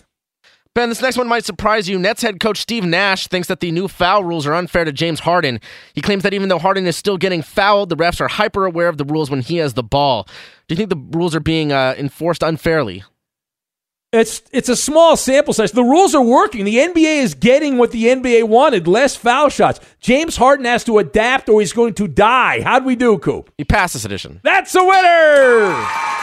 Ben, 0.77 0.91
this 0.91 1.01
next 1.01 1.17
one 1.17 1.27
might 1.27 1.47
surprise 1.47 1.89
you. 1.89 1.99
Nets 1.99 2.21
head 2.21 2.39
coach 2.39 2.59
Steve 2.59 2.85
Nash 2.85 3.29
thinks 3.29 3.49
that 3.49 3.61
the 3.61 3.71
new 3.71 3.89
foul 3.89 4.23
rules 4.23 4.47
are 4.47 4.53
unfair 4.53 4.85
to 4.85 4.93
James 4.93 5.21
Harden. 5.21 5.59
He 5.95 6.03
claims 6.03 6.23
that 6.23 6.35
even 6.35 6.51
though 6.51 6.59
Harden 6.59 6.87
is 6.87 6.99
still 6.99 7.17
getting 7.17 7.41
fouled, 7.41 7.89
the 7.89 7.97
refs 7.97 8.21
are 8.21 8.29
hyper 8.29 8.67
aware 8.67 8.89
of 8.89 8.99
the 8.99 9.07
rules 9.07 9.31
when 9.31 9.41
he 9.41 9.57
has 9.57 9.73
the 9.73 9.83
ball. 9.83 10.29
Do 10.69 10.75
you 10.75 10.77
think 10.77 10.91
the 10.91 11.19
rules 11.19 11.35
are 11.35 11.41
being 11.41 11.73
uh, 11.73 11.95
enforced 11.97 12.43
unfairly? 12.43 13.05
It's 14.13 14.43
it's 14.53 14.69
a 14.69 14.77
small 14.77 15.17
sample 15.17 15.55
size. 15.55 15.73
The 15.73 15.83
rules 15.83 16.15
are 16.15 16.23
working. 16.23 16.67
The 16.67 16.77
NBA 16.77 17.23
is 17.23 17.33
getting 17.33 17.79
what 17.79 17.91
the 17.91 18.05
NBA 18.05 18.47
wanted: 18.47 18.87
less 18.87 19.17
foul 19.17 19.49
shots. 19.49 19.81
James 20.01 20.37
Harden 20.37 20.67
has 20.67 20.85
to 20.85 20.99
adapt, 20.99 21.49
or 21.49 21.61
he's 21.61 21.73
going 21.73 21.95
to 21.95 22.07
die. 22.07 22.61
How'd 22.61 22.85
we 22.85 22.97
do, 22.97 23.17
Coop? 23.17 23.51
He 23.57 23.65
passed 23.65 23.95
this 23.95 24.05
edition. 24.05 24.41
That's 24.45 24.75
a 24.75 24.85
winner. 24.85 26.16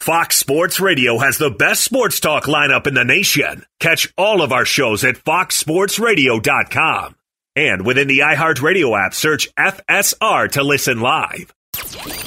Fox 0.00 0.36
Sports 0.38 0.80
Radio 0.80 1.18
has 1.18 1.36
the 1.36 1.50
best 1.50 1.84
sports 1.84 2.20
talk 2.20 2.44
lineup 2.44 2.86
in 2.86 2.94
the 2.94 3.04
nation. 3.04 3.66
Catch 3.80 4.10
all 4.16 4.40
of 4.40 4.50
our 4.50 4.64
shows 4.64 5.04
at 5.04 5.16
foxsportsradio.com. 5.16 7.16
And 7.54 7.84
within 7.84 8.08
the 8.08 8.20
iHeartRadio 8.20 8.98
app, 8.98 9.12
search 9.12 9.54
FSR 9.56 10.50
to 10.52 10.62
listen 10.62 11.00
live. 11.00 11.52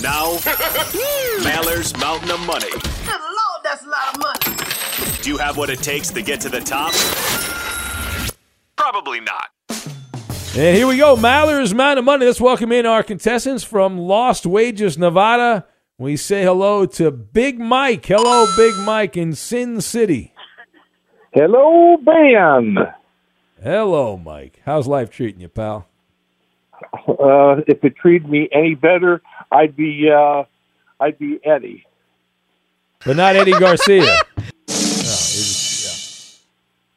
Now, 0.04 0.34
Maller's 1.44 1.98
Mountain 1.98 2.30
of 2.30 2.42
Money. 2.42 2.70
Good 2.70 2.84
Lord, 3.08 3.64
that's 3.64 3.84
a 3.84 3.90
lot 3.90 4.14
of 4.14 4.20
money. 4.20 4.56
Do 5.24 5.32
you 5.32 5.38
have 5.38 5.58
what 5.58 5.72
it 5.72 5.80
takes 5.80 6.12
to 6.12 6.22
get 6.22 6.42
to 6.42 6.50
the 6.50 6.62
top? 6.62 6.94
Probably 8.76 9.20
not. 9.20 9.48
And 10.56 10.78
here 10.78 10.86
we 10.86 10.98
go. 10.98 11.16
Maller's 11.16 11.74
Mountain 11.74 11.98
of 12.00 12.06
Money. 12.06 12.28
Let's 12.28 12.40
welcome 12.40 12.72
in 12.72 12.86
our 12.86 13.02
contestants 13.02 13.64
from 13.64 13.98
Lost 13.98 14.46
Wages, 14.46 14.96
Nevada. 14.96 15.66
We 16.00 16.18
say 16.18 16.42
hello 16.42 16.88
to 16.88 17.12
Big 17.12 17.60
Mike. 17.60 18.08
Hello, 18.08 18.48
Big 18.58 18.76
Mike 18.78 19.16
in 19.16 19.36
Sin 19.36 19.80
City. 19.80 20.34
Hello, 21.32 21.98
Ben. 21.98 22.78
Hello, 23.62 24.18
Mike. 24.18 24.60
How's 24.66 24.88
life 24.88 25.12
treating 25.12 25.42
you, 25.42 25.50
pal? 25.50 25.88
Uh, 27.08 27.62
if 27.68 27.84
it 27.84 27.96
treated 27.96 28.28
me 28.28 28.50
any 28.52 28.74
better, 28.74 29.22
I'd 29.52 29.76
be 29.76 30.10
uh, 30.10 30.46
I'd 31.00 31.20
be 31.20 31.40
Eddie. 31.44 31.86
But 33.06 33.16
not 33.16 33.36
Eddie 33.36 33.52
Garcia. 33.52 34.02
No, 34.02 34.44
is, 34.68 36.40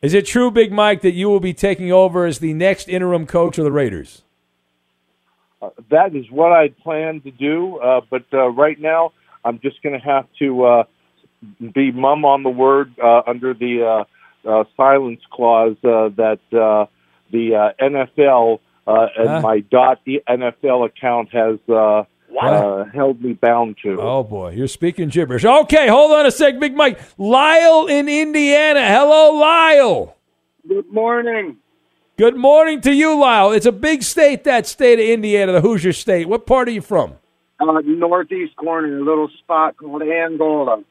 yeah. 0.01 0.07
is 0.07 0.14
it 0.14 0.24
true, 0.24 0.51
Big 0.51 0.72
Mike, 0.72 1.03
that 1.03 1.12
you 1.12 1.28
will 1.28 1.40
be 1.40 1.53
taking 1.53 1.92
over 1.92 2.24
as 2.24 2.38
the 2.38 2.55
next 2.55 2.88
interim 2.88 3.26
coach 3.26 3.59
of 3.59 3.64
the 3.64 3.72
Raiders? 3.72 4.22
Uh, 5.66 5.82
that 5.90 6.14
is 6.14 6.30
what 6.30 6.52
I 6.52 6.68
plan 6.82 7.20
to 7.22 7.30
do. 7.30 7.78
Uh, 7.78 8.00
but 8.10 8.24
uh, 8.32 8.48
right 8.48 8.78
now, 8.80 9.12
I'm 9.44 9.58
just 9.60 9.82
going 9.82 9.98
to 9.98 10.04
have 10.04 10.26
to 10.38 10.64
uh, 10.64 10.84
be 11.74 11.92
mum 11.92 12.24
on 12.24 12.42
the 12.42 12.50
word 12.50 12.94
uh, 13.02 13.22
under 13.26 13.54
the 13.54 14.04
uh, 14.44 14.48
uh, 14.48 14.64
silence 14.76 15.20
clause 15.30 15.76
uh, 15.84 16.08
that 16.16 16.40
uh, 16.52 16.86
the 17.32 17.54
uh, 17.54 17.82
NFL 17.82 18.60
uh, 18.86 19.06
and 19.18 19.28
Huh? 19.28 19.40
my 19.40 19.60
dot 19.60 20.00
NFL 20.06 20.86
account 20.86 21.30
has 21.32 21.58
uh, 21.68 22.04
uh, 22.40 22.84
held 22.94 23.20
me 23.22 23.32
bound 23.32 23.76
to. 23.82 24.00
Oh 24.00 24.22
boy, 24.22 24.50
you're 24.50 24.68
speaking 24.68 25.08
gibberish. 25.08 25.44
Okay, 25.44 25.88
hold 25.88 26.12
on 26.12 26.26
a 26.26 26.30
sec, 26.30 26.58
Big 26.60 26.74
Mike. 26.76 27.00
Lyle 27.18 27.86
in 27.86 28.08
Indiana. 28.08 28.86
Hello, 28.86 29.32
Lyle. 29.38 30.16
Good 30.68 30.92
morning. 30.92 31.56
Good 32.18 32.36
morning 32.36 32.80
to 32.80 32.94
you, 32.94 33.20
Lyle. 33.20 33.52
It's 33.52 33.66
a 33.66 33.72
big 33.72 34.02
state, 34.02 34.44
that 34.44 34.66
state 34.66 34.98
of 34.98 35.04
Indiana, 35.04 35.52
the 35.52 35.60
Hoosier 35.60 35.92
state. 35.92 36.26
What 36.26 36.46
part 36.46 36.66
are 36.66 36.70
you 36.70 36.80
from? 36.80 37.16
Uh, 37.60 37.80
northeast 37.84 38.56
corner, 38.56 38.96
a 38.96 39.04
little 39.04 39.28
spot 39.38 39.76
called 39.76 40.00
Angola. 40.00 40.82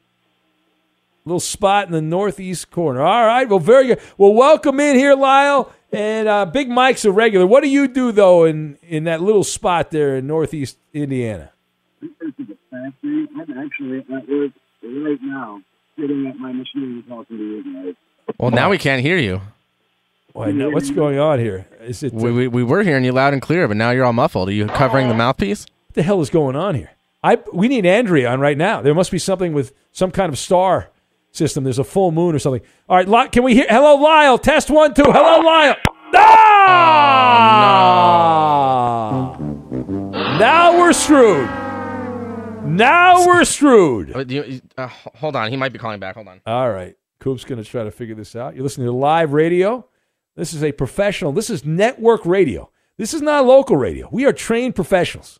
little 1.25 1.39
spot 1.39 1.87
in 1.87 1.93
the 1.93 2.01
northeast 2.01 2.69
corner. 2.69 3.01
All 3.01 3.25
right. 3.25 3.49
Well, 3.49 3.57
very 3.57 3.87
good. 3.87 4.01
Well, 4.19 4.35
welcome 4.35 4.79
in 4.79 4.97
here, 4.97 5.15
Lyle. 5.15 5.73
And 5.91 6.27
uh, 6.27 6.45
Big 6.45 6.69
Mike's 6.69 7.05
a 7.05 7.11
regular. 7.11 7.47
What 7.47 7.63
do 7.63 7.69
you 7.69 7.87
do 7.87 8.11
though 8.11 8.43
in 8.43 8.77
in 8.83 9.05
that 9.05 9.19
little 9.19 9.43
spot 9.43 9.89
there 9.89 10.17
in 10.17 10.27
northeast 10.27 10.77
Indiana? 10.93 11.51
I'm 12.03 12.93
actually 13.57 13.97
at 13.97 14.09
work 14.09 14.51
right 14.83 15.19
now, 15.23 15.61
sitting 15.97 16.27
at 16.27 16.37
my 16.37 16.51
machine 16.51 17.03
talking 17.07 17.37
to 17.37 17.43
you 17.43 17.83
guys. 17.85 17.95
Well, 18.37 18.51
now 18.51 18.69
we 18.69 18.77
can't 18.77 19.01
hear 19.01 19.17
you. 19.17 19.41
No, 20.35 20.69
what's 20.69 20.91
going 20.91 21.17
on 21.17 21.39
here? 21.39 21.65
Is 21.81 22.03
it 22.03 22.13
We, 22.13 22.31
we, 22.31 22.47
we 22.47 22.63
were 22.63 22.83
hearing 22.83 23.03
you 23.05 23.11
loud 23.13 23.33
and 23.33 23.41
clear, 23.41 23.67
but 23.67 23.77
now 23.77 23.91
you're 23.91 24.03
all 24.05 24.13
muffled. 24.13 24.49
Are 24.49 24.53
you 24.53 24.67
covering 24.67 25.07
the 25.07 25.13
mouthpiece? 25.13 25.65
What 25.87 25.95
the 25.95 26.03
hell 26.03 26.21
is 26.21 26.29
going 26.29 26.55
on 26.55 26.75
here? 26.75 26.91
I 27.23 27.39
we 27.53 27.67
need 27.67 27.85
Andrea 27.85 28.29
on 28.31 28.39
right 28.39 28.57
now. 28.57 28.81
There 28.81 28.93
must 28.93 29.11
be 29.11 29.17
something 29.17 29.53
with 29.53 29.73
some 29.91 30.11
kind 30.11 30.31
of 30.31 30.37
star 30.37 30.91
system. 31.31 31.63
There's 31.63 31.79
a 31.79 31.83
full 31.83 32.11
moon 32.11 32.35
or 32.35 32.39
something. 32.39 32.61
All 32.87 33.03
right, 33.03 33.31
can 33.31 33.43
we 33.43 33.55
hear? 33.55 33.65
Hello, 33.69 33.95
Lyle. 33.95 34.37
Test 34.37 34.69
one, 34.69 34.93
two. 34.93 35.03
Hello, 35.03 35.39
Lyle. 35.41 35.75
Ah! 38.07 39.37
Now 40.37 40.77
we're 40.79 40.93
screwed. 40.93 41.49
Now 42.65 43.25
we're 43.25 43.45
screwed. 43.45 44.29
You- 44.31 44.61
uh, 44.77 44.87
hold 44.87 45.35
on, 45.35 45.49
he 45.49 45.57
might 45.57 45.71
be 45.73 45.79
calling 45.79 45.99
back. 45.99 46.15
Hold 46.15 46.27
on. 46.27 46.41
All 46.45 46.69
right. 46.69 46.95
Coop's 47.19 47.43
going 47.45 47.63
to 47.63 47.69
try 47.69 47.83
to 47.83 47.91
figure 47.91 48.15
this 48.15 48.35
out. 48.35 48.53
You're 48.55 48.63
listening 48.63 48.87
to 48.87 48.93
live 48.93 49.33
radio. 49.33 49.85
This 50.35 50.53
is 50.53 50.63
a 50.63 50.71
professional. 50.71 51.31
This 51.31 51.49
is 51.49 51.63
network 51.65 52.25
radio. 52.25 52.69
This 52.97 53.13
is 53.13 53.21
not 53.21 53.45
local 53.45 53.77
radio. 53.77 54.09
We 54.11 54.25
are 54.25 54.33
trained 54.33 54.75
professionals. 54.75 55.39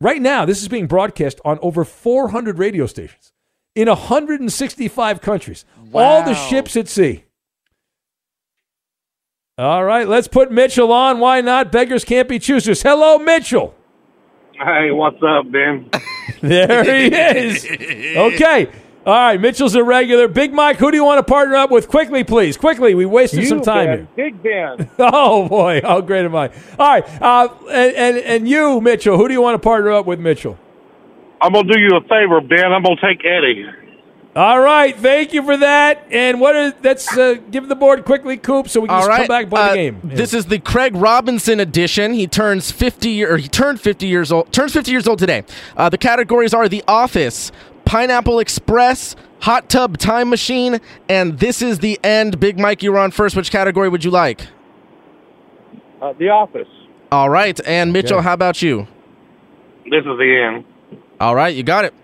Right 0.00 0.20
now, 0.20 0.44
this 0.44 0.60
is 0.60 0.68
being 0.68 0.86
broadcast 0.86 1.40
on 1.44 1.58
over 1.62 1.84
400 1.84 2.58
radio 2.58 2.86
stations 2.86 3.32
in 3.74 3.88
165 3.88 5.20
countries. 5.20 5.64
All 5.94 6.22
the 6.22 6.34
ships 6.34 6.76
at 6.76 6.88
sea. 6.88 7.24
All 9.58 9.84
right, 9.84 10.06
let's 10.06 10.28
put 10.28 10.52
Mitchell 10.52 10.92
on. 10.92 11.18
Why 11.18 11.40
not? 11.40 11.72
Beggars 11.72 12.04
can't 12.04 12.28
be 12.28 12.38
choosers. 12.38 12.82
Hello, 12.82 13.18
Mitchell. 13.18 13.74
Hey, 14.52 14.90
what's 14.90 15.22
up, 15.22 15.50
Ben? 15.50 15.90
There 16.42 16.84
he 16.84 17.14
is. 17.14 17.66
Okay. 18.16 18.68
All 19.06 19.12
right, 19.14 19.40
Mitchell's 19.40 19.76
a 19.76 19.84
regular. 19.84 20.26
Big 20.26 20.52
Mike, 20.52 20.78
who 20.78 20.90
do 20.90 20.96
you 20.96 21.04
want 21.04 21.24
to 21.24 21.30
partner 21.32 21.54
up 21.54 21.70
with? 21.70 21.86
Quickly, 21.88 22.24
please. 22.24 22.56
Quickly. 22.56 22.94
We 22.96 23.06
wasted 23.06 23.40
You, 23.40 23.46
some 23.46 23.60
time 23.62 23.86
Ben. 23.86 23.98
here. 23.98 24.08
Big 24.16 24.42
Ben. 24.42 24.90
Oh 24.98 25.48
boy, 25.48 25.80
how 25.80 26.00
great 26.00 26.24
am 26.24 26.34
I? 26.34 26.48
All 26.76 26.88
right, 26.88 27.22
uh, 27.22 27.48
and, 27.70 27.94
and 27.96 28.16
and 28.18 28.48
you, 28.48 28.80
Mitchell, 28.80 29.16
who 29.16 29.28
do 29.28 29.34
you 29.34 29.40
want 29.40 29.54
to 29.54 29.64
partner 29.64 29.92
up 29.92 30.06
with, 30.06 30.18
Mitchell? 30.18 30.58
I'm 31.40 31.52
gonna 31.52 31.72
do 31.72 31.78
you 31.80 31.90
a 31.96 32.00
favor, 32.02 32.40
Ben. 32.40 32.72
I'm 32.72 32.82
gonna 32.82 32.96
take 33.00 33.24
Eddie. 33.24 33.66
All 34.34 34.60
right, 34.60 34.94
thank 34.96 35.32
you 35.32 35.42
for 35.44 35.56
that. 35.56 36.04
And 36.10 36.40
what 36.40 36.56
is 36.56 36.72
let's 36.82 37.16
uh, 37.16 37.36
give 37.50 37.68
the 37.68 37.76
board 37.76 38.04
quickly, 38.04 38.36
Coop, 38.36 38.68
so 38.68 38.80
we 38.80 38.88
can 38.88 38.94
All 38.96 39.00
just 39.02 39.08
right. 39.08 39.18
come 39.18 39.28
back 39.28 39.42
and 39.44 39.50
play 39.50 39.60
uh, 39.62 39.68
the 39.70 39.76
game. 39.76 40.00
This 40.02 40.34
is 40.34 40.46
the 40.46 40.58
Craig 40.58 40.94
Robinson 40.96 41.60
edition. 41.60 42.12
He 42.12 42.26
turns 42.26 42.70
50 42.72 43.08
year, 43.08 43.32
or 43.32 43.36
he 43.38 43.48
turned 43.48 43.80
50 43.80 44.06
years 44.06 44.32
old. 44.32 44.52
Turns 44.52 44.72
50 44.72 44.90
years 44.90 45.06
old 45.06 45.18
today. 45.20 45.44
Uh, 45.76 45.88
the 45.88 45.96
categories 45.98 46.52
are 46.52 46.68
The 46.68 46.82
Office, 46.88 47.50
Pineapple 47.86 48.40
Express, 48.40 49.16
Hot 49.40 49.70
Tub 49.70 49.96
Time 49.96 50.28
Machine, 50.28 50.80
and 51.08 51.38
This 51.38 51.62
is 51.62 51.78
the 51.78 51.98
End. 52.04 52.38
Big 52.38 52.58
Mike, 52.58 52.82
you 52.82 52.92
were 52.92 52.98
on 52.98 53.10
first. 53.12 53.34
Which 53.36 53.50
category 53.50 53.88
would 53.88 54.04
you 54.04 54.10
like? 54.10 54.42
Uh, 56.02 56.12
the 56.18 56.28
Office. 56.28 56.68
All 57.10 57.30
right, 57.30 57.58
and 57.66 57.92
Mitchell, 57.92 58.18
Okay. 58.18 58.24
how 58.24 58.34
about 58.34 58.60
you? 58.60 58.86
This 59.84 60.00
is 60.00 60.18
the 60.18 60.50
end. 60.52 60.64
All 61.20 61.34
right, 61.36 61.54
you 61.54 61.62
got 61.62 61.84
it. 61.84 61.94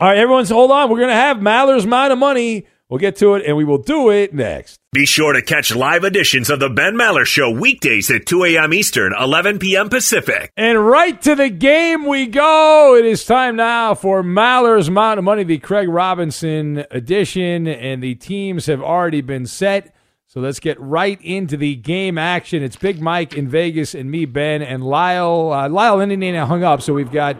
All 0.00 0.08
right, 0.08 0.16
everyone's 0.16 0.48
hold 0.48 0.70
on. 0.70 0.88
We're 0.88 1.00
gonna 1.00 1.12
have 1.12 1.42
Maller's 1.42 1.84
amount 1.84 2.12
of 2.12 2.18
money. 2.18 2.64
We'll 2.90 2.98
get 2.98 3.14
to 3.16 3.34
it, 3.34 3.46
and 3.46 3.56
we 3.56 3.62
will 3.62 3.78
do 3.78 4.10
it 4.10 4.34
next. 4.34 4.80
Be 4.92 5.06
sure 5.06 5.32
to 5.32 5.42
catch 5.42 5.72
live 5.72 6.02
editions 6.02 6.50
of 6.50 6.58
the 6.58 6.68
Ben 6.68 6.94
Maller 6.94 7.24
Show 7.24 7.48
weekdays 7.48 8.10
at 8.10 8.26
2 8.26 8.44
a.m. 8.46 8.74
Eastern, 8.74 9.14
11 9.16 9.60
p.m. 9.60 9.88
Pacific. 9.88 10.50
And 10.56 10.84
right 10.84 11.22
to 11.22 11.36
the 11.36 11.50
game 11.50 12.04
we 12.04 12.26
go. 12.26 12.96
It 12.98 13.04
is 13.04 13.24
time 13.24 13.54
now 13.54 13.94
for 13.94 14.24
Maller's 14.24 14.88
Amount 14.88 15.18
of 15.18 15.24
Money, 15.24 15.44
the 15.44 15.58
Craig 15.58 15.88
Robinson 15.88 16.84
edition, 16.90 17.68
and 17.68 18.02
the 18.02 18.16
teams 18.16 18.66
have 18.66 18.82
already 18.82 19.20
been 19.20 19.46
set. 19.46 19.94
So 20.26 20.40
let's 20.40 20.58
get 20.58 20.80
right 20.80 21.20
into 21.22 21.56
the 21.56 21.76
game 21.76 22.18
action. 22.18 22.60
It's 22.60 22.74
Big 22.74 23.00
Mike 23.00 23.34
in 23.34 23.48
Vegas 23.48 23.94
and 23.94 24.10
me, 24.10 24.24
Ben, 24.24 24.62
and 24.62 24.82
Lyle. 24.82 25.52
Uh, 25.52 25.68
Lyle 25.68 26.00
in 26.00 26.10
Indiana 26.10 26.44
hung 26.44 26.64
up, 26.64 26.82
so 26.82 26.92
we've 26.92 27.12
got 27.12 27.36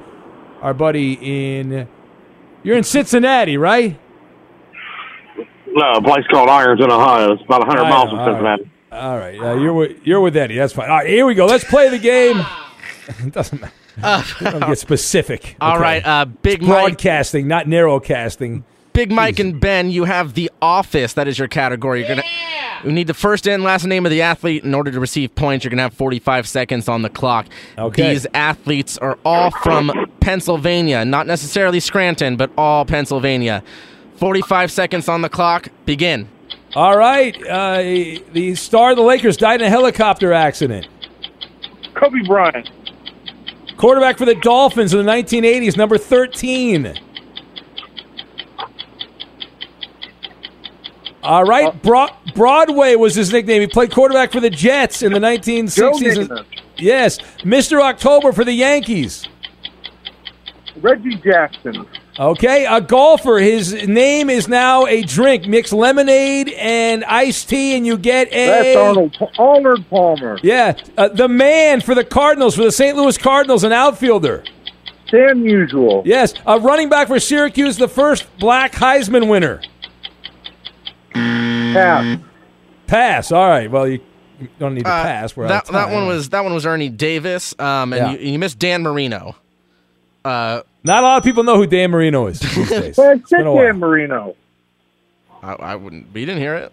our 0.63 0.75
buddy 0.75 1.15
in. 1.21 1.89
You're 2.63 2.77
in 2.77 2.85
Cincinnati, 2.85 3.57
right? 3.57 3.99
No, 5.73 5.93
a 5.93 6.03
place 6.03 6.27
called 6.31 6.49
Irons 6.49 6.81
in 6.83 6.91
Ohio. 6.91 7.33
It's 7.33 7.43
about 7.43 7.67
100 7.67 7.85
miles 7.85 8.11
from 8.11 8.19
all 8.19 8.27
right. 8.27 8.35
Cincinnati. 8.35 8.71
All 8.93 9.19
right, 9.19 9.41
uh, 9.41 9.55
you're 9.55 9.73
with 9.73 10.05
you're 10.05 10.21
with 10.21 10.37
Eddie. 10.37 10.57
That's 10.57 10.73
fine. 10.73 10.91
All 10.91 10.97
right, 10.97 11.07
here 11.07 11.25
we 11.25 11.35
go. 11.35 11.47
Let's 11.47 11.63
play 11.65 11.89
the 11.89 11.99
game. 11.99 12.45
it 13.25 13.33
doesn't 13.33 13.61
matter. 13.61 13.73
We 14.41 14.51
don't 14.51 14.67
get 14.67 14.79
specific. 14.79 15.57
All 15.61 15.75
okay? 15.75 15.83
right, 15.83 16.07
uh, 16.07 16.25
Big 16.25 16.61
It's 16.61 16.69
Mike. 16.69 16.89
broadcasting, 16.89 17.47
not 17.47 17.67
narrowcasting. 17.67 18.65
Big 18.93 19.13
Mike 19.13 19.39
and 19.39 19.61
Ben, 19.61 19.91
you 19.91 20.05
have 20.05 20.35
the 20.35 20.51
office. 20.61 21.13
That 21.13 21.29
is 21.29 21.39
your 21.39 21.47
category. 21.47 22.01
You're 22.01 22.09
gonna 22.09 22.25
you 22.85 22.91
need 22.91 23.07
the 23.07 23.15
first 23.15 23.47
and 23.47 23.63
last 23.63 23.85
name 23.87 24.05
of 24.05 24.11
the 24.11 24.23
athlete 24.23 24.65
in 24.65 24.75
order 24.75 24.91
to 24.91 24.99
receive 24.99 25.35
points. 25.35 25.65
You're 25.65 25.71
gonna 25.71 25.83
have 25.83 25.95
45 25.95 26.49
seconds 26.49 26.89
on 26.89 27.03
the 27.03 27.09
clock. 27.09 27.47
Okay. 27.79 28.11
These 28.11 28.27
athletes 28.35 28.99
are 28.99 29.19
all 29.25 29.51
from 29.51 29.93
Pennsylvania, 30.21 31.05
not 31.05 31.27
necessarily 31.29 31.79
Scranton, 31.79 32.37
but 32.37 32.51
all 32.59 32.85
Pennsylvania. 32.85 33.63
45 34.21 34.71
seconds 34.71 35.09
on 35.09 35.23
the 35.23 35.29
clock. 35.29 35.69
Begin. 35.87 36.29
All 36.77 36.97
right, 36.97 37.35
uh, 37.49 37.79
the 38.33 38.55
star 38.55 38.91
of 38.93 38.97
the 38.97 39.03
Lakers 39.03 39.37
died 39.37 39.61
in 39.61 39.67
a 39.67 39.71
helicopter 39.71 40.33
accident. 40.33 40.87
Kobe 41.95 42.21
Bryant. 42.27 42.71
Quarterback 43.77 44.19
for 44.19 44.25
the 44.27 44.37
Dolphins 44.37 44.95
in 44.95 45.05
the 45.05 45.11
1980s, 45.11 45.77
number 45.77 45.99
13. 45.99 46.95
All 51.23 51.45
right, 51.45 51.83
Bro- 51.83 52.09
Broadway 52.35 52.95
was 52.95 53.15
his 53.15 53.33
nickname. 53.33 53.63
He 53.63 53.67
played 53.67 53.91
quarterback 53.91 54.31
for 54.33 54.41
the 54.41 54.51
Jets 54.51 55.03
in 55.03 55.13
the 55.13 55.19
1960s. 55.19 55.75
Joe 55.75 55.93
Namath. 55.93 56.47
Yes, 56.77 57.19
Mr. 57.43 57.81
October 57.83 58.33
for 58.33 58.45
the 58.45 58.53
Yankees. 58.53 59.27
Reggie 60.77 61.17
Jackson. 61.17 61.87
Okay, 62.19 62.67
a 62.67 62.81
golfer. 62.81 63.39
His 63.39 63.73
name 63.87 64.29
is 64.31 64.49
now 64.49 64.85
a 64.87 65.03
drink. 65.03 65.47
Mix 65.47 65.73
lemonade 65.73 66.49
and 66.51 67.05
iced 67.05 67.49
tea, 67.49 67.77
and 67.77 67.87
you 67.87 67.97
get 67.97 68.29
a. 68.33 68.47
That's 68.47 68.77
Arnold, 68.77 69.17
Arnold 69.39 69.85
Palmer. 69.89 70.39
Yeah, 70.43 70.77
uh, 70.99 71.09
the 71.09 71.29
man 71.29 71.81
for 71.81 71.95
the 71.95 72.05
Cardinals, 72.05 72.57
for 72.57 72.65
the 72.65 72.73
St. 72.73 72.97
Louis 72.97 73.17
Cardinals, 73.17 73.65
an 73.65 73.73
outfielder. 73.73 74.45
Stan 75.07 75.43
Musial. 75.43 76.03
Yes, 76.05 76.35
a 76.47 76.59
running 76.61 76.89
back 76.89 77.09
for 77.09 77.19
Syracuse, 77.21 77.77
the 77.79 77.89
first 77.89 78.27
black 78.39 78.73
Heisman 78.73 79.29
winner. 79.31 79.61
Pass. 81.15 82.19
Pass. 82.87 83.33
All 83.33 83.49
right. 83.49 83.71
Well, 83.71 83.89
you 83.89 84.01
you 84.41 84.49
don't 84.59 84.75
need 84.75 84.85
to 84.85 84.91
Uh, 84.91 85.03
pass. 85.03 85.37
We're 85.37 85.49
that 85.49 85.67
that 85.67 85.91
one 85.93 86.07
was 86.07 86.31
that 86.31 86.43
one 86.45 86.55
was 86.55 86.65
Ernie 86.67 86.89
Davis. 86.89 87.55
Um, 87.59 87.93
and 87.93 88.13
Yeah. 88.15 88.19
you, 88.19 88.33
you 88.33 88.39
missed 88.39 88.59
Dan 88.59 88.83
Marino. 88.83 89.37
Uh, 90.25 90.63
Not 90.85 91.03
a 91.03 91.07
lot 91.07 91.19
of 91.19 91.25
people 91.25 91.43
know 91.45 91.57
who 91.57 91.67
Dan 91.67 91.91
Marino 91.91 92.27
is 92.27 92.41
these. 92.55 92.97
Well, 92.97 93.17
It's 93.17 93.31
been 93.31 93.47
a 93.47 93.53
while. 93.53 93.65
Dan 93.65 93.79
Marino. 93.79 94.37
I, 95.43 95.53
I 95.55 95.77
wouldn't. 95.77 96.13
But 96.13 96.21
you 96.21 96.27
didn't 96.27 96.41
hear 96.43 96.55
it. 96.55 96.73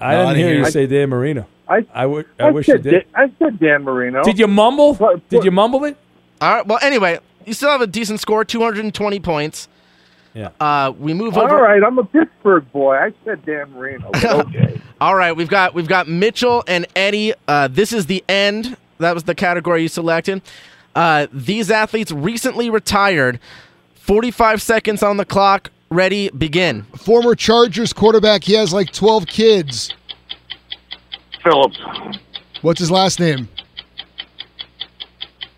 I 0.00 0.12
No, 0.12 0.18
didn't 0.18 0.28
didn't 0.28 0.36
hear 0.38 0.48
hear 0.48 0.58
you 0.60 0.66
it. 0.66 0.72
say 0.72 0.86
Dan 0.86 1.08
Marino. 1.08 1.46
I 1.68 1.84
I 1.92 2.06
would. 2.06 2.26
I, 2.38 2.44
I 2.44 2.50
wish 2.50 2.68
you 2.68 2.78
did. 2.78 2.90
Dan- 2.90 3.04
I 3.14 3.32
said 3.38 3.58
Dan 3.58 3.82
Marino. 3.82 4.22
Did 4.22 4.38
you 4.38 4.46
mumble? 4.46 4.94
Did 5.28 5.44
you 5.44 5.50
mumble 5.50 5.84
it? 5.84 5.96
All 6.40 6.54
right. 6.54 6.66
Well, 6.66 6.78
anyway, 6.80 7.18
you 7.44 7.52
still 7.52 7.70
have 7.70 7.80
a 7.80 7.86
decent 7.86 8.20
score, 8.20 8.44
220 8.44 9.18
points. 9.20 9.68
Yeah. 10.34 10.50
Uh, 10.60 10.92
we 10.98 11.14
move 11.14 11.36
All 11.36 11.44
over. 11.44 11.56
right, 11.56 11.82
I'm 11.82 11.98
a 11.98 12.04
Pittsburgh 12.04 12.70
boy. 12.70 12.96
I 12.96 13.12
said 13.24 13.44
Dan 13.44 13.72
Marino. 13.72 14.10
Okay. 14.24 14.80
All 15.00 15.14
right, 15.16 15.32
we've 15.32 15.48
got 15.48 15.74
we've 15.74 15.88
got 15.88 16.06
Mitchell 16.08 16.62
and 16.68 16.86
Eddie. 16.94 17.34
Uh, 17.48 17.66
this 17.68 17.92
is 17.92 18.06
the 18.06 18.24
end. 18.28 18.76
That 18.98 19.14
was 19.14 19.24
the 19.24 19.34
category 19.34 19.82
you 19.82 19.88
selected. 19.88 20.42
Uh, 20.98 21.28
these 21.32 21.70
athletes 21.70 22.10
recently 22.10 22.70
retired. 22.70 23.38
45 23.94 24.60
seconds 24.60 25.00
on 25.00 25.16
the 25.16 25.24
clock. 25.24 25.70
Ready, 25.90 26.28
begin. 26.30 26.82
Former 26.96 27.36
Chargers 27.36 27.92
quarterback. 27.92 28.42
He 28.42 28.54
has 28.54 28.72
like 28.72 28.90
12 28.90 29.28
kids. 29.28 29.94
Phillips. 31.44 31.78
What's 32.62 32.80
his 32.80 32.90
last 32.90 33.20
name? 33.20 33.48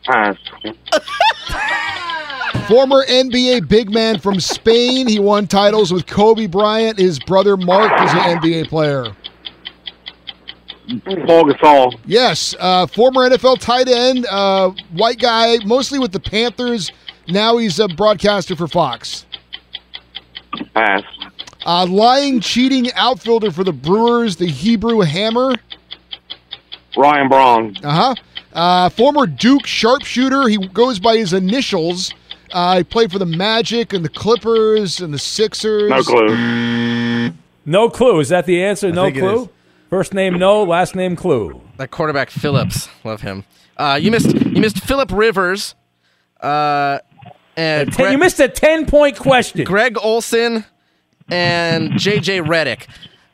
Pass. 0.04 0.36
Former 2.68 3.02
NBA 3.06 3.66
big 3.66 3.90
man 3.90 4.18
from 4.18 4.40
Spain. 4.40 5.08
He 5.08 5.18
won 5.18 5.46
titles 5.46 5.90
with 5.90 6.06
Kobe 6.06 6.48
Bryant. 6.48 6.98
His 6.98 7.18
brother 7.18 7.56
Marc 7.56 7.90
is 8.02 8.12
an 8.12 8.40
NBA 8.40 8.68
player. 8.68 9.06
Paul 11.26 11.44
Gasol. 11.44 11.98
Yes, 12.06 12.54
uh, 12.58 12.86
former 12.86 13.28
NFL 13.28 13.60
tight 13.60 13.88
end, 13.88 14.26
uh, 14.30 14.70
white 14.92 15.18
guy, 15.18 15.58
mostly 15.64 15.98
with 15.98 16.12
the 16.12 16.20
Panthers. 16.20 16.90
Now 17.28 17.58
he's 17.58 17.78
a 17.78 17.88
broadcaster 17.88 18.56
for 18.56 18.66
Fox. 18.66 19.26
Pass. 20.74 21.02
Uh, 21.64 21.86
lying, 21.86 22.40
cheating 22.40 22.90
outfielder 22.94 23.50
for 23.50 23.64
the 23.64 23.72
Brewers, 23.72 24.36
the 24.36 24.46
Hebrew 24.46 25.00
Hammer. 25.00 25.54
Ryan 26.96 27.28
Braun. 27.28 27.76
Uh-huh. 27.84 28.14
Uh 28.52 28.88
Former 28.88 29.26
Duke 29.26 29.64
sharpshooter. 29.64 30.48
He 30.48 30.56
goes 30.68 30.98
by 30.98 31.16
his 31.16 31.32
initials. 31.32 32.12
Uh, 32.50 32.78
he 32.78 32.84
played 32.84 33.12
for 33.12 33.20
the 33.20 33.26
Magic 33.26 33.92
and 33.92 34.04
the 34.04 34.08
Clippers 34.08 35.00
and 35.00 35.14
the 35.14 35.18
Sixers. 35.18 35.88
No 35.88 36.02
clue. 36.02 37.32
No 37.64 37.88
clue. 37.88 38.18
Is 38.18 38.28
that 38.30 38.46
the 38.46 38.60
answer? 38.64 38.90
no 38.90 39.04
think 39.04 39.18
it 39.18 39.20
clue. 39.20 39.48
Is. 39.90 39.96
First 39.98 40.14
name 40.14 40.38
no. 40.38 40.62
Last 40.62 40.94
name 40.94 41.16
clue. 41.16 41.60
That 41.76 41.90
quarterback 41.90 42.30
Phillips, 42.30 42.88
love 43.04 43.20
him. 43.22 43.44
Uh, 43.76 43.98
you 44.00 44.10
missed 44.10 44.32
you 44.34 44.60
missed 44.60 44.78
Philip 44.80 45.10
Rivers. 45.12 45.74
Uh, 46.40 46.98
and 47.56 47.92
Ten- 47.92 48.12
you 48.12 48.18
missed 48.18 48.40
a 48.40 48.48
ten 48.48 48.86
point 48.86 49.16
question. 49.18 49.64
Greg 49.64 49.96
Olsen, 50.02 50.64
and 51.30 51.92
JJ 51.92 52.42
Redick. 52.46 52.86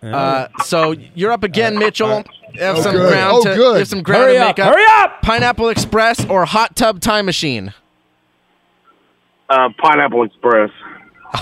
Uh, 0.02 0.48
so 0.64 0.92
you're 1.14 1.32
up 1.32 1.42
again, 1.44 1.78
Mitchell. 1.78 2.24
Have 2.58 2.76
Oh, 2.78 2.80
some 2.82 2.92
good. 2.92 3.08
ground 3.10 3.32
Oh, 3.36 3.42
to 3.44 3.54
good. 3.54 3.78
have 3.78 3.88
some 3.88 4.02
ground 4.02 4.22
Hurry 4.24 4.34
to 4.34 4.40
up, 4.40 4.56
make 4.56 4.66
up. 4.66 4.72
hurry 4.74 4.84
up! 5.04 5.20
Pineapple 5.22 5.68
Express 5.68 6.24
or 6.26 6.44
Hot 6.46 6.74
Tub 6.76 7.00
Time 7.00 7.26
Machine. 7.26 7.74
Uh, 9.48 9.68
Pineapple 9.78 10.24
Express. 10.24 10.70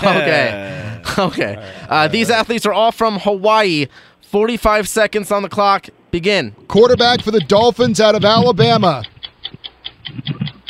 Okay. 0.03 0.81
Okay. 1.19 1.73
Uh, 1.89 2.09
these 2.09 2.29
athletes 2.31 2.67
are 2.67 2.73
all 2.73 2.91
from 2.91 3.21
Hawaii. 3.21 3.87
45 4.27 4.89
seconds 4.89 5.31
on 5.31 5.43
the 5.43 5.49
clock. 5.49 5.89
Begin. 6.11 6.53
Quarterback 6.68 7.22
for 7.22 7.31
the 7.31 7.41
Dolphins 7.41 8.01
out 8.01 8.14
of 8.14 8.25
Alabama. 8.25 9.03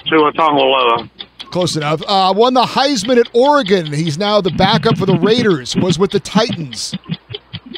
Tua 0.07 0.33
Tagovailoa. 0.33 1.09
Close 1.51 1.77
enough. 1.77 2.03
Uh, 2.07 2.33
won 2.37 2.55
the 2.55 2.63
Heisman 2.63 3.17
at 3.19 3.29
Oregon. 3.33 3.93
He's 3.93 4.19
now 4.19 4.41
the 4.41 4.51
backup 4.51 4.99
for 4.99 5.07
the 5.07 5.17
Raiders. 5.19 5.77
Was 5.77 5.99
with 5.99 6.11
the 6.11 6.21
Titans. 6.21 6.95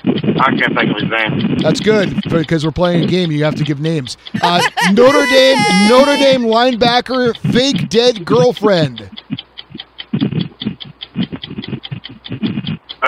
I 0.04 0.54
can't 0.56 0.74
think 0.74 0.90
of 0.90 0.96
his 0.96 1.10
name. 1.10 1.58
That's 1.58 1.80
good 1.80 2.22
because 2.30 2.64
we're 2.64 2.70
playing 2.70 3.04
a 3.04 3.06
game. 3.06 3.30
You 3.30 3.44
have 3.44 3.54
to 3.56 3.64
give 3.64 3.80
names. 3.80 4.16
Uh, 4.42 4.62
Notre 4.92 5.26
Dame, 5.26 5.58
Notre 5.88 6.16
Dame 6.16 6.42
linebacker, 6.42 7.36
fake 7.52 7.88
dead 7.88 8.24
girlfriend. 8.24 9.10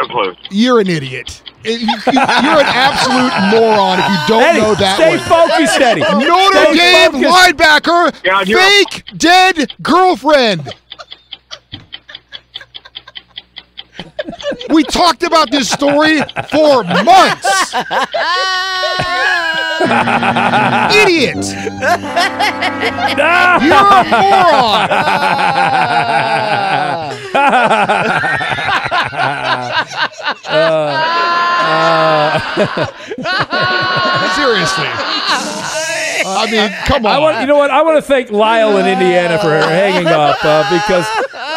No 0.01 0.07
clue. 0.09 0.35
You're 0.51 0.81
an 0.81 0.89
idiot. 0.89 1.43
You- 1.65 1.73
you- 1.73 1.87
You're 2.07 2.61
an 2.61 2.67
absolute 2.67 3.33
moron 3.51 3.99
if 3.99 4.07
you 4.09 4.17
don't 4.29 4.43
Eddie, 4.43 4.61
know 4.61 4.75
that 4.77 4.95
stay 4.97 5.17
one. 5.17 5.19
focused, 5.27 5.81
Eddie. 5.81 6.01
Notre 6.03 6.65
Stay 6.67 6.75
Dame 6.77 7.13
focused. 7.13 7.35
linebacker, 7.35 8.15
Yeah, 8.25 8.43
you're- 8.43 8.63
fake 8.63 9.05
dead 9.17 9.73
girlfriend. 9.83 10.73
We 14.71 14.85
talked 14.85 15.23
about 15.25 15.51
this 15.51 15.69
story 15.71 16.19
for 16.51 16.85
months. 16.85 17.75
Idiot. 20.95 21.45
You're 23.63 23.89
a 23.91 24.05
moron. 24.11 24.89
Seriously. 34.35 34.89
I 36.27 36.49
mean, 36.51 36.71
come 36.87 37.07
on. 37.07 37.13
I 37.13 37.19
want, 37.19 37.41
you 37.41 37.47
know 37.47 37.57
what? 37.57 37.71
I 37.71 37.83
want 37.83 37.97
to 37.97 38.03
thank 38.03 38.31
Lyle 38.31 38.77
in 38.79 38.87
Indiana 38.87 39.39
for 39.39 39.51
hanging 39.51 40.09
up 40.09 40.39
uh, 40.45 40.69
because 40.71 41.07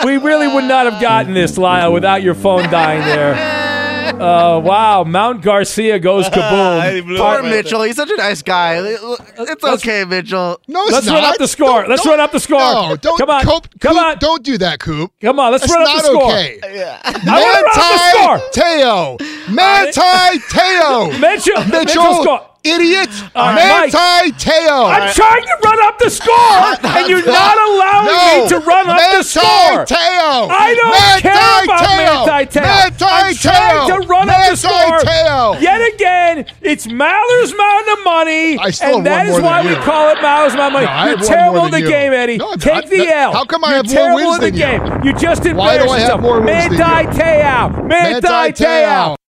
we 0.05 0.17
really 0.17 0.47
would 0.47 0.65
not 0.65 0.91
have 0.91 1.01
gotten 1.01 1.33
this, 1.33 1.57
Lyle, 1.57 1.91
without 1.93 2.21
your 2.21 2.35
phone 2.35 2.69
dying 2.69 3.01
there. 3.01 3.60
Uh, 4.21 4.59
wow, 4.63 5.03
Mount 5.03 5.41
Garcia 5.41 5.97
goes 5.99 6.25
kaboom. 6.29 7.17
Poor 7.17 7.41
Mitchell. 7.43 7.81
He's 7.83 7.95
such 7.95 8.09
a 8.11 8.17
nice 8.17 8.41
guy. 8.43 8.75
It's 8.83 9.63
okay, 9.63 10.05
Mitchell. 10.05 10.59
No, 10.67 10.83
it's 10.83 10.91
Let's 10.93 11.05
not. 11.07 11.13
run 11.15 11.23
up 11.33 11.37
the 11.37 11.47
score. 11.47 11.87
Let's 11.87 12.03
Don't- 12.03 12.11
run 12.11 12.19
up 12.19 12.31
the 12.31 12.39
score. 12.39 12.59
No, 12.59 12.95
don't. 12.97 13.17
Come 13.17 13.29
on. 13.31 13.43
Coop, 13.43 13.67
Come 13.79 13.95
Coop, 13.95 14.03
on. 14.05 14.17
Don't 14.19 14.43
do 14.43 14.57
that, 14.59 14.79
Coop. 14.79 15.11
Come 15.21 15.39
on. 15.39 15.51
Let's 15.51 15.63
That's 15.63 15.73
run 15.73 15.81
up 15.83 15.87
not 15.87 16.01
the 16.03 16.07
score. 16.07 16.31
okay. 16.31 16.59
I 17.03 17.11
wanna 17.25 17.41
run 17.41 17.65
up 17.65 17.73
the 17.73 17.97
score. 18.11 19.49
Manti 19.49 20.39
Te'o. 20.49 21.17
Manti 21.19 21.19
Te'o. 21.19 21.19
Mitchell, 21.19 21.63
Mitchell, 21.65 22.03
Mitchell. 22.03 22.23
score. 22.23 22.47
Idiot. 22.63 23.09
Right, 23.35 23.89
Manti 23.91 24.31
Te'o. 24.37 24.85
I'm 24.85 25.13
trying 25.15 25.41
to 25.43 25.57
run 25.65 25.81
up 25.81 25.97
the 25.97 26.09
score, 26.11 26.35
and 26.97 27.07
you're 27.09 27.25
not 27.25 27.57
allowing 27.57 28.05
No. 28.07 28.43
me 28.43 28.49
to 28.49 28.57
run 28.59 28.87
up 28.89 28.97
the 28.97 29.01
Manti 29.01 29.23
score. 29.23 29.85
Te'o. 29.85 30.47
I 30.51 30.75
don't 30.77 30.91
Manti 30.91 31.21
care 31.23 31.63
about 31.63 31.79
Te'o. 31.81 32.25
Manti 32.27 32.59
Te'o. 32.59 32.61
Manti 32.61 33.05
I'm 33.05 33.33
trying 33.35 33.89
Te'o. 33.89 34.01
to 34.01 34.07
run 34.07 34.29
up 34.29 34.49
the 34.49 34.55
score. 34.55 34.99
Te'o. 34.99 35.59
Yet 35.61 35.93
again, 35.95 36.45
it's 36.61 36.85
Maller's 36.87 37.53
Mountain 37.57 37.93
of 37.93 38.03
Money, 38.03 38.57
I 38.59 38.69
still 38.69 38.97
and 38.97 39.05
that 39.07 39.25
is 39.25 39.31
more 39.33 39.41
why 39.41 39.65
we 39.65 39.73
call 39.81 40.09
it 40.09 40.21
Maller's 40.21 40.53
Mountain 40.55 40.83
of 40.83 40.85
Money. 40.85 40.85
No, 40.85 41.17
You're 41.17 41.27
terrible 41.27 41.65
in 41.65 41.71
the 41.71 41.81
you. 41.81 41.87
game, 41.89 42.13
Eddie. 42.13 42.37
No, 42.37 42.53
Take 42.55 42.73
not. 42.73 42.89
the 42.89 43.07
L. 43.11 43.33
How 43.33 43.45
come 43.45 43.65
I 43.65 43.69
You're 43.69 43.77
have 43.77 43.85
more 43.87 43.95
terrible 43.95 44.15
wins 44.31 44.35
in 44.35 44.53
the 44.53 44.59
than 44.61 44.83
you? 44.83 44.89
game. 44.91 45.03
You 45.03 45.13
just 45.13 45.45
embarrassed 45.47 45.89
I 45.89 45.97
yourself. 45.99 46.21
more 46.21 46.41
Manti? 46.41 46.77
Te'o. 46.77 47.87
Manti 47.87 48.27
Manti 48.27 48.63
Te'o. 48.63 49.15